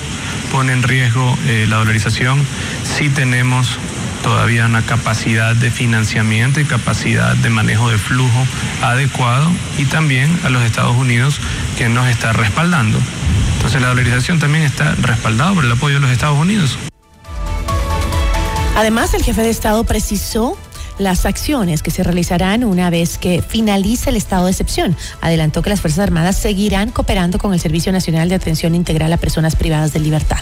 pone 0.50 0.72
en 0.72 0.82
riesgo 0.82 1.36
eh, 1.46 1.66
la 1.68 1.76
dolarización. 1.76 2.44
Sí 2.84 3.08
tenemos 3.08 3.78
todavía 4.22 4.66
una 4.66 4.82
capacidad 4.82 5.56
de 5.56 5.70
financiamiento 5.70 6.60
y 6.60 6.64
capacidad 6.64 7.34
de 7.34 7.50
manejo 7.50 7.90
de 7.90 7.98
flujo 7.98 8.46
adecuado 8.82 9.50
y 9.78 9.86
también 9.86 10.38
a 10.44 10.50
los 10.50 10.62
Estados 10.62 10.96
Unidos 10.96 11.40
que 11.76 11.88
nos 11.88 12.08
está 12.08 12.32
respaldando. 12.32 12.98
Entonces 13.56 13.80
la 13.80 13.88
dolarización 13.88 14.38
también 14.38 14.64
está 14.64 14.94
respaldada 14.96 15.52
por 15.54 15.64
el 15.64 15.72
apoyo 15.72 15.94
de 15.96 16.00
los 16.00 16.10
Estados 16.10 16.38
Unidos. 16.38 16.78
Además, 18.76 19.12
el 19.14 19.22
jefe 19.22 19.42
de 19.42 19.50
Estado 19.50 19.84
precisó 19.84 20.56
las 20.98 21.26
acciones 21.26 21.82
que 21.82 21.90
se 21.90 22.02
realizarán 22.02 22.64
una 22.64 22.90
vez 22.90 23.18
que 23.18 23.42
finalice 23.42 24.10
el 24.10 24.16
estado 24.16 24.46
de 24.46 24.50
excepción. 24.50 24.96
Adelantó 25.20 25.62
que 25.62 25.70
las 25.70 25.80
Fuerzas 25.80 26.00
Armadas 26.00 26.36
seguirán 26.36 26.90
cooperando 26.90 27.38
con 27.38 27.52
el 27.52 27.60
Servicio 27.60 27.92
Nacional 27.92 28.28
de 28.28 28.34
Atención 28.34 28.74
Integral 28.74 29.12
a 29.12 29.16
Personas 29.16 29.56
Privadas 29.56 29.92
de 29.92 30.00
Libertad. 30.00 30.40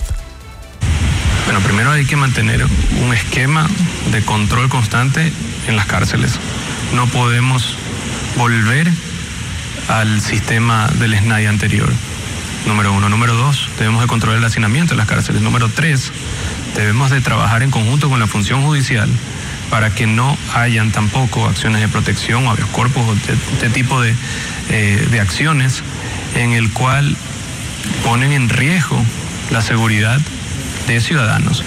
Bueno, 1.44 1.60
primero 1.60 1.90
hay 1.90 2.04
que 2.04 2.16
mantener 2.16 2.64
un 3.04 3.12
esquema 3.12 3.68
de 4.12 4.22
control 4.22 4.68
constante 4.68 5.32
en 5.66 5.76
las 5.76 5.86
cárceles. 5.86 6.32
No 6.94 7.06
podemos 7.08 7.76
volver 8.36 8.88
al 9.88 10.20
sistema 10.20 10.88
del 11.00 11.18
SNAI 11.18 11.46
anterior. 11.46 11.90
Número 12.66 12.92
uno. 12.92 13.08
Número 13.08 13.34
dos, 13.34 13.68
debemos 13.78 14.02
de 14.02 14.06
controlar 14.06 14.38
el 14.38 14.44
hacinamiento 14.44 14.94
en 14.94 14.98
las 14.98 15.08
cárceles. 15.08 15.42
Número 15.42 15.68
tres, 15.68 16.12
debemos 16.76 17.10
de 17.10 17.20
trabajar 17.20 17.62
en 17.62 17.70
conjunto 17.70 18.08
con 18.08 18.20
la 18.20 18.26
función 18.26 18.62
judicial 18.62 19.08
para 19.70 19.94
que 19.94 20.06
no 20.06 20.36
hayan 20.54 20.90
tampoco 20.90 21.46
acciones 21.46 21.80
de 21.80 21.88
protección 21.88 22.46
o 22.46 22.50
habeas 22.50 22.68
corpus 22.68 23.02
o 23.06 23.14
de, 23.14 23.32
este 23.54 23.70
tipo 23.70 24.00
de, 24.00 24.14
eh, 24.68 25.08
de 25.10 25.20
acciones 25.20 25.82
en 26.34 26.52
el 26.52 26.72
cual 26.72 27.16
ponen 28.04 28.32
en 28.32 28.48
riesgo 28.48 29.02
la 29.50 29.62
seguridad 29.62 30.20
de 30.86 31.00
ciudadanos. 31.00 31.64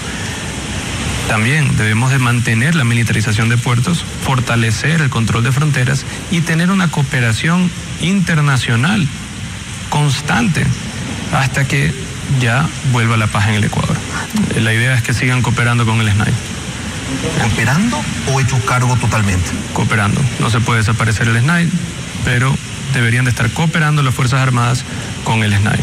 También 1.27 1.77
debemos 1.77 2.11
de 2.11 2.19
mantener 2.19 2.75
la 2.75 2.83
militarización 2.83 3.49
de 3.49 3.57
puertos, 3.57 4.05
fortalecer 4.23 5.01
el 5.01 5.09
control 5.09 5.43
de 5.43 5.51
fronteras 5.51 6.05
y 6.31 6.41
tener 6.41 6.69
una 6.69 6.89
cooperación 6.89 7.71
internacional 8.01 9.07
constante 9.89 10.65
hasta 11.31 11.65
que 11.65 11.93
ya 12.39 12.67
vuelva 12.91 13.17
la 13.17 13.27
paz 13.27 13.47
en 13.47 13.55
el 13.55 13.63
Ecuador. 13.63 13.97
La 14.55 14.73
idea 14.73 14.93
es 14.95 15.01
que 15.01 15.13
sigan 15.13 15.41
cooperando 15.41 15.85
con 15.85 15.99
el 16.01 16.11
SNAI. 16.11 16.52
¿Cooperando 17.41 18.01
o 18.31 18.39
hecho 18.39 18.57
cargo 18.65 18.95
totalmente? 18.97 19.49
Cooperando. 19.73 20.21
No 20.39 20.49
se 20.49 20.59
puede 20.59 20.79
desaparecer 20.79 21.27
el 21.27 21.39
SNAI, 21.39 21.69
pero 22.23 22.55
deberían 22.93 23.25
de 23.25 23.31
estar 23.31 23.49
cooperando 23.51 24.03
las 24.03 24.13
Fuerzas 24.13 24.39
Armadas 24.39 24.83
con 25.23 25.43
el 25.43 25.53
SNAI. 25.55 25.79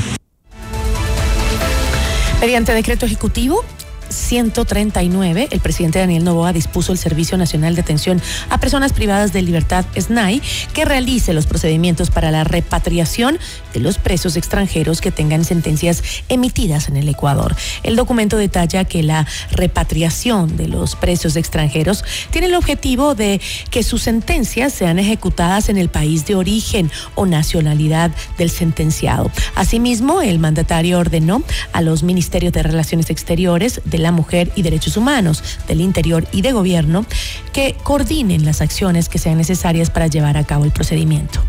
Mediante 2.40 2.72
decreto 2.72 3.04
ejecutivo 3.04 3.64
139, 4.10 5.48
el 5.50 5.60
presidente 5.60 5.98
Daniel 5.98 6.24
Novoa 6.24 6.52
dispuso 6.52 6.92
el 6.92 6.98
Servicio 6.98 7.38
Nacional 7.38 7.74
de 7.74 7.80
Atención 7.80 8.20
a 8.50 8.58
Personas 8.58 8.92
Privadas 8.92 9.32
de 9.32 9.42
Libertad, 9.42 9.84
SNAI, 9.98 10.42
que 10.72 10.84
realice 10.84 11.32
los 11.32 11.46
procedimientos 11.46 12.10
para 12.10 12.30
la 12.30 12.44
repatriación 12.44 13.38
de 13.72 13.80
los 13.80 13.98
presos 13.98 14.36
extranjeros 14.36 15.00
que 15.00 15.10
tengan 15.10 15.44
sentencias 15.44 16.02
emitidas 16.28 16.88
en 16.88 16.96
el 16.96 17.08
Ecuador. 17.08 17.54
El 17.82 17.96
documento 17.96 18.36
detalla 18.36 18.84
que 18.84 19.02
la 19.02 19.26
repatriación 19.52 20.56
de 20.56 20.68
los 20.68 20.96
presos 20.96 21.36
extranjeros 21.36 22.04
tiene 22.30 22.48
el 22.48 22.54
objetivo 22.54 23.14
de 23.14 23.40
que 23.70 23.82
sus 23.82 24.02
sentencias 24.02 24.72
sean 24.72 24.98
ejecutadas 24.98 25.68
en 25.68 25.76
el 25.76 25.88
país 25.88 26.26
de 26.26 26.34
origen 26.34 26.90
o 27.14 27.26
nacionalidad 27.26 28.10
del 28.38 28.50
sentenciado. 28.50 29.30
Asimismo, 29.54 30.20
el 30.22 30.38
mandatario 30.38 30.98
ordenó 30.98 31.42
a 31.72 31.80
los 31.80 32.02
ministerios 32.02 32.52
de 32.52 32.62
Relaciones 32.62 33.10
Exteriores, 33.10 33.80
de 33.84 33.99
la 34.00 34.12
Mujer 34.12 34.50
y 34.56 34.62
Derechos 34.62 34.96
Humanos, 34.96 35.42
del 35.68 35.80
Interior 35.80 36.26
y 36.32 36.42
de 36.42 36.52
Gobierno 36.52 37.04
que 37.52 37.76
coordinen 37.82 38.44
las 38.44 38.60
acciones 38.60 39.08
que 39.08 39.18
sean 39.18 39.38
necesarias 39.38 39.90
para 39.90 40.06
llevar 40.06 40.36
a 40.36 40.44
cabo 40.44 40.64
el 40.64 40.72
procedimiento. 40.72 41.40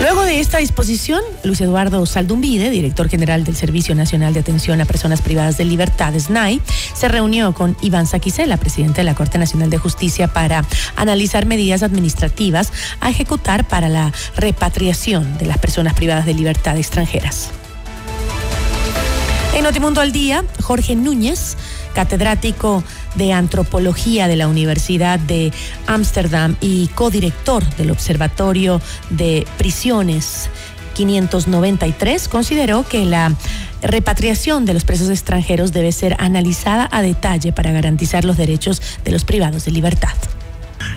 Luego 0.00 0.22
de 0.22 0.38
esta 0.38 0.58
disposición, 0.58 1.20
Luis 1.42 1.60
Eduardo 1.60 2.06
Saldumbide, 2.06 2.70
director 2.70 3.08
general 3.08 3.42
del 3.42 3.56
Servicio 3.56 3.96
Nacional 3.96 4.32
de 4.32 4.40
Atención 4.40 4.80
a 4.80 4.84
Personas 4.84 5.22
Privadas 5.22 5.58
de 5.58 5.64
Libertad, 5.64 6.14
SNAI, 6.16 6.62
se 6.94 7.08
reunió 7.08 7.52
con 7.52 7.76
Iván 7.82 8.06
Saquicela, 8.06 8.56
presidente 8.58 9.00
de 9.00 9.04
la 9.04 9.16
Corte 9.16 9.38
Nacional 9.38 9.70
de 9.70 9.78
Justicia, 9.78 10.28
para 10.28 10.64
analizar 10.94 11.46
medidas 11.46 11.82
administrativas 11.82 12.72
a 13.00 13.10
ejecutar 13.10 13.66
para 13.66 13.88
la 13.88 14.12
repatriación 14.36 15.36
de 15.36 15.46
las 15.46 15.58
personas 15.58 15.94
privadas 15.94 16.26
de 16.26 16.34
libertad 16.34 16.76
extranjeras. 16.76 17.50
En 19.54 19.64
Notimundo 19.64 20.00
al 20.00 20.12
Día, 20.12 20.44
Jorge 20.62 20.94
Núñez, 20.94 21.56
catedrático 21.94 22.84
de 23.16 23.32
Antropología 23.32 24.28
de 24.28 24.36
la 24.36 24.46
Universidad 24.46 25.18
de 25.18 25.52
Ámsterdam 25.86 26.56
y 26.60 26.88
codirector 26.88 27.64
del 27.76 27.90
Observatorio 27.90 28.80
de 29.10 29.46
Prisiones 29.56 30.48
593, 30.94 32.28
consideró 32.28 32.86
que 32.86 33.04
la 33.04 33.34
repatriación 33.82 34.64
de 34.64 34.74
los 34.74 34.84
presos 34.84 35.08
extranjeros 35.10 35.72
debe 35.72 35.92
ser 35.92 36.16
analizada 36.18 36.88
a 36.90 37.02
detalle 37.02 37.52
para 37.52 37.72
garantizar 37.72 38.24
los 38.24 38.36
derechos 38.36 38.82
de 39.04 39.10
los 39.10 39.24
privados 39.24 39.64
de 39.64 39.70
libertad. 39.72 40.14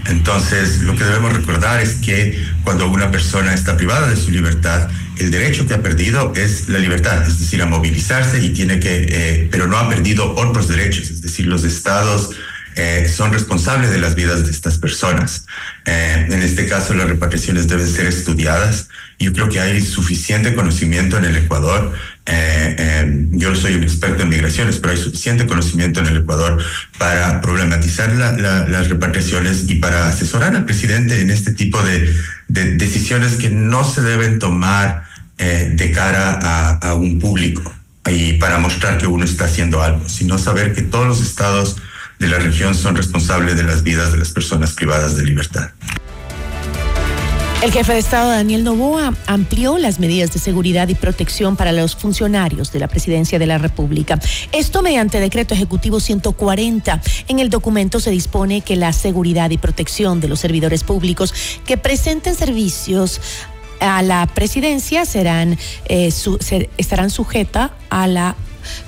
Entonces, 0.08 0.82
lo 0.82 0.96
que 0.96 1.04
debemos 1.04 1.34
recordar 1.34 1.82
es 1.82 1.96
que 1.96 2.44
cuando 2.64 2.88
una 2.88 3.12
persona 3.12 3.54
está 3.54 3.78
privada 3.78 4.08
de 4.08 4.16
su 4.16 4.32
libertad, 4.32 4.89
el 5.18 5.32
derecho 5.32 5.68
que 5.68 5.74
ha 5.74 5.82
perdido 5.82 6.34
es 6.36 6.68
la 6.70 6.80
libertad, 6.80 7.22
es 7.28 7.39
decir, 7.39 7.62
a 7.62 7.66
movilizarse 7.66 8.44
y 8.44 8.50
tiene 8.50 8.80
que, 8.80 9.06
eh, 9.10 9.48
pero 9.52 9.68
no 9.68 9.78
ha 9.78 9.88
perdido 9.88 10.36
otros 10.36 10.68
derechos, 10.68 11.12
es 11.12 11.22
decir, 11.22 11.46
los 11.48 11.64
estados 11.64 12.32
eh, 12.76 13.12
son 13.14 13.34
responsables 13.34 13.92
de 13.92 14.00
las 14.00 14.16
vidas 14.16 14.46
de 14.46 14.52
estas 14.52 14.78
personas. 14.78 15.46
Eh, 15.86 16.28
en 16.30 16.42
este 16.42 16.68
caso, 16.68 16.94
las 16.94 17.08
repatriaciones 17.08 17.68
deben 17.68 17.88
ser 17.88 18.06
estudiadas. 18.06 18.88
Yo 19.20 19.34
creo 19.34 19.50
que 19.50 19.60
hay 19.60 19.82
suficiente 19.82 20.56
conocimiento 20.56 21.18
en 21.18 21.26
el 21.26 21.36
Ecuador. 21.36 21.94
Eh, 22.34 22.75
eh, 22.79 23.25
yo 23.32 23.53
soy 23.55 23.75
un 23.75 23.84
experto 23.84 24.23
en 24.23 24.29
migraciones, 24.29 24.77
pero 24.77 24.93
hay 24.93 24.97
suficiente 24.99 25.45
conocimiento 25.47 25.99
en 25.99 26.07
el 26.07 26.17
Ecuador 26.17 26.63
para 26.97 27.41
problematizar 27.41 28.13
la- 28.13 28.32
la- 28.32 28.67
las 28.69 28.88
repatriaciones 28.88 29.65
y 29.67 29.75
para 29.75 30.07
asesorar 30.07 30.55
al 30.55 30.63
presidente 30.63 31.19
en 31.19 31.29
este 31.29 31.51
tipo 31.53 31.82
de, 31.84 32.09
de 32.47 32.75
decisiones 32.77 33.34
que 33.34 33.49
no 33.49 33.84
se 33.84 34.01
deben 34.01 34.39
tomar 34.39 35.03
eh, 35.38 35.71
de 35.75 35.91
cara 35.91 36.77
a 36.82 36.93
un 36.93 37.19
público 37.19 37.73
y 38.09 38.34
para 38.34 38.59
mostrar 38.59 38.97
que 38.97 39.07
uno 39.07 39.25
está 39.25 39.45
haciendo 39.45 39.82
algo, 39.84 40.07
sino 40.07 40.38
saber 40.38 40.73
que 40.73 40.84
todos 40.84 41.07
los 41.07 41.21
estados 41.21 41.77
de 42.19 42.27
la 42.27 42.38
región 42.39 42.75
son 42.75 42.95
responsables 42.95 43.57
de 43.57 43.63
las 43.63 43.84
vidas 43.84 44.11
de 44.11 44.19
las 44.19 44.29
personas 44.32 44.71
privadas 44.73 45.17
de 45.17 45.23
libertad. 45.23 45.71
El 47.62 47.72
jefe 47.72 47.93
de 47.93 47.99
Estado 47.99 48.32
Daniel 48.32 48.64
Novoa 48.64 49.14
amplió 49.28 49.78
las 49.78 49.99
medidas 49.99 50.32
de 50.32 50.39
seguridad 50.39 50.88
y 50.88 50.95
protección 50.95 51.55
para 51.55 51.72
los 51.72 51.95
funcionarios 51.95 52.72
de 52.72 52.80
la 52.80 52.88
Presidencia 52.88 53.38
de 53.38 53.45
la 53.45 53.59
República. 53.59 54.20
Esto 54.51 54.82
mediante 54.82 55.20
decreto 55.20 55.53
ejecutivo 55.53 55.99
140. 55.99 56.99
En 57.28 57.38
el 57.38 57.51
documento 57.51 57.99
se 57.99 58.09
dispone 58.09 58.62
que 58.62 58.76
la 58.76 58.93
seguridad 58.93 59.51
y 59.51 59.59
protección 59.59 60.20
de 60.22 60.28
los 60.28 60.39
servidores 60.39 60.84
públicos 60.84 61.36
que 61.64 61.78
presenten 61.78 62.34
servicios 62.34 63.22
a 63.80 64.01
la 64.01 64.26
presidencia 64.26 65.05
serán 65.05 65.59
eh, 65.86 66.12
estarán 66.80 67.12
sujeta 67.12 67.76
a 67.91 68.07
la 68.07 68.36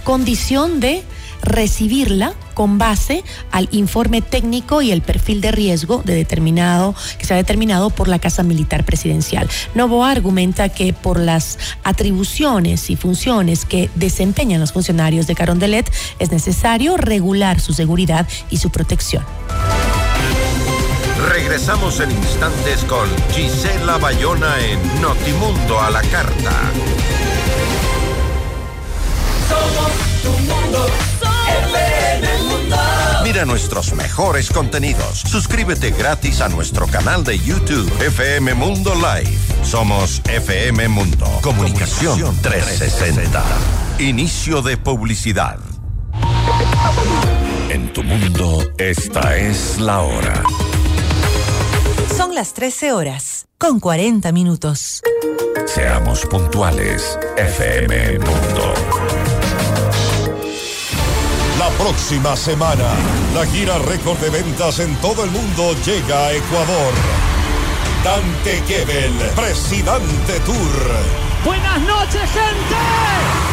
condición 0.03 0.79
de 0.79 1.03
recibirla 1.43 2.33
con 2.53 2.77
base 2.77 3.23
al 3.51 3.67
informe 3.71 4.21
técnico 4.21 4.81
y 4.81 4.91
el 4.91 5.01
perfil 5.01 5.41
de 5.41 5.51
riesgo 5.51 6.01
de 6.03 6.15
determinado 6.15 6.95
que 7.17 7.25
se 7.25 7.33
ha 7.33 7.37
determinado 7.37 7.89
por 7.89 8.07
la 8.07 8.19
Casa 8.19 8.43
Militar 8.43 8.85
Presidencial. 8.85 9.49
Novoa 9.75 10.11
argumenta 10.11 10.69
que 10.69 10.93
por 10.93 11.19
las 11.19 11.57
atribuciones 11.83 12.89
y 12.89 12.95
funciones 12.95 13.65
que 13.65 13.89
desempeñan 13.95 14.59
los 14.59 14.71
funcionarios 14.71 15.27
de 15.27 15.35
Carondelet 15.35 15.91
es 16.19 16.31
necesario 16.31 16.97
regular 16.97 17.59
su 17.59 17.73
seguridad 17.73 18.27
y 18.49 18.57
su 18.57 18.69
protección. 18.69 19.23
Regresamos 21.29 21.99
en 21.99 22.11
instantes 22.11 22.83
con 22.83 23.07
Gisela 23.33 23.97
Bayona 23.97 24.59
en 24.59 25.01
Notimundo 25.01 25.79
a 25.79 25.89
la 25.89 26.01
carta. 26.01 26.51
Somos 29.47 29.91
tu 30.21 30.29
mundo. 30.29 30.87
Nuestros 33.45 33.93
mejores 33.93 34.49
contenidos. 34.49 35.19
Suscríbete 35.19 35.91
gratis 35.91 36.41
a 36.41 36.49
nuestro 36.49 36.87
canal 36.87 37.23
de 37.23 37.37
YouTube 37.37 37.91
FM 38.01 38.53
Mundo 38.53 38.93
Live. 38.95 39.37
Somos 39.63 40.21
FM 40.25 40.87
Mundo. 40.87 41.25
Comunicación 41.41 42.35
360. 42.41 43.43
Inicio 43.99 44.61
de 44.61 44.77
publicidad. 44.77 45.59
En 47.69 47.91
tu 47.91 48.03
mundo, 48.03 48.63
esta 48.77 49.35
es 49.35 49.79
la 49.79 50.01
hora. 50.01 50.43
Son 52.15 52.33
las 52.33 52.53
13 52.53 52.93
horas, 52.93 53.47
con 53.57 53.79
40 53.79 54.31
minutos. 54.31 55.01
Seamos 55.65 56.25
puntuales, 56.25 57.19
FM 57.37 58.19
Mundo. 58.19 59.22
Próxima 61.77 62.35
semana, 62.35 62.89
la 63.33 63.45
gira 63.45 63.77
récord 63.79 64.17
de 64.19 64.29
ventas 64.29 64.79
en 64.79 64.95
todo 64.97 65.23
el 65.23 65.31
mundo 65.31 65.75
llega 65.85 66.27
a 66.27 66.33
Ecuador. 66.33 66.93
Dante 68.03 68.61
Gebel, 68.67 69.13
Presidente 69.35 70.39
Tour. 70.45 71.43
Buenas 71.45 71.81
noches, 71.81 72.29
gente. 72.31 73.52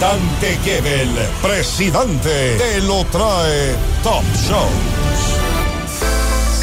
Dante 0.01 0.57
Gebel, 0.63 1.09
presidente, 1.43 2.57
te 2.57 2.81
lo 2.81 3.05
trae 3.05 3.75
Top 4.01 4.23
Shows. 4.33 4.71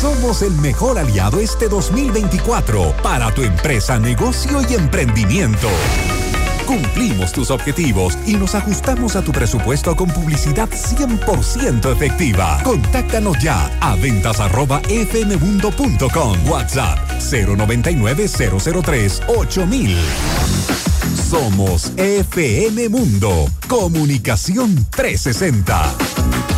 Somos 0.00 0.42
el 0.42 0.50
mejor 0.54 0.98
aliado 0.98 1.38
este 1.38 1.68
2024 1.68 2.96
para 3.00 3.32
tu 3.32 3.42
empresa, 3.42 3.96
negocio 4.00 4.60
y 4.68 4.74
emprendimiento. 4.74 5.68
Cumplimos 6.66 7.30
tus 7.30 7.52
objetivos 7.52 8.18
y 8.26 8.32
nos 8.32 8.56
ajustamos 8.56 9.14
a 9.14 9.22
tu 9.22 9.30
presupuesto 9.30 9.94
con 9.94 10.10
publicidad 10.10 10.68
100% 10.68 11.92
efectiva. 11.92 12.60
Contáctanos 12.64 13.36
ya 13.40 13.70
a 13.80 13.94
ventas 13.94 14.40
arroba 14.40 14.80
fmmundo.com. 14.80 16.50
WhatsApp 16.50 16.98
099 17.30 18.26
003 18.26 19.22
8000. 19.28 20.87
Somos 21.28 21.92
FM 21.98 22.88
Mundo. 22.88 23.50
Comunicación 23.68 24.86
360. 24.90 26.57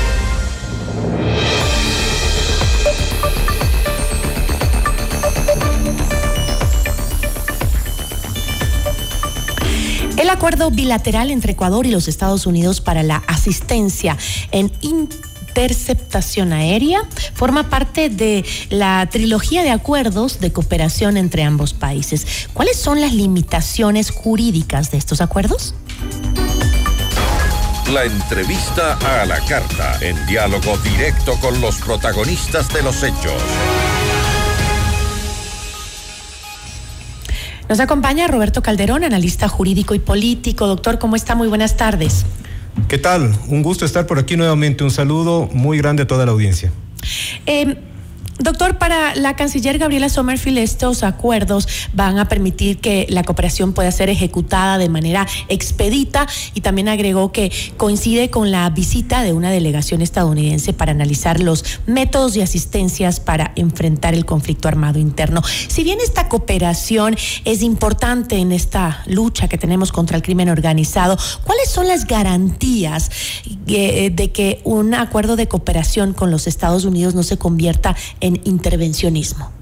El 10.21 10.29
acuerdo 10.29 10.69
bilateral 10.69 11.31
entre 11.31 11.53
Ecuador 11.53 11.87
y 11.87 11.89
los 11.89 12.07
Estados 12.07 12.45
Unidos 12.45 12.79
para 12.79 13.01
la 13.01 13.23
asistencia 13.25 14.15
en 14.51 14.71
interceptación 14.81 16.53
aérea 16.53 17.01
forma 17.33 17.71
parte 17.71 18.09
de 18.09 18.45
la 18.69 19.09
trilogía 19.09 19.63
de 19.63 19.71
acuerdos 19.71 20.39
de 20.39 20.51
cooperación 20.53 21.17
entre 21.17 21.41
ambos 21.41 21.73
países. 21.73 22.49
¿Cuáles 22.53 22.77
son 22.77 23.01
las 23.01 23.13
limitaciones 23.13 24.11
jurídicas 24.11 24.91
de 24.91 24.99
estos 24.99 25.21
acuerdos? 25.21 25.73
La 27.91 28.05
entrevista 28.05 28.99
a 29.21 29.25
la 29.25 29.39
carta, 29.45 29.97
en 30.01 30.23
diálogo 30.27 30.77
directo 30.83 31.33
con 31.39 31.59
los 31.61 31.77
protagonistas 31.77 32.71
de 32.71 32.83
los 32.83 33.01
hechos. 33.01 33.41
Nos 37.71 37.79
acompaña 37.79 38.27
Roberto 38.27 38.61
Calderón, 38.61 39.05
analista 39.05 39.47
jurídico 39.47 39.95
y 39.95 39.99
político. 39.99 40.67
Doctor, 40.67 40.99
¿cómo 40.99 41.15
está? 41.15 41.35
Muy 41.35 41.47
buenas 41.47 41.77
tardes. 41.77 42.25
¿Qué 42.89 42.97
tal? 42.97 43.33
Un 43.47 43.63
gusto 43.63 43.85
estar 43.85 44.05
por 44.07 44.19
aquí 44.19 44.35
nuevamente. 44.35 44.83
Un 44.83 44.91
saludo 44.91 45.47
muy 45.53 45.77
grande 45.77 46.03
a 46.03 46.05
toda 46.05 46.25
la 46.25 46.33
audiencia. 46.33 46.69
Eh, 47.45 47.77
Doctor, 48.41 48.79
para 48.79 49.13
la 49.13 49.35
canciller 49.35 49.77
Gabriela 49.77 50.09
Sommerfield, 50.09 50.57
estos 50.57 51.03
acuerdos 51.03 51.67
van 51.93 52.17
a 52.17 52.27
permitir 52.27 52.79
que 52.79 53.05
la 53.07 53.23
cooperación 53.23 53.73
pueda 53.73 53.91
ser 53.91 54.09
ejecutada 54.09 54.79
de 54.79 54.89
manera 54.89 55.27
expedita 55.47 56.27
y 56.55 56.61
también 56.61 56.89
agregó 56.89 57.31
que 57.31 57.51
coincide 57.77 58.31
con 58.31 58.49
la 58.49 58.67
visita 58.71 59.21
de 59.21 59.33
una 59.33 59.51
delegación 59.51 60.01
estadounidense 60.01 60.73
para 60.73 60.91
analizar 60.91 61.39
los 61.39 61.63
métodos 61.85 62.35
y 62.35 62.41
asistencias 62.41 63.19
para 63.19 63.51
enfrentar 63.55 64.15
el 64.15 64.25
conflicto 64.25 64.67
armado 64.67 64.97
interno. 64.97 65.43
Si 65.67 65.83
bien 65.83 65.99
esta 66.03 66.27
cooperación 66.27 67.15
es 67.45 67.61
importante 67.61 68.37
en 68.37 68.51
esta 68.51 69.03
lucha 69.05 69.49
que 69.49 69.59
tenemos 69.59 69.91
contra 69.91 70.17
el 70.17 70.23
crimen 70.23 70.49
organizado, 70.49 71.15
¿cuáles 71.43 71.69
son 71.69 71.87
las 71.87 72.07
garantías 72.07 73.11
eh, 73.67 74.09
de 74.11 74.31
que 74.31 74.61
un 74.63 74.95
acuerdo 74.95 75.35
de 75.35 75.47
cooperación 75.47 76.13
con 76.13 76.31
los 76.31 76.47
Estados 76.47 76.85
Unidos 76.85 77.13
no 77.13 77.21
se 77.21 77.37
convierta 77.37 77.95
en 78.19 78.30
intervencionismo? 78.43 79.60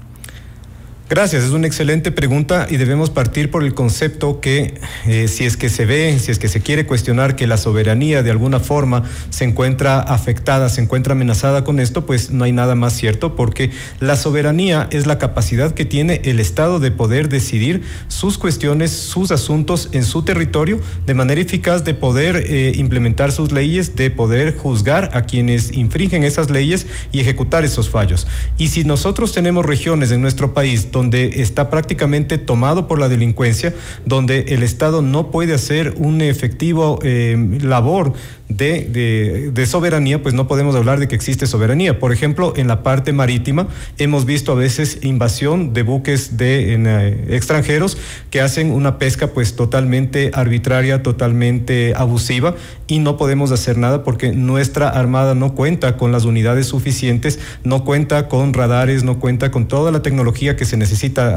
Gracias, 1.10 1.42
es 1.42 1.50
una 1.50 1.66
excelente 1.66 2.12
pregunta 2.12 2.68
y 2.70 2.76
debemos 2.76 3.10
partir 3.10 3.50
por 3.50 3.64
el 3.64 3.74
concepto 3.74 4.40
que 4.40 4.74
eh, 5.08 5.26
si 5.26 5.44
es 5.44 5.56
que 5.56 5.68
se 5.68 5.84
ve, 5.84 6.16
si 6.20 6.30
es 6.30 6.38
que 6.38 6.46
se 6.46 6.60
quiere 6.60 6.86
cuestionar 6.86 7.34
que 7.34 7.48
la 7.48 7.56
soberanía 7.56 8.22
de 8.22 8.30
alguna 8.30 8.60
forma 8.60 9.02
se 9.28 9.42
encuentra 9.42 9.98
afectada, 9.98 10.68
se 10.68 10.82
encuentra 10.82 11.14
amenazada 11.14 11.64
con 11.64 11.80
esto, 11.80 12.06
pues 12.06 12.30
no 12.30 12.44
hay 12.44 12.52
nada 12.52 12.76
más 12.76 12.92
cierto 12.92 13.34
porque 13.34 13.72
la 13.98 14.14
soberanía 14.14 14.86
es 14.92 15.08
la 15.08 15.18
capacidad 15.18 15.74
que 15.74 15.84
tiene 15.84 16.20
el 16.22 16.38
Estado 16.38 16.78
de 16.78 16.92
poder 16.92 17.28
decidir 17.28 17.82
sus 18.06 18.38
cuestiones, 18.38 18.92
sus 18.92 19.32
asuntos 19.32 19.88
en 19.90 20.04
su 20.04 20.22
territorio 20.22 20.78
de 21.06 21.14
manera 21.14 21.40
eficaz, 21.40 21.82
de 21.82 21.94
poder 21.94 22.36
eh, 22.36 22.74
implementar 22.76 23.32
sus 23.32 23.50
leyes, 23.50 23.96
de 23.96 24.12
poder 24.12 24.56
juzgar 24.56 25.10
a 25.12 25.22
quienes 25.22 25.72
infringen 25.72 26.22
esas 26.22 26.50
leyes 26.50 26.86
y 27.10 27.18
ejecutar 27.18 27.64
esos 27.64 27.90
fallos. 27.90 28.28
Y 28.58 28.68
si 28.68 28.84
nosotros 28.84 29.32
tenemos 29.32 29.66
regiones 29.66 30.12
en 30.12 30.20
nuestro 30.20 30.54
país 30.54 30.92
donde 31.00 31.40
está 31.40 31.70
prácticamente 31.70 32.36
tomado 32.36 32.86
por 32.86 32.98
la 32.98 33.08
delincuencia, 33.08 33.72
donde 34.04 34.40
el 34.48 34.62
Estado 34.62 35.00
no 35.00 35.30
puede 35.30 35.54
hacer 35.54 35.94
un 35.96 36.20
efectivo 36.20 36.98
eh, 37.02 37.58
labor 37.62 38.12
de, 38.50 39.64
soberanía, 39.66 40.22
pues 40.22 40.34
no 40.34 40.46
podemos 40.46 40.74
hablar 40.74 40.98
de 40.98 41.08
que 41.08 41.14
existe 41.14 41.46
soberanía. 41.46 41.98
Por 41.98 42.12
ejemplo, 42.12 42.52
en 42.56 42.68
la 42.68 42.82
parte 42.82 43.12
marítima 43.12 43.68
hemos 43.96 44.26
visto 44.26 44.52
a 44.52 44.56
veces 44.56 44.98
invasión 45.02 45.72
de 45.72 45.84
buques 45.84 46.36
de 46.36 46.74
eh, 46.74 47.24
extranjeros 47.30 47.96
que 48.30 48.40
hacen 48.40 48.72
una 48.72 48.98
pesca 48.98 49.28
pues 49.28 49.56
totalmente 49.56 50.30
arbitraria, 50.34 51.02
totalmente 51.02 51.94
abusiva 51.96 52.56
y 52.88 52.98
no 52.98 53.16
podemos 53.16 53.52
hacer 53.52 53.78
nada 53.78 54.02
porque 54.02 54.32
nuestra 54.32 54.88
armada 54.88 55.34
no 55.34 55.54
cuenta 55.54 55.96
con 55.96 56.12
las 56.12 56.24
unidades 56.24 56.66
suficientes, 56.66 57.38
no 57.62 57.84
cuenta 57.84 58.28
con 58.28 58.52
radares, 58.52 59.04
no 59.04 59.20
cuenta 59.20 59.50
con 59.50 59.68
toda 59.68 59.92
la 59.92 60.02
tecnología 60.02 60.56
que 60.56 60.64
se 60.64 60.76
necesita 60.76 60.89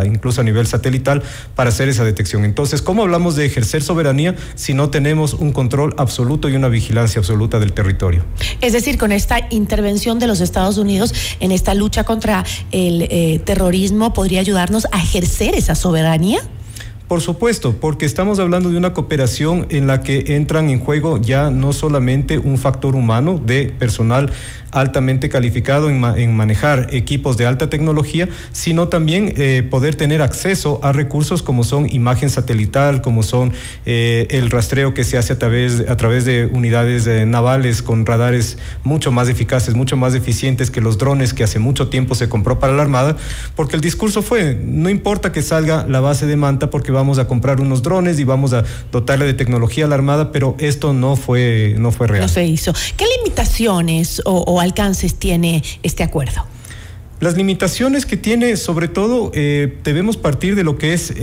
incluso 0.05 0.41
a 0.41 0.43
nivel 0.43 0.67
satelital 0.67 1.23
para 1.55 1.69
hacer 1.69 1.89
esa 1.89 2.03
detección. 2.03 2.45
Entonces, 2.45 2.81
¿cómo 2.81 3.03
hablamos 3.03 3.35
de 3.35 3.45
ejercer 3.45 3.83
soberanía 3.83 4.35
si 4.55 4.73
no 4.73 4.89
tenemos 4.89 5.33
un 5.33 5.51
control 5.51 5.93
absoluto 5.97 6.49
y 6.49 6.55
una 6.55 6.69
vigilancia 6.69 7.19
absoluta 7.19 7.59
del 7.59 7.73
territorio. 7.73 8.23
Es 8.61 8.73
decir, 8.73 8.97
con 8.97 9.11
esta 9.11 9.47
intervención 9.49 10.19
de 10.19 10.27
los 10.27 10.41
Estados 10.41 10.77
Unidos 10.77 11.13
en 11.39 11.51
esta 11.51 11.73
lucha 11.73 12.03
contra 12.03 12.43
el 12.71 13.03
eh, 13.03 13.41
terrorismo, 13.43 14.13
¿podría 14.13 14.39
ayudarnos 14.39 14.87
a 14.91 15.01
ejercer 15.01 15.55
esa 15.55 15.75
soberanía? 15.75 16.41
Por 17.07 17.21
supuesto, 17.21 17.75
porque 17.79 18.05
estamos 18.05 18.39
hablando 18.39 18.69
de 18.69 18.77
una 18.77 18.93
cooperación 18.93 19.67
en 19.69 19.87
la 19.87 20.01
que 20.01 20.35
entran 20.35 20.69
en 20.69 20.79
juego 20.79 21.19
ya 21.19 21.51
no 21.51 21.73
solamente 21.73 22.39
un 22.39 22.57
factor 22.57 22.95
humano 22.95 23.39
de 23.45 23.65
personal 23.77 24.31
altamente 24.73 25.29
calificado 25.29 25.89
en, 25.89 26.35
manejar 26.35 26.87
equipos 26.91 27.37
de 27.37 27.45
alta 27.45 27.69
tecnología, 27.69 28.27
sino 28.51 28.87
también 28.87 29.33
eh, 29.37 29.65
poder 29.69 29.95
tener 29.95 30.21
acceso 30.21 30.79
a 30.83 30.91
recursos 30.91 31.43
como 31.43 31.63
son 31.63 31.87
imagen 31.93 32.29
satelital, 32.29 33.01
como 33.01 33.23
son 33.23 33.53
eh, 33.85 34.27
el 34.31 34.49
rastreo 34.49 34.93
que 34.93 35.03
se 35.03 35.17
hace 35.17 35.33
a 35.33 35.39
través, 35.39 35.83
a 35.87 35.95
través 35.95 36.25
de 36.25 36.47
unidades 36.47 37.05
eh, 37.07 37.25
navales 37.25 37.81
con 37.81 38.05
radares 38.05 38.57
mucho 38.83 39.11
más 39.11 39.29
eficaces, 39.29 39.75
mucho 39.75 39.95
más 39.95 40.15
eficientes 40.15 40.71
que 40.71 40.81
los 40.81 40.97
drones 40.97 41.33
que 41.33 41.43
hace 41.43 41.59
mucho 41.59 41.89
tiempo 41.89 42.15
se 42.15 42.27
compró 42.27 42.59
para 42.59 42.73
la 42.73 42.81
Armada, 42.81 43.15
porque 43.55 43.75
el 43.75 43.81
discurso 43.81 44.21
fue, 44.21 44.59
no 44.63 44.89
importa 44.89 45.31
que 45.31 45.41
salga 45.41 45.85
la 45.87 45.99
base 45.99 46.25
de 46.25 46.35
Manta 46.35 46.69
porque 46.69 46.91
vamos 46.91 47.19
a 47.19 47.27
comprar 47.27 47.61
unos 47.61 47.83
drones 47.83 48.19
y 48.19 48.23
vamos 48.23 48.53
a 48.53 48.63
dotarle 48.91 49.25
de 49.25 49.33
tecnología 49.33 49.85
a 49.85 49.87
la 49.87 49.95
Armada, 49.95 50.31
pero 50.31 50.55
esto 50.59 50.93
no 50.93 51.15
fue, 51.15 51.75
no 51.77 51.91
fue 51.91 52.07
real. 52.07 52.23
No 52.23 52.27
se 52.27 52.45
hizo. 52.45 52.73
¿Qué 52.97 53.05
limitaciones 53.17 54.21
o 54.25 54.62
alcances 54.63 55.15
tiene 55.15 55.63
este 55.83 56.03
acuerdo? 56.03 56.45
Las 57.19 57.37
limitaciones 57.37 58.05
que 58.05 58.17
tiene, 58.17 58.57
sobre 58.57 58.89
todo, 58.89 59.31
eh, 59.33 59.77
debemos 59.83 60.17
partir 60.17 60.55
de 60.55 60.63
lo 60.65 60.77
que 60.77 60.93
es 60.93 61.13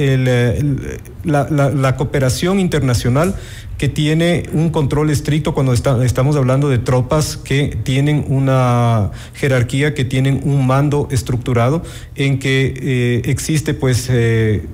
la, 1.24 1.94
cooperación 1.98 2.58
internacional 2.58 3.34
que 3.76 3.88
tiene 3.88 4.44
un 4.52 4.68
control 4.70 5.08
estricto 5.08 5.54
cuando 5.54 5.72
estamos 5.72 6.36
hablando 6.36 6.68
de 6.68 6.76
tropas 6.76 7.38
que 7.38 7.78
tienen 7.82 8.26
una 8.28 9.10
jerarquía, 9.34 9.94
que 9.94 10.04
tienen 10.04 10.42
un 10.44 10.66
mando 10.66 11.08
estructurado, 11.10 11.82
en 12.14 12.38
que 12.38 12.74
eh, 12.76 13.22
existe 13.24 13.74
pues... 13.74 14.08
Eh, 14.10 14.66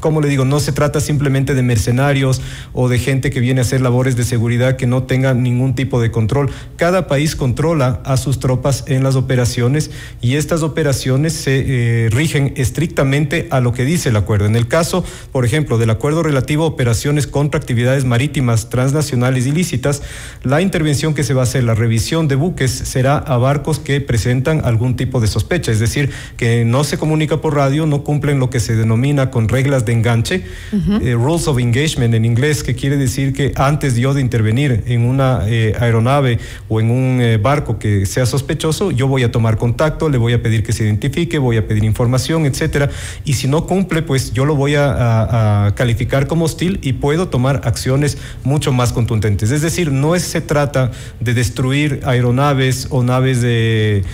como 0.00 0.20
le 0.20 0.28
digo, 0.28 0.44
no 0.44 0.60
se 0.60 0.72
trata 0.72 1.00
simplemente 1.00 1.54
de 1.54 1.62
mercenarios 1.62 2.40
o 2.72 2.88
de 2.88 2.98
gente 2.98 3.30
que 3.30 3.40
viene 3.40 3.60
a 3.60 3.62
hacer 3.62 3.80
labores 3.80 4.16
de 4.16 4.24
seguridad 4.24 4.76
que 4.76 4.86
no 4.86 5.04
tengan 5.04 5.42
ningún 5.42 5.74
tipo 5.74 6.00
de 6.00 6.10
control. 6.10 6.50
Cada 6.76 7.06
país 7.06 7.36
controla 7.36 8.00
a 8.04 8.16
sus 8.16 8.38
tropas 8.38 8.84
en 8.86 9.02
las 9.02 9.16
operaciones 9.16 9.90
y 10.20 10.36
estas 10.36 10.62
operaciones 10.62 11.32
se 11.32 11.64
eh, 12.06 12.10
rigen 12.10 12.52
estrictamente 12.56 13.48
a 13.50 13.60
lo 13.60 13.72
que 13.72 13.84
dice 13.84 14.10
el 14.10 14.16
acuerdo. 14.16 14.46
En 14.46 14.56
el 14.56 14.68
caso, 14.68 15.04
por 15.32 15.44
ejemplo, 15.44 15.78
del 15.78 15.90
acuerdo 15.90 16.22
relativo 16.22 16.64
a 16.64 16.68
operaciones 16.68 17.26
contra 17.26 17.58
actividades 17.58 18.04
marítimas 18.04 18.70
transnacionales 18.70 19.46
ilícitas, 19.46 20.02
la 20.42 20.60
intervención 20.60 21.14
que 21.14 21.24
se 21.24 21.34
va 21.34 21.42
a 21.42 21.44
hacer, 21.44 21.64
la 21.64 21.74
revisión 21.74 22.28
de 22.28 22.36
buques, 22.36 22.70
será 22.70 23.18
a 23.18 23.36
barcos 23.38 23.78
que 23.78 24.00
presentan 24.00 24.62
algún 24.64 24.96
tipo 24.96 25.20
de 25.20 25.26
sospecha, 25.26 25.72
es 25.72 25.80
decir, 25.80 26.10
que 26.36 26.64
no 26.64 26.84
se 26.84 26.98
comunica 26.98 27.40
por 27.40 27.54
radio, 27.54 27.86
no 27.86 28.04
cumplen 28.04 28.38
lo 28.38 28.50
que 28.50 28.60
se 28.60 28.76
denomina 28.76 29.30
con 29.30 29.48
reglas 29.48 29.84
de 29.88 29.94
enganche, 29.94 30.44
eh, 30.72 31.14
rules 31.14 31.48
of 31.48 31.58
engagement 31.58 32.14
en 32.14 32.24
inglés, 32.24 32.62
que 32.62 32.74
quiere 32.74 32.96
decir 32.96 33.32
que 33.32 33.52
antes 33.56 33.96
yo 33.96 34.14
de 34.14 34.20
intervenir 34.20 34.84
en 34.86 35.02
una 35.02 35.40
eh, 35.46 35.74
aeronave 35.80 36.38
o 36.68 36.80
en 36.80 36.90
un 36.90 37.20
eh, 37.20 37.38
barco 37.38 37.78
que 37.78 38.06
sea 38.06 38.26
sospechoso, 38.26 38.90
yo 38.90 39.08
voy 39.08 39.24
a 39.24 39.32
tomar 39.32 39.56
contacto, 39.56 40.08
le 40.08 40.18
voy 40.18 40.34
a 40.34 40.42
pedir 40.42 40.62
que 40.62 40.72
se 40.72 40.84
identifique, 40.84 41.38
voy 41.38 41.56
a 41.56 41.66
pedir 41.66 41.84
información, 41.84 42.44
etcétera, 42.44 42.90
y 43.24 43.32
si 43.32 43.48
no 43.48 43.66
cumple, 43.66 44.02
pues 44.02 44.32
yo 44.32 44.44
lo 44.44 44.54
voy 44.54 44.74
a, 44.76 45.72
calificar 45.74 46.26
como 46.26 46.44
hostil 46.44 46.78
y 46.82 46.94
puedo 46.94 47.28
tomar 47.28 47.62
acciones 47.64 48.18
mucho 48.44 48.72
más 48.72 48.92
contundentes. 48.92 49.50
Es 49.50 49.62
decir, 49.62 49.90
no 49.90 50.14
es, 50.14 50.22
se 50.22 50.40
trata 50.40 50.90
de 51.20 51.34
destruir 51.34 52.00
aeronaves 52.04 52.88
o 52.90 53.02
naves 53.02 53.40
de, 53.40 54.04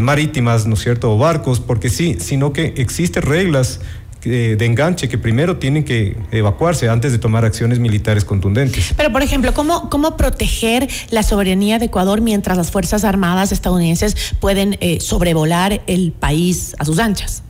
marítimas, 0.00 0.66
¿no 0.66 0.74
es 0.74 0.80
cierto?, 0.80 1.12
o 1.12 1.18
barcos, 1.18 1.60
porque 1.60 1.88
sí, 1.88 2.16
sino 2.18 2.52
que 2.52 2.74
existen 2.76 3.22
reglas 3.22 3.80
de 4.28 4.64
enganche 4.64 5.08
que 5.08 5.18
primero 5.18 5.56
tienen 5.56 5.84
que 5.84 6.16
evacuarse 6.30 6.88
antes 6.88 7.12
de 7.12 7.18
tomar 7.18 7.44
acciones 7.44 7.78
militares 7.78 8.24
contundentes. 8.24 8.92
Pero, 8.96 9.12
por 9.12 9.22
ejemplo, 9.22 9.54
¿cómo, 9.54 9.88
cómo 9.90 10.16
proteger 10.16 10.88
la 11.10 11.22
soberanía 11.22 11.78
de 11.78 11.86
Ecuador 11.86 12.20
mientras 12.20 12.56
las 12.56 12.70
Fuerzas 12.70 13.04
Armadas 13.04 13.52
estadounidenses 13.52 14.34
pueden 14.40 14.76
eh, 14.80 15.00
sobrevolar 15.00 15.82
el 15.86 16.12
país 16.12 16.74
a 16.78 16.84
sus 16.84 16.98
anchas? 16.98 17.42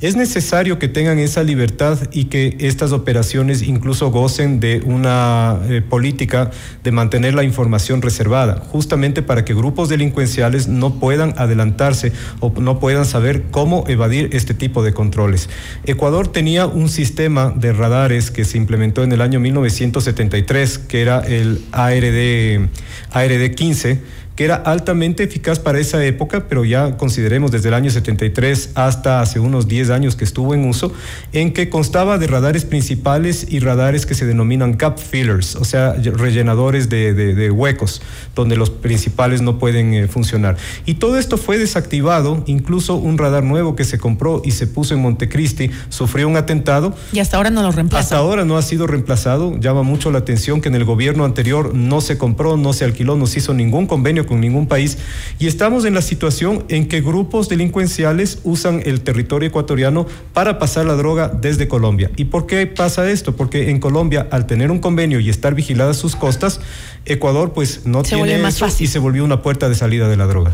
Es 0.00 0.14
necesario 0.14 0.78
que 0.78 0.86
tengan 0.86 1.18
esa 1.18 1.42
libertad 1.42 1.98
y 2.12 2.26
que 2.26 2.56
estas 2.60 2.92
operaciones 2.92 3.62
incluso 3.62 4.12
gocen 4.12 4.60
de 4.60 4.80
una 4.84 5.58
eh, 5.68 5.82
política 5.82 6.52
de 6.84 6.92
mantener 6.92 7.34
la 7.34 7.42
información 7.42 8.00
reservada, 8.00 8.62
justamente 8.68 9.22
para 9.22 9.44
que 9.44 9.54
grupos 9.54 9.88
delincuenciales 9.88 10.68
no 10.68 11.00
puedan 11.00 11.34
adelantarse 11.36 12.12
o 12.38 12.52
no 12.60 12.78
puedan 12.78 13.06
saber 13.06 13.46
cómo 13.50 13.82
evadir 13.88 14.30
este 14.34 14.54
tipo 14.54 14.84
de 14.84 14.94
controles. 14.94 15.48
Ecuador 15.82 16.28
tenía 16.28 16.66
un 16.66 16.88
sistema 16.88 17.52
de 17.56 17.72
radares 17.72 18.30
que 18.30 18.44
se 18.44 18.56
implementó 18.56 19.02
en 19.02 19.10
el 19.10 19.20
año 19.20 19.40
1973, 19.40 20.78
que 20.78 21.02
era 21.02 21.26
el 21.26 21.60
ARD, 21.72 22.68
ARD 23.10 23.52
15 23.52 24.27
que 24.38 24.44
era 24.44 24.54
altamente 24.54 25.24
eficaz 25.24 25.58
para 25.58 25.80
esa 25.80 26.04
época, 26.04 26.44
pero 26.48 26.64
ya 26.64 26.96
consideremos 26.96 27.50
desde 27.50 27.70
el 27.70 27.74
año 27.74 27.90
73 27.90 28.70
hasta 28.76 29.20
hace 29.20 29.40
unos 29.40 29.66
10 29.66 29.90
años 29.90 30.14
que 30.14 30.22
estuvo 30.22 30.54
en 30.54 30.64
uso, 30.64 30.92
en 31.32 31.52
que 31.52 31.68
constaba 31.68 32.18
de 32.18 32.28
radares 32.28 32.64
principales 32.64 33.48
y 33.50 33.58
radares 33.58 34.06
que 34.06 34.14
se 34.14 34.26
denominan 34.26 34.78
gap 34.78 34.96
fillers, 34.96 35.56
o 35.56 35.64
sea, 35.64 35.94
rellenadores 35.94 36.88
de, 36.88 37.50
huecos, 37.50 38.00
donde 38.36 38.54
los 38.54 38.70
principales 38.70 39.42
no 39.42 39.58
pueden 39.58 39.92
eh, 39.92 40.06
funcionar. 40.06 40.56
Y 40.86 40.94
todo 40.94 41.18
esto 41.18 41.36
fue 41.36 41.58
desactivado, 41.58 42.44
incluso 42.46 42.94
un 42.94 43.18
radar 43.18 43.42
nuevo 43.42 43.74
que 43.74 43.82
se 43.82 43.98
compró 43.98 44.42
y 44.44 44.52
se 44.52 44.68
puso 44.68 44.94
en 44.94 45.02
Montecristi 45.02 45.72
sufrió 45.88 46.28
un 46.28 46.36
atentado. 46.36 46.94
Y 47.12 47.18
hasta 47.18 47.38
ahora 47.38 47.50
no 47.50 47.62
lo 47.62 47.72
reemplaza. 47.72 48.04
Hasta 48.04 48.18
ahora 48.18 48.44
no 48.44 48.56
ha 48.56 48.62
sido 48.62 48.86
reemplazado, 48.86 49.58
llama 49.58 49.82
mucho 49.82 50.12
la 50.12 50.18
atención 50.18 50.60
que 50.60 50.68
en 50.68 50.76
el 50.76 50.84
gobierno 50.84 51.24
anterior 51.24 51.74
no 51.74 52.00
se 52.00 52.18
compró, 52.18 52.56
no 52.56 52.72
se 52.72 52.84
alquiló, 52.84 53.16
no 53.16 53.26
se 53.26 53.40
hizo 53.40 53.52
ningún 53.52 53.88
convenio 53.88 54.27
con 54.28 54.40
ningún 54.40 54.68
país 54.68 54.98
y 55.38 55.46
estamos 55.48 55.84
en 55.84 55.94
la 55.94 56.02
situación 56.02 56.64
en 56.68 56.86
que 56.86 57.00
grupos 57.00 57.48
delincuenciales 57.48 58.38
usan 58.44 58.82
el 58.84 59.00
territorio 59.00 59.48
ecuatoriano 59.48 60.06
para 60.32 60.58
pasar 60.58 60.86
la 60.86 60.94
droga 60.94 61.28
desde 61.28 61.66
Colombia. 61.66 62.10
¿Y 62.16 62.26
por 62.26 62.46
qué 62.46 62.66
pasa 62.66 63.10
esto? 63.10 63.34
Porque 63.34 63.70
en 63.70 63.80
Colombia, 63.80 64.28
al 64.30 64.46
tener 64.46 64.70
un 64.70 64.78
convenio 64.78 65.18
y 65.18 65.30
estar 65.30 65.54
vigiladas 65.54 65.96
sus 65.96 66.14
costas, 66.14 66.60
Ecuador 67.06 67.52
pues 67.52 67.86
no 67.86 68.04
Se 68.04 68.14
tiene 68.14 68.38
más 68.38 68.56
eso 68.56 68.66
fácil. 68.66 68.84
y 68.84 68.88
se 68.88 68.98
volvió 68.98 69.24
una 69.24 69.42
puerta 69.42 69.68
de 69.68 69.74
salida 69.74 70.08
de 70.08 70.16
la 70.16 70.26
droga. 70.26 70.52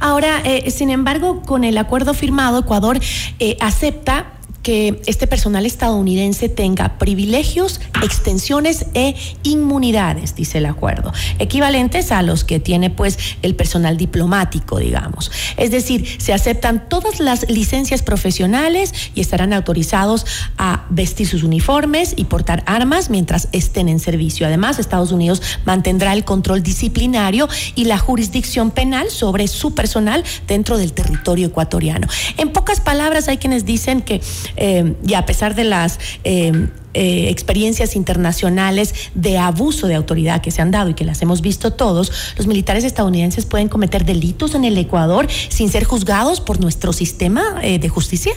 Ahora, 0.00 0.42
eh, 0.44 0.70
sin 0.70 0.90
embargo, 0.90 1.42
con 1.42 1.64
el 1.64 1.78
acuerdo 1.78 2.12
firmado, 2.14 2.60
Ecuador 2.60 2.98
eh, 3.38 3.56
acepta 3.60 4.32
que 4.64 5.00
este 5.06 5.26
personal 5.26 5.66
estadounidense 5.66 6.48
tenga 6.48 6.98
privilegios, 6.98 7.80
extensiones 8.02 8.86
e 8.94 9.14
inmunidades, 9.44 10.34
dice 10.34 10.58
el 10.58 10.66
acuerdo, 10.66 11.12
equivalentes 11.38 12.10
a 12.10 12.22
los 12.22 12.44
que 12.44 12.58
tiene 12.58 12.88
pues 12.88 13.18
el 13.42 13.54
personal 13.54 13.98
diplomático, 13.98 14.78
digamos. 14.78 15.30
Es 15.58 15.70
decir, 15.70 16.16
se 16.18 16.32
aceptan 16.32 16.88
todas 16.88 17.20
las 17.20 17.48
licencias 17.50 18.02
profesionales 18.02 18.92
y 19.14 19.20
estarán 19.20 19.52
autorizados 19.52 20.24
a 20.56 20.86
vestir 20.88 21.28
sus 21.28 21.42
uniformes 21.42 22.14
y 22.16 22.24
portar 22.24 22.64
armas 22.66 23.10
mientras 23.10 23.48
estén 23.52 23.90
en 23.90 24.00
servicio. 24.00 24.46
Además, 24.46 24.78
Estados 24.78 25.12
Unidos 25.12 25.42
mantendrá 25.66 26.14
el 26.14 26.24
control 26.24 26.62
disciplinario 26.62 27.48
y 27.74 27.84
la 27.84 27.98
jurisdicción 27.98 28.70
penal 28.70 29.10
sobre 29.10 29.46
su 29.46 29.74
personal 29.74 30.24
dentro 30.46 30.78
del 30.78 30.94
territorio 30.94 31.48
ecuatoriano. 31.48 32.08
En 32.38 32.50
pocas 32.50 32.80
palabras, 32.80 33.28
hay 33.28 33.36
quienes 33.36 33.66
dicen 33.66 34.00
que, 34.00 34.22
eh, 34.56 34.94
y 35.06 35.14
a 35.14 35.26
pesar 35.26 35.54
de 35.54 35.64
las... 35.64 35.98
eh, 36.24 36.68
eh, 36.96 37.28
experiencias 37.28 37.96
internacionales 37.96 38.94
de 39.16 39.36
abuso 39.36 39.88
de 39.88 39.96
autoridad 39.96 40.40
que 40.40 40.52
se 40.52 40.62
han 40.62 40.70
dado 40.70 40.90
y 40.90 40.94
que 40.94 41.04
las 41.04 41.20
hemos 41.22 41.40
visto 41.40 41.72
todos, 41.72 42.12
los 42.36 42.46
militares 42.46 42.84
estadounidenses 42.84 43.46
pueden 43.46 43.68
cometer 43.68 44.04
delitos 44.04 44.54
en 44.54 44.64
el 44.64 44.78
Ecuador 44.78 45.26
sin 45.48 45.68
ser 45.70 45.82
juzgados 45.82 46.40
por 46.40 46.60
nuestro 46.60 46.92
sistema 46.92 47.42
eh, 47.62 47.80
de 47.80 47.88
justicia. 47.88 48.32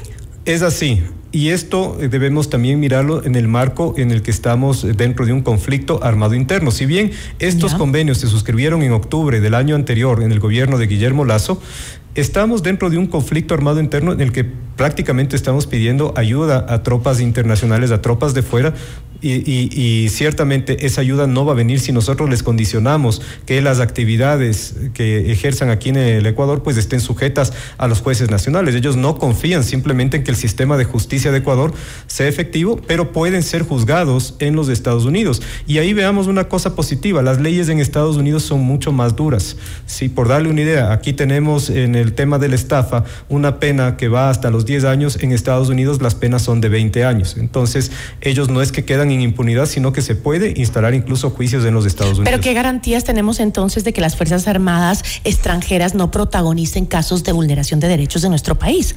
Es 0.46 0.64
así. 0.64 1.04
Y 1.32 1.50
esto 1.50 1.98
eh, 2.00 2.08
debemos 2.08 2.50
también 2.50 2.80
mirarlo 2.80 3.24
en 3.24 3.36
el 3.36 3.48
marco 3.48 3.94
en 3.98 4.12
el 4.12 4.22
que 4.22 4.32
estamos 4.32 4.88
dentro 4.98 5.26
de 5.26 5.34
un 5.34 5.42
conflicto 5.42 6.00
armado 6.02 6.34
interno. 6.34 6.72
Si 6.72 6.86
bien 6.86 7.12
estos 7.38 7.76
convenios 7.76 8.20
se 8.20 8.28
suscribieron 8.28 8.82
en 8.82 8.94
octubre 8.94 9.40
del 9.40 9.54
año 9.54 9.76
anterior 9.76 10.24
en 10.24 10.32
el 10.32 10.40
gobierno 10.40 10.78
de 10.78 10.88
Guillermo 10.88 11.26
Lazo, 11.26 11.62
estamos 12.18 12.64
dentro 12.64 12.90
de 12.90 12.98
un 12.98 13.06
conflicto 13.06 13.54
armado 13.54 13.80
interno 13.80 14.12
en 14.12 14.22
el 14.22 14.32
que 14.32 14.44
prácticamente 14.44 15.36
estamos 15.36 15.68
pidiendo 15.68 16.14
ayuda 16.18 16.66
a 16.68 16.82
tropas 16.82 17.22
internacionales, 17.22 17.92
a 17.92 18.02
tropas 18.02 18.34
de 18.34 18.42
fuera, 18.42 18.74
y, 19.22 19.34
y- 19.52 19.70
y 20.06 20.10
ciertamente 20.10 20.86
esa 20.86 21.02
ayuda 21.02 21.28
no 21.28 21.46
va 21.46 21.54
a 21.54 21.56
venir 21.56 21.80
si 21.80 21.92
nosotros 21.92 22.30
les 22.30 22.44
condicionamos 22.44 23.22
que 23.46 23.62
las 23.62 23.80
actividades 23.80 24.76
que 24.94 25.32
ejerzan 25.32 25.70
aquí 25.70 25.90
en 25.90 25.98
el 25.98 26.26
Ecuador 26.26 26.64
pues 26.64 26.78
estén 26.78 27.00
sujetas 27.02 27.54
a 27.78 27.88
los 27.88 28.02
jueces 28.02 28.30
nacionales. 28.30 28.76
Ellos 28.76 28.96
no 28.96 29.18
confían 29.18 29.64
simplemente 29.64 30.18
en 30.18 30.24
que 30.24 30.32
el 30.32 30.38
sistema 30.38 30.78
de 30.78 30.86
justicia 30.86 31.32
de 31.32 31.40
Ecuador 31.40 31.74
sea 32.08 32.28
efectivo, 32.28 32.80
pero 32.88 33.12
pueden 33.12 33.44
ser 33.44 33.64
juzgados 33.64 34.36
en 34.40 34.56
los 34.56 34.70
Estados 34.70 35.06
Unidos. 35.06 35.42
Y 35.68 35.78
ahí 35.80 35.94
veamos 35.94 36.28
una 36.28 36.46
cosa 36.48 36.76
positiva, 36.76 37.22
las 37.22 37.40
leyes 37.42 37.70
en 37.70 37.80
Estados 37.80 38.18
Unidos 38.18 38.44
son 38.44 38.62
mucho 38.62 38.92
más 38.92 39.16
duras. 39.16 39.58
Sí, 39.86 40.10
por 40.10 40.28
darle 40.28 40.50
una 40.50 40.62
idea, 40.62 40.92
aquí 40.92 41.14
tenemos 41.14 41.70
en 41.70 41.96
el 41.96 42.14
tema 42.14 42.40
de 42.40 42.50
la 42.50 42.56
estafa 42.56 43.04
una 43.30 43.60
pena 43.60 43.98
que 43.98 44.08
va 44.08 44.30
hasta 44.30 44.50
los 44.52 44.66
10 44.66 44.84
años, 44.86 45.18
en 45.22 45.32
Estados 45.32 45.70
Unidos 45.70 46.02
las 46.02 46.16
penas 46.16 46.42
son 46.44 46.62
de 46.62 46.70
20 46.70 47.04
años. 47.06 47.36
Entonces, 47.38 47.92
ellos 48.22 48.50
no 48.50 48.62
es 48.62 48.72
que 48.72 48.86
quedan 48.86 49.07
en 49.12 49.22
impunidad, 49.22 49.66
sino 49.66 49.94
que 49.94 50.02
se 50.02 50.16
puede 50.16 50.54
instalar 50.58 50.94
incluso 50.94 51.30
juicios 51.30 51.66
en 51.66 51.74
los 51.74 51.86
Estados 51.86 52.20
Unidos. 52.20 52.30
Pero 52.30 52.42
¿qué 52.42 52.54
garantías 52.54 53.04
tenemos 53.04 53.40
entonces 53.40 53.84
de 53.84 53.94
que 53.94 54.02
las 54.02 54.16
Fuerzas 54.16 54.48
Armadas 54.48 55.04
extranjeras 55.24 55.96
no 55.96 56.12
protagonicen 56.12 56.86
casos 56.86 57.24
de 57.24 57.32
vulneración 57.32 57.80
de 57.80 57.88
derechos 57.88 58.22
de 58.22 58.30
nuestro 58.30 58.56
país? 58.56 58.96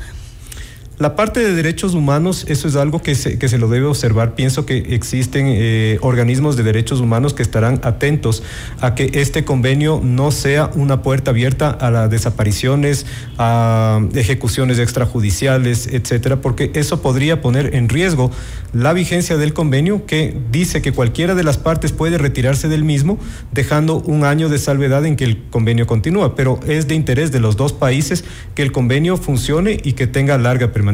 La 1.00 1.16
parte 1.16 1.40
de 1.40 1.54
derechos 1.54 1.94
humanos, 1.94 2.44
eso 2.46 2.68
es 2.68 2.76
algo 2.76 3.00
que 3.00 3.14
se, 3.14 3.38
que 3.38 3.48
se 3.48 3.56
lo 3.56 3.68
debe 3.68 3.86
observar. 3.86 4.34
Pienso 4.34 4.66
que 4.66 4.76
existen 4.90 5.46
eh, 5.48 5.96
organismos 6.02 6.58
de 6.58 6.62
derechos 6.62 7.00
humanos 7.00 7.32
que 7.32 7.42
estarán 7.42 7.80
atentos 7.84 8.42
a 8.82 8.94
que 8.94 9.10
este 9.14 9.42
convenio 9.46 10.02
no 10.04 10.30
sea 10.30 10.70
una 10.74 11.00
puerta 11.00 11.30
abierta 11.30 11.70
a 11.70 11.90
las 11.90 12.10
desapariciones, 12.10 13.06
a 13.38 14.02
ejecuciones 14.14 14.78
extrajudiciales, 14.78 15.86
etcétera, 15.86 16.42
porque 16.42 16.70
eso 16.74 17.00
podría 17.00 17.40
poner 17.40 17.74
en 17.74 17.88
riesgo 17.88 18.30
la 18.74 18.92
vigencia 18.92 19.38
del 19.38 19.54
convenio 19.54 20.04
que 20.04 20.36
dice 20.52 20.82
que 20.82 20.92
cualquiera 20.92 21.34
de 21.34 21.44
las 21.44 21.56
partes 21.56 21.92
puede 21.92 22.18
retirarse 22.18 22.68
del 22.68 22.84
mismo, 22.84 23.18
dejando 23.52 24.02
un 24.02 24.24
año 24.24 24.50
de 24.50 24.58
salvedad 24.58 25.06
en 25.06 25.16
que 25.16 25.24
el 25.24 25.48
convenio 25.48 25.86
continúa. 25.86 26.34
Pero 26.34 26.60
es 26.68 26.88
de 26.88 26.94
interés 26.94 27.32
de 27.32 27.40
los 27.40 27.56
dos 27.56 27.72
países 27.72 28.22
que 28.54 28.60
el 28.60 28.70
convenio 28.70 29.16
funcione 29.16 29.80
y 29.82 29.94
que 29.94 30.06
tenga 30.06 30.36
larga 30.36 30.72
permanencia. 30.72 30.89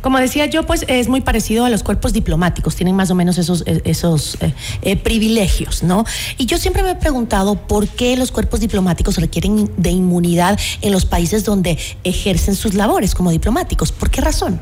Como 0.00 0.18
decía 0.18 0.46
yo, 0.46 0.64
pues 0.64 0.84
es 0.88 1.08
muy 1.08 1.20
parecido 1.20 1.64
a 1.64 1.70
los 1.70 1.82
cuerpos 1.82 2.12
diplomáticos, 2.12 2.76
tienen 2.76 2.96
más 2.96 3.10
o 3.10 3.14
menos 3.14 3.38
esos, 3.38 3.64
eh, 3.66 3.82
esos 3.84 4.36
eh, 4.40 4.54
eh, 4.82 4.96
privilegios, 4.96 5.82
¿no? 5.82 6.04
Y 6.38 6.46
yo 6.46 6.58
siempre 6.58 6.82
me 6.82 6.92
he 6.92 6.94
preguntado 6.94 7.56
por 7.56 7.88
qué 7.88 8.16
los 8.16 8.30
cuerpos 8.30 8.60
diplomáticos 8.60 9.16
requieren 9.18 9.70
de 9.76 9.90
inmunidad 9.90 10.58
en 10.80 10.92
los 10.92 11.04
países 11.04 11.44
donde 11.44 11.78
ejercen 12.04 12.54
sus 12.54 12.74
labores 12.74 13.14
como 13.14 13.30
diplomáticos. 13.30 13.92
¿Por 13.92 14.10
qué 14.10 14.20
razón? 14.20 14.60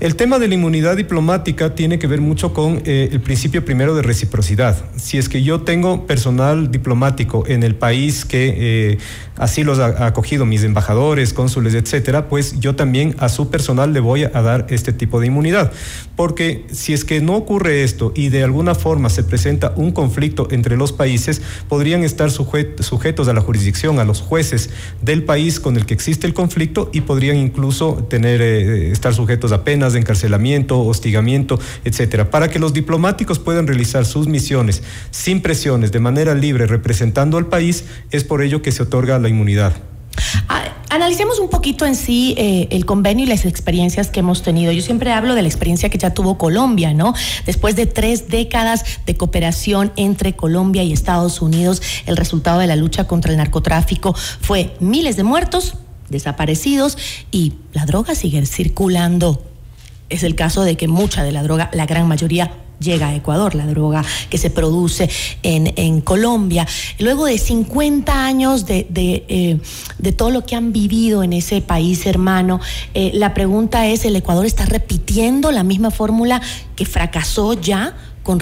El 0.00 0.14
tema 0.14 0.38
de 0.38 0.46
la 0.46 0.54
inmunidad 0.54 0.96
diplomática 0.96 1.74
tiene 1.74 1.98
que 1.98 2.06
ver 2.06 2.20
mucho 2.20 2.54
con 2.54 2.82
eh, 2.84 3.08
el 3.10 3.20
principio 3.20 3.64
primero 3.64 3.96
de 3.96 4.02
reciprocidad. 4.02 4.76
Si 4.96 5.18
es 5.18 5.28
que 5.28 5.42
yo 5.42 5.62
tengo 5.62 6.06
personal 6.06 6.70
diplomático 6.70 7.42
en 7.48 7.64
el 7.64 7.74
país 7.74 8.24
que 8.24 8.92
eh, 8.92 8.98
así 9.36 9.64
los 9.64 9.80
ha 9.80 10.06
acogido, 10.06 10.46
mis 10.46 10.62
embajadores, 10.62 11.32
cónsules, 11.32 11.74
etcétera, 11.74 12.28
pues 12.28 12.60
yo 12.60 12.76
también 12.76 13.16
a 13.18 13.28
su 13.28 13.50
personal 13.50 13.92
le 13.92 13.98
voy 13.98 14.22
a 14.22 14.40
dar 14.40 14.68
este 14.70 14.92
tipo 14.92 15.18
de 15.18 15.26
inmunidad. 15.26 15.72
Porque 16.14 16.64
si 16.70 16.92
es 16.92 17.04
que 17.04 17.20
no 17.20 17.34
ocurre 17.34 17.82
esto 17.82 18.12
y 18.14 18.28
de 18.28 18.44
alguna 18.44 18.76
forma 18.76 19.10
se 19.10 19.24
presenta 19.24 19.72
un 19.74 19.90
conflicto 19.90 20.46
entre 20.52 20.76
los 20.76 20.92
países, 20.92 21.42
podrían 21.68 22.04
estar 22.04 22.30
sujet- 22.30 22.80
sujetos 22.82 23.26
a 23.26 23.32
la 23.32 23.40
jurisdicción, 23.40 23.98
a 23.98 24.04
los 24.04 24.20
jueces 24.20 24.70
del 25.02 25.24
país 25.24 25.58
con 25.58 25.76
el 25.76 25.86
que 25.86 25.94
existe 25.94 26.28
el 26.28 26.34
conflicto 26.34 26.88
y 26.92 27.00
podrían 27.00 27.36
incluso 27.36 28.06
tener, 28.08 28.40
eh, 28.40 28.92
estar 28.92 29.12
sujetos 29.12 29.50
a 29.50 29.64
penas 29.64 29.87
de 29.92 30.00
encarcelamiento, 30.00 30.80
hostigamiento, 30.80 31.58
etcétera. 31.84 32.30
Para 32.30 32.48
que 32.48 32.58
los 32.58 32.72
diplomáticos 32.72 33.38
puedan 33.38 33.66
realizar 33.66 34.04
sus 34.04 34.28
misiones 34.28 34.82
sin 35.10 35.42
presiones, 35.42 35.92
de 35.92 36.00
manera 36.00 36.34
libre, 36.34 36.66
representando 36.66 37.38
al 37.38 37.46
país, 37.46 37.84
es 38.10 38.24
por 38.24 38.42
ello 38.42 38.62
que 38.62 38.72
se 38.72 38.82
otorga 38.82 39.18
la 39.18 39.28
inmunidad. 39.28 39.74
Ah, 40.48 40.68
Analicemos 40.90 41.38
un 41.38 41.50
poquito 41.50 41.84
en 41.84 41.94
sí 41.94 42.34
eh, 42.38 42.68
el 42.70 42.86
convenio 42.86 43.26
y 43.26 43.28
las 43.28 43.44
experiencias 43.44 44.08
que 44.08 44.20
hemos 44.20 44.42
tenido. 44.42 44.72
Yo 44.72 44.80
siempre 44.80 45.12
hablo 45.12 45.34
de 45.34 45.42
la 45.42 45.48
experiencia 45.48 45.90
que 45.90 45.98
ya 45.98 46.14
tuvo 46.14 46.38
Colombia, 46.38 46.94
¿no? 46.94 47.14
Después 47.44 47.76
de 47.76 47.84
tres 47.84 48.28
décadas 48.28 48.84
de 49.04 49.14
cooperación 49.14 49.92
entre 49.96 50.34
Colombia 50.34 50.82
y 50.82 50.92
Estados 50.92 51.42
Unidos, 51.42 51.82
el 52.06 52.16
resultado 52.16 52.60
de 52.60 52.66
la 52.66 52.76
lucha 52.76 53.06
contra 53.06 53.30
el 53.30 53.36
narcotráfico 53.36 54.14
fue 54.14 54.74
miles 54.80 55.16
de 55.16 55.24
muertos, 55.24 55.74
desaparecidos 56.08 56.96
y 57.30 57.54
la 57.74 57.84
droga 57.84 58.14
sigue 58.14 58.44
circulando. 58.46 59.42
Es 60.08 60.22
el 60.22 60.34
caso 60.34 60.64
de 60.64 60.76
que 60.76 60.88
mucha 60.88 61.22
de 61.22 61.32
la 61.32 61.42
droga, 61.42 61.70
la 61.72 61.86
gran 61.86 62.08
mayoría, 62.08 62.50
llega 62.80 63.08
a 63.08 63.14
Ecuador, 63.14 63.54
la 63.54 63.66
droga 63.66 64.04
que 64.30 64.38
se 64.38 64.50
produce 64.50 65.08
en, 65.42 66.00
Colombia. 66.02 66.66
Luego 66.98 67.26
de 67.26 67.38
50 67.38 68.24
años 68.24 68.66
de, 68.66 68.86
eh, 68.90 69.58
de 69.98 70.12
todo 70.12 70.30
lo 70.30 70.44
que 70.44 70.54
han 70.54 70.72
vivido 70.72 71.22
en 71.22 71.32
ese 71.32 71.60
país 71.60 72.06
hermano, 72.06 72.60
eh, 72.94 73.10
la 73.14 73.34
pregunta 73.34 73.86
es, 73.86 74.04
¿el 74.04 74.16
Ecuador 74.16 74.46
está 74.46 74.64
repitiendo 74.64 75.50
la 75.50 75.64
misma 75.64 75.90
fórmula 75.90 76.40
que 76.76 76.86
fracasó 76.86 77.54
ya? 77.54 77.96
Con 78.22 78.38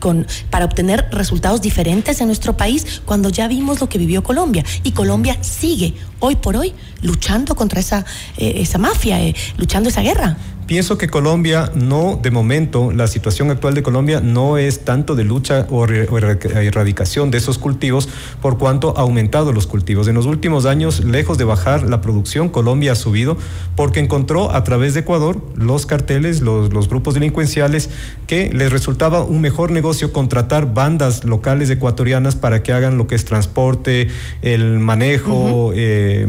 con, 0.00 0.26
para 0.50 0.64
obtener 0.64 1.06
resultados 1.12 1.62
diferentes 1.62 2.20
en 2.20 2.26
nuestro 2.26 2.56
país 2.56 3.02
cuando 3.04 3.28
ya 3.28 3.46
vimos 3.46 3.80
lo 3.80 3.88
que 3.88 3.96
vivió 3.96 4.24
Colombia. 4.24 4.64
Y 4.82 4.90
Colombia 4.90 5.38
sigue 5.42 5.94
hoy 6.18 6.34
por 6.34 6.56
hoy 6.56 6.74
luchando 7.02 7.54
contra 7.54 7.78
esa, 7.78 8.04
eh, 8.36 8.54
esa 8.56 8.78
mafia, 8.78 9.20
luchando 9.56 9.90
esa 9.90 10.02
guerra. 10.02 10.36
Pienso 10.68 10.98
que 10.98 11.08
Colombia 11.08 11.72
no, 11.74 12.20
de 12.22 12.30
momento, 12.30 12.92
la 12.92 13.06
situación 13.06 13.50
actual 13.50 13.72
de 13.72 13.82
Colombia 13.82 14.20
no 14.20 14.58
es 14.58 14.84
tanto 14.84 15.14
de 15.14 15.24
lucha 15.24 15.66
o, 15.70 15.86
erradicación 15.86 17.30
de 17.30 17.38
esos 17.38 17.56
cultivos 17.56 18.06
por 18.42 18.58
cuanto 18.58 18.92
ha 18.98 19.00
aumentado 19.00 19.54
los 19.54 19.66
cultivos. 19.66 20.08
En 20.08 20.14
los 20.14 20.26
últimos 20.26 20.66
años, 20.66 21.02
lejos 21.02 21.38
de 21.38 21.44
bajar 21.44 21.84
la 21.84 22.02
producción, 22.02 22.50
Colombia 22.50 22.92
ha 22.92 22.96
subido 22.96 23.38
porque 23.76 24.00
encontró 24.00 24.54
a 24.54 24.62
través 24.62 24.92
de 24.92 25.00
Ecuador 25.00 25.40
los 25.54 25.86
carteles, 25.86 26.42
los, 26.42 26.70
los 26.70 26.90
grupos 26.90 27.14
delincuenciales 27.14 27.88
que 28.26 28.50
les 28.52 28.70
resultaba 28.70 29.22
un 29.22 29.40
mejor 29.40 29.70
negocio 29.70 30.12
contratar 30.12 30.74
bandas 30.74 31.24
locales 31.24 31.70
ecuatorianas 31.70 32.36
para 32.36 32.62
que 32.62 32.74
hagan 32.74 32.98
lo 32.98 33.06
que 33.06 33.14
es 33.14 33.24
transporte, 33.24 34.08
el 34.42 34.80
manejo, 34.80 35.72
eh, 35.74 36.26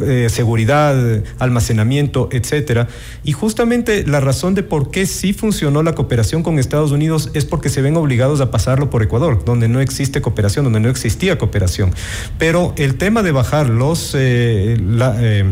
eh, 0.00 0.28
seguridad, 0.30 1.24
almacenamiento, 1.40 2.28
etcétera. 2.30 2.86
Y 3.24 3.32
justamente 3.32 3.63
justamente 3.64 4.06
la 4.06 4.20
razón 4.20 4.54
de 4.54 4.62
por 4.62 4.90
qué 4.90 5.06
sí 5.06 5.32
funcionó 5.32 5.82
la 5.82 5.94
cooperación 5.94 6.42
con 6.42 6.58
Estados 6.58 6.92
Unidos 6.92 7.30
es 7.32 7.46
porque 7.46 7.70
se 7.70 7.80
ven 7.80 7.96
obligados 7.96 8.42
a 8.42 8.50
pasarlo 8.50 8.90
por 8.90 9.02
Ecuador, 9.02 9.42
donde 9.42 9.68
no 9.68 9.80
existe 9.80 10.20
cooperación, 10.20 10.66
donde 10.66 10.80
no 10.80 10.90
existía 10.90 11.38
cooperación. 11.38 11.90
Pero 12.38 12.74
el 12.76 12.96
tema 12.96 13.22
de 13.22 13.32
bajar 13.32 13.70
los... 13.70 14.14
eh, 14.14 14.76
eh, 14.78 15.44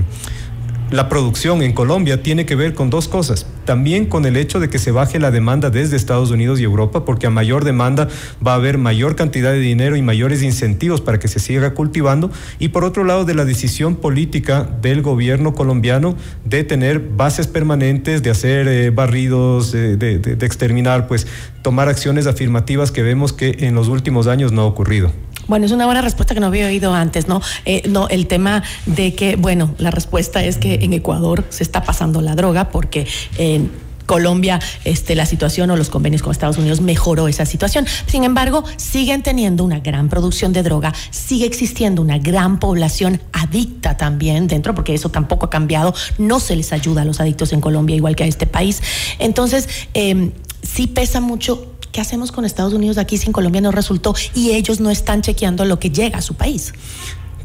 la 0.93 1.09
producción 1.09 1.63
en 1.63 1.73
Colombia 1.73 2.23
tiene 2.23 2.45
que 2.47 2.55
ver 2.55 2.75
con 2.75 2.91
dos 2.91 3.09
cosas. 3.09 3.47
También 3.65 4.05
con 4.07 4.27
el 4.27 4.37
hecho 4.37 4.61
de 4.61 4.69
que 4.69 4.79
se 4.79 4.91
baje 4.93 5.19
la 5.19 5.31
demanda 5.31 5.71
desde 5.71 5.97
Estados 5.97 6.31
Unidos 6.31 6.61
y 6.61 6.65
Europa, 6.65 7.05
porque 7.07 7.27
a 7.27 7.31
mayor 7.31 7.65
demanda 7.65 8.09
va 8.47 8.53
a 8.53 8.57
haber 8.57 8.77
mayor 8.77 9.17
cantidad 9.17 9.53
de 9.53 9.59
dinero 9.61 9.97
y 9.97 10.03
mayores 10.03 10.43
incentivos 10.43 11.01
para 11.01 11.19
que 11.19 11.29
se 11.29 11.39
siga 11.41 11.73
cultivando. 11.73 12.31
Y 12.59 12.69
por 12.69 12.85
otro 12.85 13.05
lado, 13.05 13.25
de 13.25 13.35
la 13.35 13.45
decisión 13.47 13.97
política 13.97 14.69
del 14.83 15.01
gobierno 15.01 15.55
colombiano 15.55 16.15
de 16.45 16.63
tener 16.63 17.01
bases 17.01 17.47
permanentes, 17.47 18.23
de 18.23 18.31
hacer 18.31 18.69
eh, 18.69 18.91
barridos, 18.91 19.73
de- 19.73 19.97
de 19.97 20.47
exterminar, 20.47 21.07
pues 21.09 21.27
tomar 21.63 21.89
acciones 21.89 22.27
afirmativas 22.27 22.93
que 22.93 23.03
vemos 23.03 23.33
que 23.33 23.57
en 23.61 23.75
los 23.75 23.89
últimos 23.89 24.27
años 24.27 24.53
no 24.53 24.63
ha 24.63 24.67
ocurrido. 24.67 25.11
Bueno, 25.49 25.67
es 25.67 25.73
una 25.73 25.87
buena 25.87 26.03
respuesta 26.03 26.35
que 26.35 26.41
no 26.41 26.47
había 26.47 26.67
oído 26.67 26.95
antes, 26.95 27.29
¿no? 27.29 27.41
Eh, 27.65 27.83
no, 27.89 28.09
el 28.09 28.27
tema 28.27 28.63
de 28.87 29.15
que, 29.15 29.37
bueno, 29.37 29.75
la 29.79 29.91
respuesta 29.91 30.43
es 30.45 30.57
que 30.57 30.75
en 30.83 30.93
Ecuador 30.93 31.45
se 31.49 31.63
está 31.63 31.83
pasando 31.83 32.21
la 32.21 32.35
droga 32.35 32.71
porque 32.71 33.07
en 33.39 33.71
Colombia, 34.07 34.61
este, 34.85 35.15
la 35.15 35.27
situación 35.27 35.71
o 35.71 35.77
los 35.77 35.89
convenios 35.89 36.23
con 36.23 36.33
Estados 36.33 36.59
Unidos 36.59 36.81
mejoró 36.81 37.29
esa 37.29 37.47
situación. 37.47 37.87
Sin 38.07 38.25
embargo, 38.25 38.65
siguen 38.77 39.23
teniendo 39.23 39.65
una 39.65 39.81
gran 39.81 40.09
producción 40.09 40.53
de 40.53 40.63
droga, 40.63 40.93
sigue 41.11 41.47
existiendo 41.47 42.03
una 42.03 42.19
gran 42.19 42.59
población 42.59 43.21
adicta 43.33 43.97
también 43.97 44.49
dentro, 44.49 44.75
porque 44.75 44.95
eso 44.95 45.09
tampoco 45.09 45.47
ha 45.47 45.51
cambiado. 45.51 45.95
No 46.19 46.41
se 46.41 46.57
les 46.57 46.73
ayuda 46.73 47.03
a 47.03 47.05
los 47.05 47.21
adictos 47.21 47.53
en 47.53 47.61
Colombia, 47.61 47.97
igual 47.97 48.17
que 48.17 48.25
a 48.25 48.27
este 48.27 48.47
país. 48.47 48.83
Entonces, 49.19 49.69
eh, 49.95 50.33
sí 50.63 50.87
pesa 50.87 51.21
mucho 51.21 51.72
¿Qué 51.93 52.01
hacemos 52.01 52.33
con 52.33 52.47
Estados 52.47 52.73
Unidos 52.73 52.97
aquí 52.97 53.19
si 53.19 53.27
en 53.27 53.35
Colombia 53.35 53.61
no 53.61 53.71
resultó 53.71 54.15
y 54.35 54.53
ellos 54.53 54.81
no 54.81 54.89
están 54.89 55.21
chequeando 55.21 55.67
lo 55.67 55.79
que 55.79 55.91
llega 55.91 56.19
a 56.19 56.23
su 56.23 56.35
país? 56.35 56.73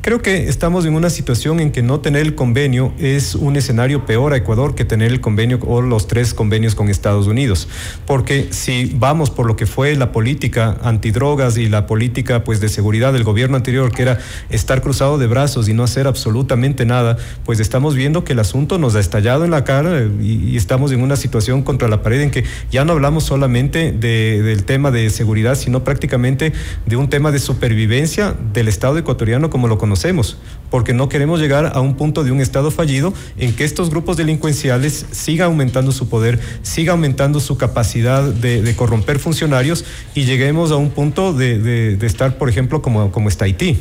Creo 0.02 0.22
que 0.22 0.48
estamos 0.48 0.86
en 0.86 0.96
una 0.96 1.10
situación 1.10 1.60
en 1.60 1.72
que 1.72 1.82
no 1.82 2.00
tener 2.00 2.22
el 2.22 2.34
convenio 2.34 2.94
es 2.98 3.36
un 3.36 3.58
escenario 3.58 4.06
peor 4.06 4.32
a 4.32 4.38
Ecuador 4.38 4.74
que 4.74 4.86
tener 4.86 5.12
el 5.12 5.20
convenio 5.20 5.60
o 5.68 5.82
los 5.82 6.08
tres 6.08 6.34
convenios 6.34 6.76
con 6.76 6.88
Estados 6.90 7.28
Unidos. 7.28 7.68
Porque 8.06 8.48
si 8.52 8.94
vamos 8.96 9.30
por 9.30 9.46
lo 9.48 9.58
que 9.58 9.66
fue 9.66 9.96
la 9.96 10.14
política 10.14 10.78
antidrogas 10.82 11.58
y 11.58 11.68
la 11.68 11.88
política 11.88 12.46
pues 12.46 12.62
de 12.62 12.70
seguridad 12.70 13.12
del 13.12 13.26
gobierno 13.26 13.58
anterior, 13.58 13.92
que 13.92 14.04
era 14.04 14.20
estar 14.50 14.82
cruzado 14.82 15.18
de 15.18 15.28
brazos 15.28 15.68
y 15.68 15.74
no 15.74 15.84
hacer 15.84 16.08
absolutamente 16.08 16.86
nada, 16.86 17.18
pues 17.44 17.60
estamos 17.60 17.94
viendo 17.96 18.24
que 18.24 18.32
el 18.34 18.40
asunto 18.40 18.78
nos 18.78 18.96
ha 18.96 19.02
estallado 19.02 19.44
en 19.44 19.52
la 19.52 19.66
cara 19.66 20.04
y, 20.22 20.56
estamos 20.56 20.92
en 20.92 21.02
una 21.02 21.16
situación 21.16 21.64
contra 21.64 21.88
la 21.88 22.02
pared 22.02 22.22
en 22.22 22.32
que 22.32 22.44
ya 22.72 22.84
no 22.86 22.94
hablamos 22.94 23.24
solamente 23.26 23.92
de- 23.92 24.42
del 24.42 24.64
tema 24.64 24.92
de 24.92 25.10
seguridad, 25.10 25.56
sino 25.56 25.84
prácticamente 25.84 26.54
de 26.86 26.96
un 26.96 27.10
tema 27.10 27.32
de 27.32 27.40
supervivencia 27.40 28.36
del 28.54 28.68
Estado 28.70 28.98
ecuatoriano 28.98 29.50
como 29.50 29.68
lo 29.68 29.78
conocemos, 29.88 30.36
porque 30.70 30.94
no 30.94 31.08
queremos 31.08 31.40
llegar 31.40 31.72
a 31.74 31.80
un 31.80 31.96
punto 31.96 32.26
de 32.26 32.32
un 32.32 32.42
Estado 32.42 32.72
fallido 32.72 33.14
en 33.38 33.56
que 33.56 33.64
estos 33.64 33.90
grupos 33.90 34.18
delincuenciales 34.18 35.06
sigan 35.12 35.48
aumentando 35.48 35.94
su 35.94 36.10
poder, 36.10 36.40
siga 36.62 36.92
aumentando 36.92 37.40
su 37.40 37.58
capacidad 37.58 38.22
de, 38.22 38.62
de 38.62 38.76
corromper 38.76 39.18
funcionarios 39.20 39.86
y 40.14 40.26
lleguemos 40.26 40.72
a 40.72 40.76
un 40.76 40.90
punto 40.90 41.32
de, 41.34 41.58
de- 41.60 41.96
de 41.96 42.06
estar, 42.08 42.38
por 42.38 42.50
ejemplo, 42.50 42.82
como, 42.82 43.12
como 43.14 43.30
está 43.30 43.46
Haití. 43.46 43.80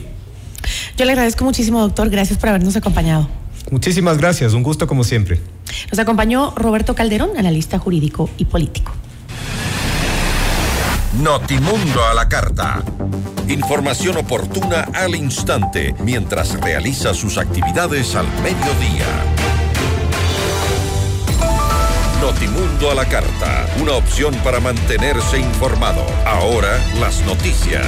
Yo 0.96 1.04
le 1.04 1.10
agradezco 1.12 1.44
muchísimo, 1.44 1.80
doctor. 1.80 2.08
Gracias 2.08 2.38
por 2.38 2.50
habernos 2.50 2.76
acompañado. 2.76 3.28
Muchísimas 3.72 4.16
gracias, 4.18 4.52
un 4.52 4.62
gusto 4.62 4.86
como 4.86 5.02
siempre. 5.02 5.40
Nos 5.90 5.98
acompañó 5.98 6.52
Roberto 6.54 6.94
Calderón, 6.94 7.30
analista 7.36 7.80
jurídico 7.80 8.30
y 8.38 8.44
político. 8.44 8.92
Notimundo 11.26 12.04
a 12.04 12.14
la 12.14 12.28
carta. 12.28 12.84
Información 13.48 14.16
oportuna 14.16 14.86
al 14.94 15.16
instante 15.16 15.92
mientras 16.04 16.52
realiza 16.60 17.14
sus 17.14 17.36
actividades 17.36 18.14
al 18.14 18.28
mediodía. 18.44 19.06
Notimundo 22.20 22.92
a 22.92 22.94
la 22.94 23.06
carta, 23.06 23.66
una 23.82 23.94
opción 23.94 24.36
para 24.44 24.60
mantenerse 24.60 25.40
informado. 25.40 26.06
Ahora 26.24 26.78
las 27.00 27.20
noticias. 27.22 27.84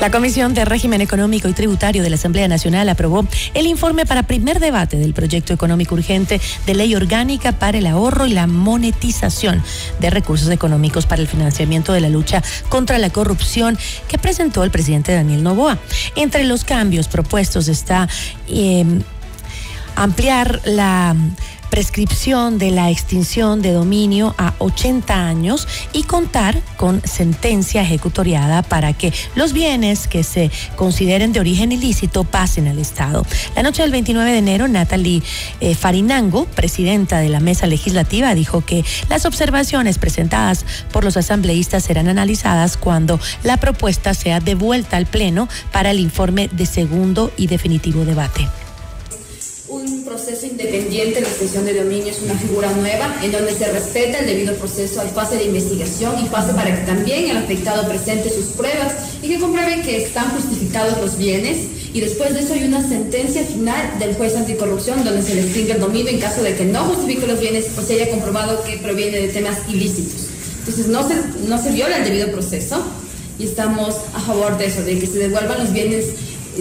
La 0.00 0.10
Comisión 0.10 0.54
de 0.54 0.64
Régimen 0.64 1.00
Económico 1.00 1.48
y 1.48 1.52
Tributario 1.52 2.02
de 2.02 2.10
la 2.10 2.16
Asamblea 2.16 2.48
Nacional 2.48 2.88
aprobó 2.88 3.26
el 3.54 3.66
informe 3.66 4.04
para 4.04 4.24
primer 4.24 4.60
debate 4.60 4.98
del 4.98 5.14
proyecto 5.14 5.54
económico 5.54 5.94
urgente 5.94 6.40
de 6.66 6.74
ley 6.74 6.94
orgánica 6.94 7.52
para 7.52 7.78
el 7.78 7.86
ahorro 7.86 8.26
y 8.26 8.32
la 8.32 8.46
monetización 8.46 9.62
de 10.00 10.10
recursos 10.10 10.50
económicos 10.50 11.06
para 11.06 11.22
el 11.22 11.28
financiamiento 11.28 11.92
de 11.92 12.00
la 12.00 12.08
lucha 12.08 12.42
contra 12.68 12.98
la 12.98 13.10
corrupción 13.10 13.78
que 14.08 14.18
presentó 14.18 14.64
el 14.64 14.70
presidente 14.70 15.14
Daniel 15.14 15.42
Novoa. 15.42 15.78
Entre 16.16 16.44
los 16.44 16.64
cambios 16.64 17.08
propuestos 17.08 17.68
está 17.68 18.08
eh, 18.48 18.84
ampliar 19.96 20.60
la 20.64 21.16
prescripción 21.74 22.56
de 22.56 22.70
la 22.70 22.88
extinción 22.88 23.60
de 23.60 23.72
dominio 23.72 24.32
a 24.38 24.54
80 24.60 25.26
años 25.26 25.66
y 25.92 26.04
contar 26.04 26.56
con 26.76 27.02
sentencia 27.04 27.82
ejecutoriada 27.82 28.62
para 28.62 28.92
que 28.92 29.12
los 29.34 29.52
bienes 29.52 30.06
que 30.06 30.22
se 30.22 30.52
consideren 30.76 31.32
de 31.32 31.40
origen 31.40 31.72
ilícito 31.72 32.22
pasen 32.22 32.68
al 32.68 32.78
Estado. 32.78 33.26
La 33.56 33.64
noche 33.64 33.82
del 33.82 33.90
29 33.90 34.30
de 34.30 34.38
enero, 34.38 34.68
Natalie 34.68 35.24
eh, 35.58 35.74
Farinango, 35.74 36.44
presidenta 36.44 37.18
de 37.18 37.28
la 37.28 37.40
mesa 37.40 37.66
legislativa, 37.66 38.36
dijo 38.36 38.64
que 38.64 38.84
las 39.08 39.26
observaciones 39.26 39.98
presentadas 39.98 40.64
por 40.92 41.02
los 41.02 41.16
asambleístas 41.16 41.82
serán 41.82 42.06
analizadas 42.06 42.76
cuando 42.76 43.18
la 43.42 43.56
propuesta 43.56 44.14
sea 44.14 44.38
devuelta 44.38 44.96
al 44.96 45.06
Pleno 45.06 45.48
para 45.72 45.90
el 45.90 45.98
informe 45.98 46.46
de 46.52 46.66
segundo 46.66 47.32
y 47.36 47.48
definitivo 47.48 48.04
debate. 48.04 48.46
Un 49.66 50.04
proceso 50.04 50.44
independiente 50.44 51.14
de 51.14 51.20
la 51.22 51.28
extensión 51.28 51.64
de 51.64 51.72
dominio 51.72 52.12
es 52.12 52.20
una 52.20 52.34
figura 52.34 52.70
nueva 52.72 53.16
en 53.22 53.32
donde 53.32 53.54
se 53.54 53.72
respeta 53.72 54.18
el 54.18 54.26
debido 54.26 54.54
proceso, 54.56 55.00
hay 55.00 55.08
fase 55.08 55.36
de 55.36 55.44
investigación 55.44 56.22
y 56.22 56.28
fase 56.28 56.52
para 56.52 56.78
que 56.78 56.84
también 56.84 57.30
el 57.30 57.38
afectado 57.38 57.88
presente 57.88 58.28
sus 58.28 58.48
pruebas 58.48 58.92
y 59.22 59.28
que 59.28 59.40
compruebe 59.40 59.80
que 59.80 60.04
están 60.04 60.28
justificados 60.32 61.00
los 61.00 61.16
bienes 61.16 61.66
y 61.94 62.00
después 62.02 62.34
de 62.34 62.40
eso 62.40 62.52
hay 62.52 62.64
una 62.64 62.86
sentencia 62.86 63.42
final 63.42 63.98
del 63.98 64.14
juez 64.16 64.36
anticorrupción 64.36 65.02
donde 65.02 65.22
se 65.22 65.34
le 65.34 65.40
extingue 65.40 65.72
el 65.72 65.80
dominio 65.80 66.12
en 66.12 66.20
caso 66.20 66.42
de 66.42 66.54
que 66.54 66.66
no 66.66 66.84
justifique 66.84 67.26
los 67.26 67.40
bienes 67.40 67.66
o 67.78 67.80
se 67.80 67.94
haya 67.94 68.10
comprobado 68.10 68.62
que 68.64 68.76
proviene 68.76 69.18
de 69.18 69.28
temas 69.28 69.56
ilícitos. 69.66 70.26
Entonces 70.58 70.88
no 70.88 71.08
se, 71.08 71.14
no 71.48 71.56
se 71.62 71.70
viola 71.72 71.96
el 71.96 72.04
debido 72.04 72.30
proceso 72.32 72.84
y 73.38 73.44
estamos 73.44 73.96
a 74.12 74.20
favor 74.20 74.58
de 74.58 74.66
eso, 74.66 74.82
de 74.82 74.98
que 74.98 75.06
se 75.06 75.18
devuelvan 75.18 75.58
los 75.58 75.72
bienes 75.72 76.10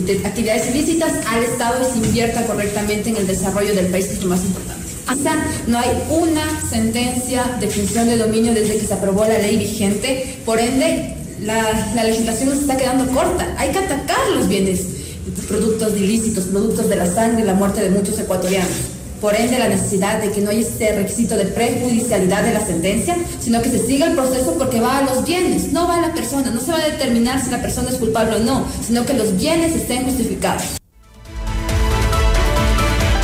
de 0.02 0.26
actividades 0.26 0.74
ilícitas 0.74 1.14
al 1.28 1.44
Estado 1.44 1.76
y 1.82 1.92
se 1.92 2.06
invierta 2.06 2.46
correctamente 2.46 3.10
en 3.10 3.18
el 3.18 3.28
desarrollo 3.28 3.74
del 3.74 3.88
país, 3.88 4.08
que 4.08 4.14
es 4.14 4.24
lo 4.24 4.30
más 4.30 4.44
importante. 4.44 4.84
Hasta 5.06 5.46
no 5.68 5.80
hay 5.80 5.90
una 6.10 6.62
sentencia 6.70 7.44
de 7.60 7.68
función 7.68 8.08
de 8.08 8.18
dominio 8.18 8.54
desde 8.54 8.78
que 8.78 8.86
se 8.86 8.94
aprobó 8.94 9.26
la 9.26 9.38
ley 9.38 9.58
vigente, 9.58 10.38
por 10.46 10.60
ende 10.60 11.16
la, 11.42 11.92
la 11.94 12.04
legislación 12.06 12.50
nos 12.50 12.60
está 12.60 12.78
quedando 12.78 13.12
corta. 13.14 13.54
Hay 13.58 13.72
que 13.72 13.80
atacar 13.80 14.30
los 14.36 14.48
bienes, 14.48 14.82
productos 15.48 15.98
ilícitos, 15.98 16.46
productos 16.46 16.90
de 16.90 16.96
la 16.96 17.06
sangre 17.06 17.44
y 17.44 17.46
la 17.46 17.54
muerte 17.54 17.82
de 17.82 17.90
muchos 17.90 18.18
ecuatorianos. 18.20 18.72
Por 19.24 19.36
ende, 19.36 19.58
la 19.58 19.70
necesidad 19.70 20.22
de 20.22 20.34
que 20.34 20.42
no 20.42 20.50
haya 20.50 20.60
este 20.60 20.94
requisito 20.98 21.38
de 21.38 21.46
prejudicialidad 21.46 22.44
de 22.44 22.54
la 22.54 22.60
sentencia, 22.60 23.16
sino 23.40 23.62
que 23.62 23.70
se 23.70 23.80
siga 23.88 24.08
el 24.08 24.16
proceso 24.16 24.56
porque 24.58 24.82
va 24.82 24.98
a 24.98 25.02
los 25.04 25.24
bienes, 25.24 25.72
no 25.72 25.88
va 25.88 25.96
a 25.96 26.02
la 26.02 26.14
persona. 26.14 26.52
No 26.52 26.60
se 26.60 26.74
va 26.74 26.80
a 26.80 26.84
determinar 26.84 27.42
si 27.42 27.50
la 27.50 27.62
persona 27.62 27.90
es 27.90 27.96
culpable 27.96 28.36
o 28.36 28.40
no, 28.40 28.68
sino 28.86 29.06
que 29.06 29.14
los 29.14 29.38
bienes 29.38 29.78
estén 29.78 30.04
justificados. 30.04 30.64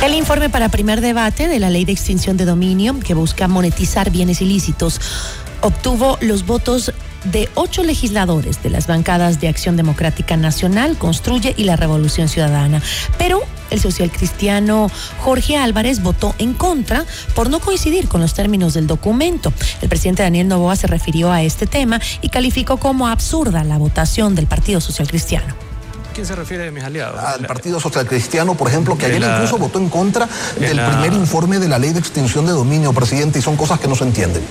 El 0.02 0.14
informe 0.14 0.48
para 0.48 0.70
primer 0.70 1.02
debate 1.02 1.48
de 1.48 1.58
la 1.58 1.68
ley 1.68 1.84
de 1.84 1.92
extinción 1.92 2.38
de 2.38 2.46
dominio 2.46 2.98
que 2.98 3.12
busca 3.12 3.46
monetizar 3.46 4.10
bienes 4.10 4.40
ilícitos 4.40 5.02
obtuvo 5.60 6.16
los 6.22 6.46
votos 6.46 6.94
de 7.24 7.50
ocho 7.56 7.82
legisladores 7.82 8.62
de 8.62 8.70
las 8.70 8.86
bancadas 8.86 9.38
de 9.38 9.48
Acción 9.48 9.76
Democrática 9.76 10.38
Nacional, 10.38 10.96
Construye 10.96 11.52
y 11.58 11.64
la 11.64 11.76
Revolución 11.76 12.30
Ciudadana. 12.30 12.80
Pero 13.18 13.42
el 13.70 13.80
social 13.80 14.10
cristiano 14.10 14.90
Jorge 15.20 15.56
Álvarez 15.56 16.02
votó 16.02 16.34
en 16.38 16.54
contra 16.54 17.04
por 17.34 17.50
no 17.50 17.60
coincidir 17.60 18.08
con 18.08 18.20
los 18.20 18.34
términos 18.34 18.74
del 18.74 18.86
documento. 18.86 19.52
El 19.82 19.88
presidente 19.88 20.22
Daniel 20.22 20.48
Novoa 20.48 20.76
se 20.76 20.86
refirió 20.86 21.32
a 21.32 21.42
este 21.42 21.66
tema 21.66 22.00
y 22.20 22.28
calificó 22.28 22.76
como 22.78 23.08
absurda 23.08 23.64
la 23.64 23.78
votación 23.78 24.34
del 24.34 24.46
Partido 24.46 24.80
Social 24.80 25.08
Cristiano. 25.08 25.54
¿Quién 26.14 26.26
se 26.26 26.34
refiere 26.34 26.64
de 26.64 26.70
mis 26.72 26.82
aliados? 26.82 27.18
Al 27.20 27.46
Partido 27.46 27.78
Social 27.80 28.04
Cristiano, 28.06 28.54
por 28.56 28.68
ejemplo, 28.68 28.98
que 28.98 29.06
ayer 29.06 29.20
la- 29.20 29.34
incluso 29.36 29.58
votó 29.58 29.78
en 29.78 29.88
contra 29.88 30.28
de 30.58 30.66
del 30.68 30.76
la- 30.76 30.88
primer 30.90 31.12
informe 31.12 31.58
de 31.60 31.68
la 31.68 31.78
ley 31.78 31.92
de 31.92 32.00
extinción 32.00 32.46
de 32.46 32.52
dominio, 32.52 32.92
presidente, 32.92 33.38
y 33.38 33.42
son 33.42 33.56
cosas 33.56 33.78
que 33.78 33.86
no 33.86 33.94
se 33.94 34.04
entienden. 34.04 34.42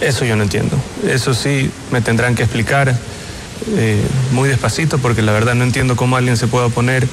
Eso 0.00 0.24
yo 0.24 0.36
no 0.36 0.44
entiendo. 0.44 0.76
Eso 1.06 1.34
sí 1.34 1.70
me 1.90 2.00
tendrán 2.00 2.34
que 2.36 2.44
explicar 2.44 2.94
eh, 3.76 4.00
muy 4.32 4.48
despacito 4.48 4.98
porque 4.98 5.22
la 5.22 5.32
verdad 5.32 5.54
no 5.54 5.62
entiendo 5.64 5.94
cómo 5.96 6.16
alguien 6.16 6.36
se 6.36 6.46
puede 6.48 6.66
oponer 6.66 7.06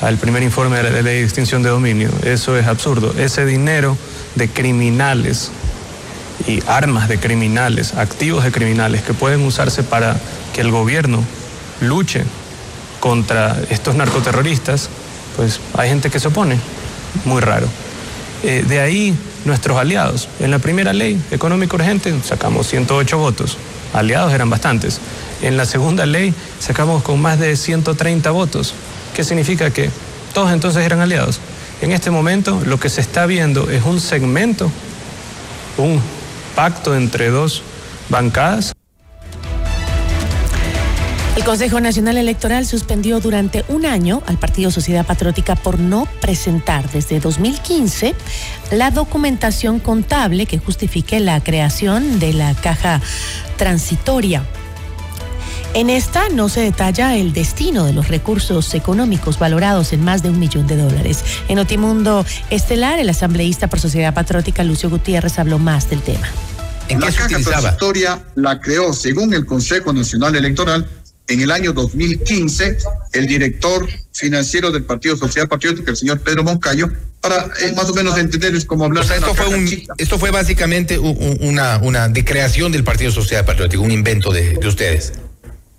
al 0.00 0.16
primer 0.16 0.42
informe 0.42 0.78
de 0.78 0.84
la 0.84 1.02
ley 1.02 1.18
de 1.18 1.24
extinción 1.24 1.62
de 1.62 1.70
dominio. 1.70 2.10
Eso 2.24 2.56
es 2.56 2.66
absurdo. 2.66 3.14
Ese 3.18 3.44
dinero 3.44 3.96
de 4.34 4.48
criminales 4.48 5.50
y 6.46 6.62
armas 6.66 7.08
de 7.08 7.18
criminales, 7.18 7.94
activos 7.94 8.44
de 8.44 8.52
criminales 8.52 9.02
que 9.02 9.12
pueden 9.12 9.42
usarse 9.42 9.82
para 9.82 10.16
que 10.54 10.62
el 10.62 10.70
gobierno 10.70 11.22
luche 11.80 12.24
contra 12.98 13.56
estos 13.70 13.94
narcoterroristas, 13.94 14.88
pues 15.36 15.60
hay 15.74 15.88
gente 15.88 16.10
que 16.10 16.20
se 16.20 16.28
opone. 16.28 16.58
Muy 17.24 17.40
raro. 17.40 17.66
Eh, 18.42 18.64
de 18.66 18.80
ahí 18.80 19.14
nuestros 19.44 19.78
aliados. 19.78 20.28
En 20.38 20.50
la 20.50 20.58
primera 20.58 20.92
ley 20.92 21.20
económica 21.30 21.76
urgente 21.76 22.14
sacamos 22.24 22.66
108 22.68 23.18
votos. 23.18 23.58
Aliados 23.92 24.32
eran 24.32 24.48
bastantes. 24.48 25.00
En 25.42 25.56
la 25.56 25.66
segunda 25.66 26.06
ley 26.06 26.34
sacamos 26.58 27.02
con 27.02 27.20
más 27.20 27.38
de 27.38 27.56
130 27.56 28.30
votos. 28.30 28.74
¿Qué 29.14 29.24
significa 29.24 29.70
que 29.70 29.90
todos 30.32 30.52
entonces 30.52 30.84
eran 30.84 31.00
aliados? 31.00 31.40
En 31.80 31.92
este 31.92 32.10
momento 32.10 32.60
lo 32.66 32.78
que 32.78 32.88
se 32.88 33.00
está 33.00 33.26
viendo 33.26 33.70
es 33.70 33.84
un 33.84 34.00
segmento, 34.00 34.70
un 35.78 36.00
pacto 36.54 36.94
entre 36.94 37.30
dos 37.30 37.62
bancadas. 38.08 38.72
El 41.36 41.44
Consejo 41.44 41.80
Nacional 41.80 42.18
Electoral 42.18 42.66
suspendió 42.66 43.18
durante 43.20 43.64
un 43.68 43.86
año 43.86 44.22
al 44.26 44.36
Partido 44.36 44.70
Sociedad 44.70 45.06
Patriótica 45.06 45.54
por 45.56 45.78
no 45.78 46.06
presentar 46.20 46.90
desde 46.90 47.18
2015 47.18 48.14
la 48.72 48.90
documentación 48.90 49.78
contable 49.78 50.44
que 50.44 50.58
justifique 50.58 51.18
la 51.18 51.40
creación 51.40 52.18
de 52.18 52.34
la 52.34 52.54
caja 52.54 53.00
transitoria. 53.56 54.44
En 55.72 55.88
esta 55.88 56.28
no 56.30 56.48
se 56.48 56.60
detalla 56.60 57.16
el 57.16 57.32
destino 57.32 57.84
de 57.84 57.92
los 57.92 58.08
recursos 58.08 58.74
económicos 58.74 59.38
valorados 59.38 59.92
en 59.92 60.02
más 60.02 60.20
de 60.20 60.30
un 60.30 60.40
millón 60.40 60.66
de 60.66 60.76
dólares. 60.76 61.22
En 61.46 61.56
Notimundo 61.56 62.26
Estelar, 62.50 62.98
el 62.98 63.08
asambleísta 63.08 63.68
por 63.68 63.78
Sociedad 63.78 64.12
Patriótica 64.12 64.64
Lucio 64.64 64.90
Gutiérrez 64.90 65.38
habló 65.38 65.60
más 65.60 65.88
del 65.88 66.02
tema. 66.02 66.28
la 66.88 67.12
caja 67.12 67.28
transitoria 67.28 68.20
la 68.34 68.60
creó, 68.60 68.92
según 68.92 69.32
el 69.32 69.46
Consejo 69.46 69.92
Nacional 69.92 70.34
Electoral, 70.34 70.88
en 71.28 71.40
el 71.40 71.52
año 71.52 71.72
2015 71.72 72.78
el 73.12 73.28
director 73.28 73.88
financiero 74.12 74.72
del 74.72 74.82
Partido 74.82 75.16
Social 75.16 75.46
Patriótico, 75.46 75.88
el 75.88 75.96
señor 75.96 76.20
Pedro 76.20 76.42
Moncayo, 76.42 76.90
para 77.20 77.48
eh, 77.62 77.72
más 77.76 77.88
o 77.88 77.94
menos 77.94 78.18
entender 78.18 78.56
es 78.56 78.64
como 78.64 78.86
hablar. 78.86 79.04
O 79.04 79.06
sea, 79.06 79.18
esto 79.18 79.34
fue, 79.36 79.46
un, 79.46 79.68
esto 79.98 80.18
fue 80.18 80.32
básicamente 80.32 80.98
un, 80.98 81.38
una, 81.42 81.78
una 81.78 82.08
de 82.08 82.24
creación 82.24 82.72
del 82.72 82.82
Partido 82.82 83.12
Social 83.12 83.44
Patriótico, 83.44 83.84
un 83.84 83.92
invento 83.92 84.32
de, 84.32 84.54
de 84.54 84.66
ustedes. 84.66 85.12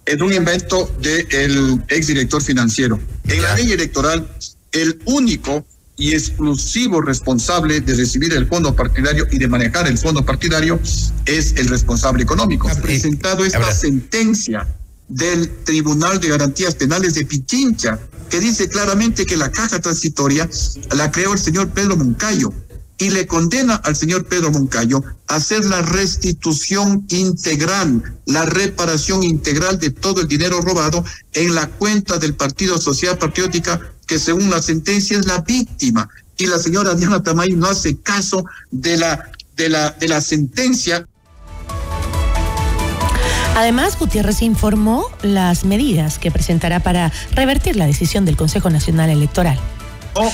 Es 0.05 0.19
un 0.19 0.33
invento 0.33 0.93
del 0.99 1.83
exdirector 1.87 2.41
financiero. 2.41 2.99
En 3.27 3.41
la 3.41 3.55
ley 3.55 3.71
electoral, 3.71 4.27
el 4.71 4.99
único 5.05 5.65
y 5.97 6.13
exclusivo 6.13 7.01
responsable 7.01 7.81
de 7.81 7.93
recibir 7.93 8.33
el 8.33 8.47
fondo 8.47 8.75
partidario 8.75 9.27
y 9.31 9.37
de 9.37 9.47
manejar 9.47 9.87
el 9.87 9.97
fondo 9.97 10.25
partidario 10.25 10.79
es 11.25 11.53
el 11.57 11.67
responsable 11.67 12.23
económico. 12.23 12.67
Ha 12.67 12.75
presentado 12.75 13.45
esta 13.45 13.71
sentencia 13.71 14.67
del 15.07 15.49
Tribunal 15.63 16.19
de 16.19 16.29
Garantías 16.29 16.73
Penales 16.75 17.13
de 17.13 17.25
Pichincha, 17.25 17.99
que 18.29 18.39
dice 18.39 18.69
claramente 18.69 19.25
que 19.25 19.37
la 19.37 19.51
caja 19.51 19.79
transitoria 19.79 20.49
la 20.95 21.11
creó 21.11 21.33
el 21.33 21.39
señor 21.39 21.69
Pedro 21.69 21.97
Moncayo 21.97 22.51
y 23.01 23.09
le 23.09 23.25
condena 23.25 23.77
al 23.77 23.95
señor 23.95 24.27
Pedro 24.27 24.51
Moncayo 24.51 25.03
a 25.27 25.37
hacer 25.37 25.65
la 25.65 25.81
restitución 25.81 27.03
integral, 27.09 28.19
la 28.27 28.45
reparación 28.45 29.23
integral 29.23 29.79
de 29.79 29.89
todo 29.89 30.21
el 30.21 30.27
dinero 30.27 30.61
robado 30.61 31.03
en 31.33 31.55
la 31.55 31.65
cuenta 31.65 32.19
del 32.19 32.35
Partido 32.35 32.77
Social 32.77 33.17
Patriótica, 33.17 33.81
que 34.05 34.19
según 34.19 34.51
la 34.51 34.61
sentencia 34.61 35.17
es 35.17 35.25
la 35.25 35.39
víctima. 35.41 36.07
Y 36.37 36.45
la 36.45 36.59
señora 36.59 36.93
Diana 36.93 37.23
Tamay 37.23 37.53
no 37.53 37.65
hace 37.65 37.97
caso 37.97 38.45
de 38.69 38.97
la, 38.97 39.31
de 39.57 39.69
la, 39.69 39.89
de 39.99 40.07
la 40.07 40.21
sentencia 40.21 41.07
Además, 43.55 43.99
Gutiérrez 43.99 44.43
informó 44.43 45.05
las 45.23 45.65
medidas 45.65 46.19
que 46.19 46.31
presentará 46.31 46.79
para 46.79 47.11
revertir 47.33 47.75
la 47.75 47.85
decisión 47.85 48.25
del 48.25 48.37
Consejo 48.37 48.69
Nacional 48.69 49.09
Electoral. 49.09 49.59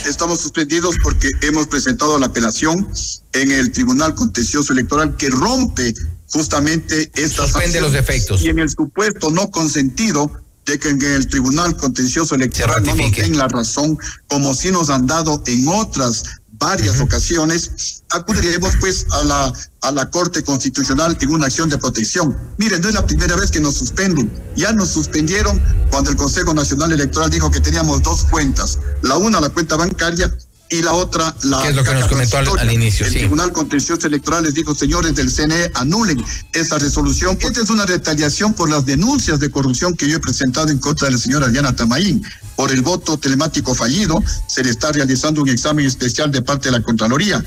Estamos 0.07 0.41
suspendidos 0.41 0.95
porque 1.03 1.29
hemos 1.41 1.67
presentado 1.67 2.17
la 2.17 2.27
apelación 2.27 2.89
en 3.33 3.51
el 3.51 3.71
Tribunal 3.71 4.15
Contencioso 4.15 4.73
Electoral 4.73 5.15
que 5.17 5.29
rompe 5.29 5.93
justamente 6.29 7.11
estas 7.15 7.51
Suspende 7.51 7.81
los 7.81 7.93
efectos. 7.93 8.41
Y 8.41 8.49
en 8.49 8.59
el 8.59 8.69
supuesto 8.69 9.29
no 9.29 9.51
consentido 9.51 10.31
de 10.65 10.79
que 10.79 10.89
en 10.89 11.01
el 11.01 11.27
Tribunal 11.27 11.77
Contencioso 11.77 12.35
Electoral 12.35 12.83
no 12.83 12.95
nos 12.95 13.11
den 13.11 13.37
la 13.37 13.47
razón, 13.47 13.97
como 14.27 14.53
si 14.53 14.71
nos 14.71 14.89
han 14.89 15.07
dado 15.07 15.41
en 15.45 15.67
otras 15.67 16.23
varias 16.59 16.99
ocasiones, 16.99 18.03
acudiremos 18.09 18.75
pues 18.79 19.05
a 19.11 19.23
la, 19.23 19.53
a 19.81 19.91
la 19.91 20.09
Corte 20.09 20.43
Constitucional 20.43 21.17
en 21.19 21.29
una 21.29 21.45
acción 21.47 21.69
de 21.69 21.77
protección. 21.77 22.35
Miren, 22.57 22.81
no 22.81 22.89
es 22.89 22.95
la 22.95 23.05
primera 23.05 23.35
vez 23.35 23.51
que 23.51 23.59
nos 23.59 23.75
suspenden. 23.75 24.31
Ya 24.55 24.71
nos 24.71 24.89
suspendieron 24.89 25.61
cuando 25.91 26.09
el 26.09 26.15
Consejo 26.15 26.53
Nacional 26.53 26.91
Electoral 26.91 27.29
dijo 27.29 27.51
que 27.51 27.59
teníamos 27.59 28.01
dos 28.01 28.23
cuentas. 28.25 28.79
La 29.01 29.17
una, 29.17 29.39
la 29.39 29.49
cuenta 29.49 29.75
bancaria, 29.75 30.35
y 30.69 30.81
la 30.81 30.93
otra, 30.93 31.33
la. 31.43 31.61
¿Qué 31.61 31.69
es 31.69 31.75
lo 31.75 31.83
que 31.83 31.93
nos 31.93 32.07
comentó 32.07 32.37
al, 32.37 32.59
al, 32.59 32.71
inicio? 32.71 33.05
El 33.05 33.11
sí. 33.11 33.19
Tribunal 33.19 33.51
Contencioso 33.51 34.07
Electoral 34.07 34.43
les 34.43 34.53
dijo, 34.53 34.75
señores 34.75 35.15
del 35.15 35.31
CNE, 35.31 35.71
anulen 35.75 36.23
esa 36.53 36.77
resolución. 36.77 37.37
Esta 37.39 37.61
es 37.61 37.69
una 37.69 37.85
retaliación 37.85 38.53
por 38.53 38.69
las 38.69 38.85
denuncias 38.85 39.39
de 39.39 39.49
corrupción 39.49 39.95
que 39.95 40.09
yo 40.09 40.17
he 40.17 40.19
presentado 40.19 40.69
en 40.69 40.79
contra 40.79 41.07
de 41.07 41.13
la 41.13 41.19
señora 41.19 41.47
Diana 41.47 41.75
Tamaín. 41.75 42.23
Por 42.55 42.71
el 42.71 42.81
voto 42.81 43.17
telemático 43.17 43.75
fallido, 43.75 44.21
se 44.47 44.63
le 44.63 44.71
está 44.71 44.91
realizando 44.91 45.41
un 45.41 45.49
examen 45.49 45.85
especial 45.85 46.31
de 46.31 46.41
parte 46.41 46.69
de 46.69 46.77
la 46.77 46.83
Contraloría. 46.83 47.43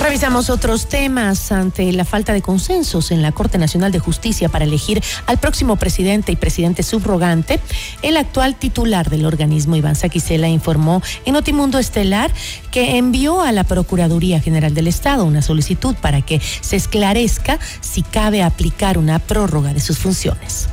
Revisamos 0.00 0.48
otros 0.48 0.88
temas 0.88 1.50
ante 1.50 1.92
la 1.92 2.04
falta 2.04 2.32
de 2.32 2.40
consensos 2.40 3.10
en 3.10 3.20
la 3.20 3.32
Corte 3.32 3.58
Nacional 3.58 3.90
de 3.90 3.98
Justicia 3.98 4.48
para 4.48 4.64
elegir 4.64 5.02
al 5.26 5.38
próximo 5.38 5.76
presidente 5.76 6.30
y 6.30 6.36
presidente 6.36 6.84
subrogante. 6.84 7.58
El 8.02 8.16
actual 8.16 8.54
titular 8.54 9.10
del 9.10 9.26
organismo, 9.26 9.74
Iván 9.74 9.96
Saquicela, 9.96 10.48
informó 10.48 11.02
en 11.24 11.34
Notimundo 11.34 11.78
Estelar 11.78 12.32
que 12.70 12.96
envió 12.96 13.42
a 13.42 13.50
la 13.50 13.64
Procuraduría 13.64 14.40
General 14.40 14.72
del 14.72 14.86
Estado 14.86 15.24
una 15.24 15.42
solicitud 15.42 15.96
para 15.96 16.22
que 16.22 16.40
se 16.60 16.76
esclarezca 16.76 17.58
si 17.80 18.02
cabe 18.02 18.42
aplicar 18.42 18.98
una 18.98 19.18
prórroga 19.18 19.74
de 19.74 19.80
sus 19.80 19.98
funciones. 19.98 20.68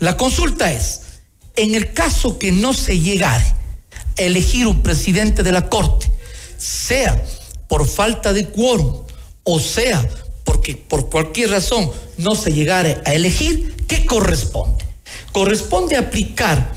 La 0.00 0.16
consulta 0.16 0.72
es, 0.72 1.02
en 1.54 1.76
el 1.76 1.92
caso 1.92 2.38
que 2.38 2.50
no 2.50 2.72
se 2.72 2.98
llegare 2.98 3.44
a 4.18 4.22
elegir 4.22 4.66
un 4.66 4.82
presidente 4.82 5.44
de 5.44 5.52
la 5.52 5.68
Corte, 5.68 6.10
sea 6.58 7.22
por 7.70 7.86
falta 7.86 8.32
de 8.32 8.48
quórum, 8.48 8.96
o 9.44 9.60
sea, 9.60 10.06
porque 10.42 10.74
por 10.74 11.08
cualquier 11.08 11.50
razón 11.50 11.88
no 12.18 12.34
se 12.34 12.52
llegare 12.52 13.00
a 13.06 13.14
elegir, 13.14 13.76
¿qué 13.86 14.04
corresponde? 14.04 14.84
Corresponde 15.30 15.96
aplicar, 15.96 16.74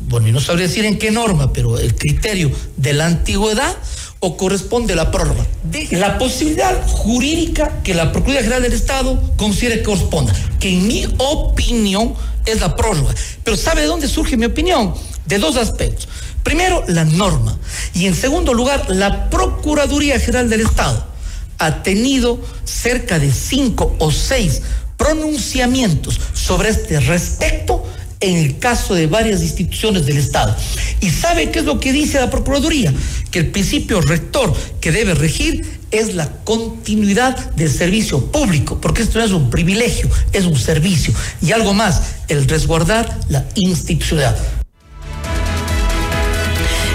bueno, 0.00 0.28
y 0.28 0.32
no 0.32 0.40
sabría 0.40 0.66
decir 0.66 0.84
en 0.84 0.98
qué 0.98 1.10
norma, 1.10 1.50
pero 1.50 1.78
el 1.78 1.94
criterio 1.94 2.50
de 2.76 2.92
la 2.92 3.06
antigüedad 3.06 3.74
o 4.20 4.36
corresponde 4.36 4.94
la 4.94 5.10
prórroga. 5.10 5.46
La 5.92 6.18
posibilidad 6.18 6.86
jurídica 6.88 7.80
que 7.82 7.94
la 7.94 8.12
Procuraduría 8.12 8.42
General 8.42 8.62
del 8.62 8.74
Estado 8.74 9.22
considere 9.36 9.78
que 9.78 9.84
corresponda, 9.84 10.34
que 10.60 10.74
en 10.74 10.86
mi 10.86 11.06
opinión 11.16 12.14
es 12.44 12.60
la 12.60 12.76
prórroga. 12.76 13.14
Pero 13.42 13.56
¿sabe 13.56 13.80
de 13.80 13.86
dónde 13.86 14.08
surge 14.08 14.36
mi 14.36 14.44
opinión? 14.44 14.92
De 15.24 15.38
dos 15.38 15.56
aspectos. 15.56 16.06
Primero, 16.44 16.84
la 16.86 17.04
norma. 17.04 17.58
Y 17.94 18.06
en 18.06 18.14
segundo 18.14 18.54
lugar, 18.54 18.86
la 18.90 19.28
Procuraduría 19.30 20.20
General 20.20 20.48
del 20.48 20.60
Estado 20.60 21.04
ha 21.58 21.82
tenido 21.82 22.40
cerca 22.64 23.18
de 23.18 23.32
cinco 23.32 23.96
o 23.98 24.12
seis 24.12 24.62
pronunciamientos 24.96 26.20
sobre 26.34 26.68
este 26.68 27.00
respecto 27.00 27.84
en 28.20 28.36
el 28.36 28.58
caso 28.58 28.94
de 28.94 29.06
varias 29.06 29.42
instituciones 29.42 30.06
del 30.06 30.18
Estado. 30.18 30.56
¿Y 31.00 31.10
sabe 31.10 31.50
qué 31.50 31.58
es 31.58 31.64
lo 31.64 31.80
que 31.80 31.92
dice 31.92 32.20
la 32.20 32.30
Procuraduría? 32.30 32.92
Que 33.30 33.40
el 33.40 33.50
principio 33.50 34.00
rector 34.00 34.54
que 34.80 34.92
debe 34.92 35.14
regir 35.14 35.80
es 35.90 36.14
la 36.14 36.30
continuidad 36.44 37.36
del 37.52 37.70
servicio 37.70 38.26
público, 38.32 38.80
porque 38.80 39.02
esto 39.02 39.18
no 39.18 39.24
es 39.24 39.32
un 39.32 39.50
privilegio, 39.50 40.08
es 40.32 40.44
un 40.44 40.58
servicio. 40.58 41.14
Y 41.40 41.52
algo 41.52 41.74
más, 41.74 42.02
el 42.28 42.46
resguardar 42.48 43.20
la 43.28 43.46
institucionalidad. 43.54 44.63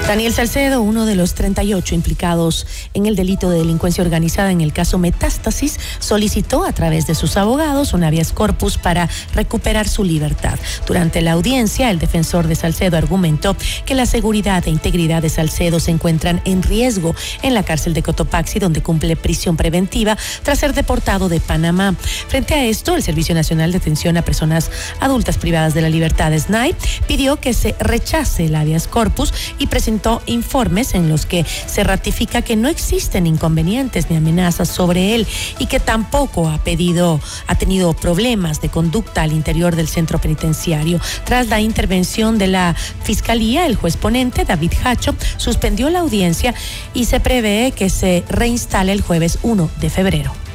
Daniel 0.10 0.34
Salcedo, 0.34 0.82
uno 0.82 1.06
de 1.06 1.14
los 1.14 1.36
38 1.36 1.94
implicados 1.94 2.66
en 2.96 3.06
el 3.06 3.16
delito 3.16 3.52
de 3.52 3.60
delincuencia 3.60 4.04
organizada 4.04 4.52
en 4.52 4.60
el 4.60 4.74
caso 4.74 4.98
Metástasis, 4.98 5.80
solicitó 6.00 6.66
a 6.66 6.74
través 6.74 7.06
de 7.06 7.14
sus 7.14 7.38
abogados 7.38 7.94
un 7.94 8.04
habeas 8.04 8.34
corpus 8.34 8.80
para 8.80 9.08
recuperar 9.36 9.88
su 9.88 10.04
libertad. 10.04 10.58
Durante 10.88 11.22
la 11.22 11.34
audiencia, 11.34 11.92
el 11.92 12.00
defensor 12.00 12.48
de 12.48 12.56
Salcedo 12.56 12.98
argumentó 12.98 13.56
que 13.86 13.94
la 13.94 14.08
seguridad 14.08 14.64
e 14.66 14.72
integridad 14.72 15.22
de 15.22 15.30
Salcedo 15.30 15.80
se 15.80 15.92
encuentran 15.92 16.42
en 16.44 16.64
riesgo 16.64 17.14
en 17.44 17.54
la 17.54 17.62
cárcel 17.62 17.94
de 17.94 18.02
Cotopaxi, 18.02 18.58
donde 18.58 18.82
cumple 18.82 19.16
prisión 19.16 19.58
preventiva 19.58 20.18
tras 20.42 20.58
ser 20.58 20.74
deportado 20.74 21.30
de 21.30 21.40
Panamá. 21.40 21.94
Frente 22.28 22.56
a 22.56 22.66
esto, 22.66 22.96
el 22.96 23.04
Servicio 23.04 23.36
Nacional 23.36 23.72
de 23.72 23.78
Atención 23.78 24.18
a 24.18 24.24
Personas 24.24 24.72
Adultas 25.02 25.38
Privadas 25.38 25.76
de 25.76 25.82
la 25.82 25.90
Libertad, 25.90 26.36
SNAI, 26.36 26.76
pidió 27.08 27.40
que 27.40 27.54
se 27.54 27.76
rechace 27.80 28.46
el 28.46 28.56
habeas 28.56 28.88
corpus 28.88 29.32
y 29.60 29.68
presentó 29.68 29.99
informes 30.26 30.94
en 30.94 31.10
los 31.10 31.26
que 31.26 31.46
se 31.46 31.84
ratifica 31.84 32.42
que 32.42 32.56
no 32.56 32.70
existen 32.70 33.28
inconvenientes 33.28 34.10
ni 34.10 34.18
amenazas 34.18 34.70
sobre 34.70 35.16
él 35.16 35.28
y 35.60 35.66
que 35.66 35.80
tampoco 35.80 36.50
ha 36.50 36.58
pedido, 36.64 37.20
ha 37.48 37.56
tenido 37.56 37.94
problemas 37.94 38.62
de 38.62 38.70
conducta 38.70 39.24
al 39.24 39.34
interior 39.34 39.76
del 39.76 39.88
centro 39.88 40.20
penitenciario. 40.20 41.00
Tras 41.26 41.48
la 41.48 41.62
intervención 41.62 42.38
de 42.38 42.48
la 42.48 42.76
Fiscalía, 43.04 43.66
el 43.66 43.76
juez 43.76 43.98
ponente, 43.98 44.46
David 44.46 44.74
Hacho, 44.84 45.16
suspendió 45.38 45.90
la 45.90 46.00
audiencia 46.00 46.54
y 46.94 47.06
se 47.06 47.20
prevé 47.20 47.74
que 47.76 47.90
se 47.90 48.24
reinstale 48.30 48.92
el 48.92 49.02
jueves 49.02 49.40
1 49.44 49.70
de 49.80 49.90
febrero. 49.90 50.49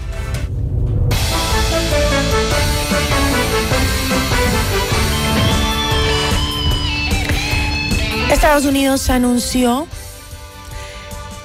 Estados 8.31 8.65
Unidos 8.65 9.11
anunció 9.11 9.87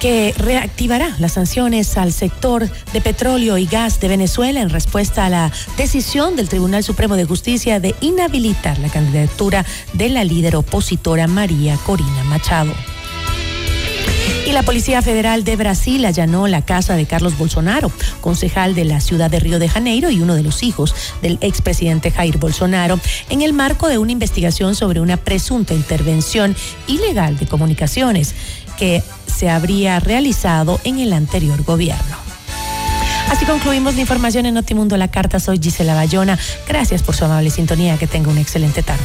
que 0.00 0.34
reactivará 0.36 1.14
las 1.18 1.32
sanciones 1.32 1.96
al 1.98 2.12
sector 2.12 2.68
de 2.92 3.00
petróleo 3.00 3.58
y 3.58 3.66
gas 3.66 4.00
de 4.00 4.08
Venezuela 4.08 4.60
en 4.60 4.70
respuesta 4.70 5.26
a 5.26 5.28
la 5.28 5.52
decisión 5.76 6.36
del 6.36 6.48
Tribunal 6.48 6.82
Supremo 6.82 7.16
de 7.16 7.26
Justicia 7.26 7.80
de 7.80 7.94
inhabilitar 8.00 8.78
la 8.78 8.88
candidatura 8.88 9.64
de 9.92 10.08
la 10.08 10.24
líder 10.24 10.56
opositora 10.56 11.26
María 11.26 11.76
Corina 11.84 12.24
Machado. 12.24 12.72
Y 14.46 14.52
la 14.52 14.62
Policía 14.62 15.02
Federal 15.02 15.44
de 15.44 15.56
Brasil 15.56 16.04
allanó 16.04 16.48
la 16.48 16.62
casa 16.62 16.96
de 16.96 17.06
Carlos 17.06 17.36
Bolsonaro, 17.38 17.92
concejal 18.20 18.74
de 18.74 18.84
la 18.84 19.00
ciudad 19.00 19.30
de 19.30 19.38
Río 19.38 19.58
de 19.58 19.68
Janeiro 19.68 20.10
y 20.10 20.20
uno 20.20 20.34
de 20.34 20.42
los 20.42 20.62
hijos 20.62 20.94
del 21.22 21.38
expresidente 21.40 22.10
Jair 22.10 22.38
Bolsonaro, 22.38 22.98
en 23.28 23.42
el 23.42 23.52
marco 23.52 23.88
de 23.88 23.98
una 23.98 24.12
investigación 24.12 24.74
sobre 24.74 25.00
una 25.00 25.18
presunta 25.18 25.74
intervención 25.74 26.56
ilegal 26.86 27.38
de 27.38 27.46
comunicaciones 27.46 28.34
que 28.78 29.02
se 29.26 29.50
habría 29.50 30.00
realizado 30.00 30.80
en 30.84 30.98
el 30.98 31.12
anterior 31.12 31.62
gobierno. 31.62 32.16
Así 33.30 33.44
concluimos 33.44 33.94
la 33.94 34.00
información 34.00 34.46
en 34.46 34.54
Notimundo 34.54 34.96
La 34.96 35.06
Carta. 35.06 35.38
Soy 35.38 35.60
Gisela 35.62 35.94
Bayona. 35.94 36.36
Gracias 36.66 37.02
por 37.04 37.14
su 37.14 37.24
amable 37.24 37.50
sintonía. 37.50 37.96
Que 37.96 38.08
tenga 38.08 38.28
una 38.28 38.40
excelente 38.40 38.82
tarde. 38.82 39.04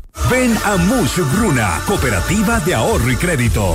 Ven 0.29 0.57
a 0.65 0.77
Mush 0.77 1.19
Gruna, 1.33 1.81
Cooperativa 1.85 2.59
de 2.59 2.73
Ahorro 2.73 3.11
y 3.11 3.15
Crédito. 3.15 3.65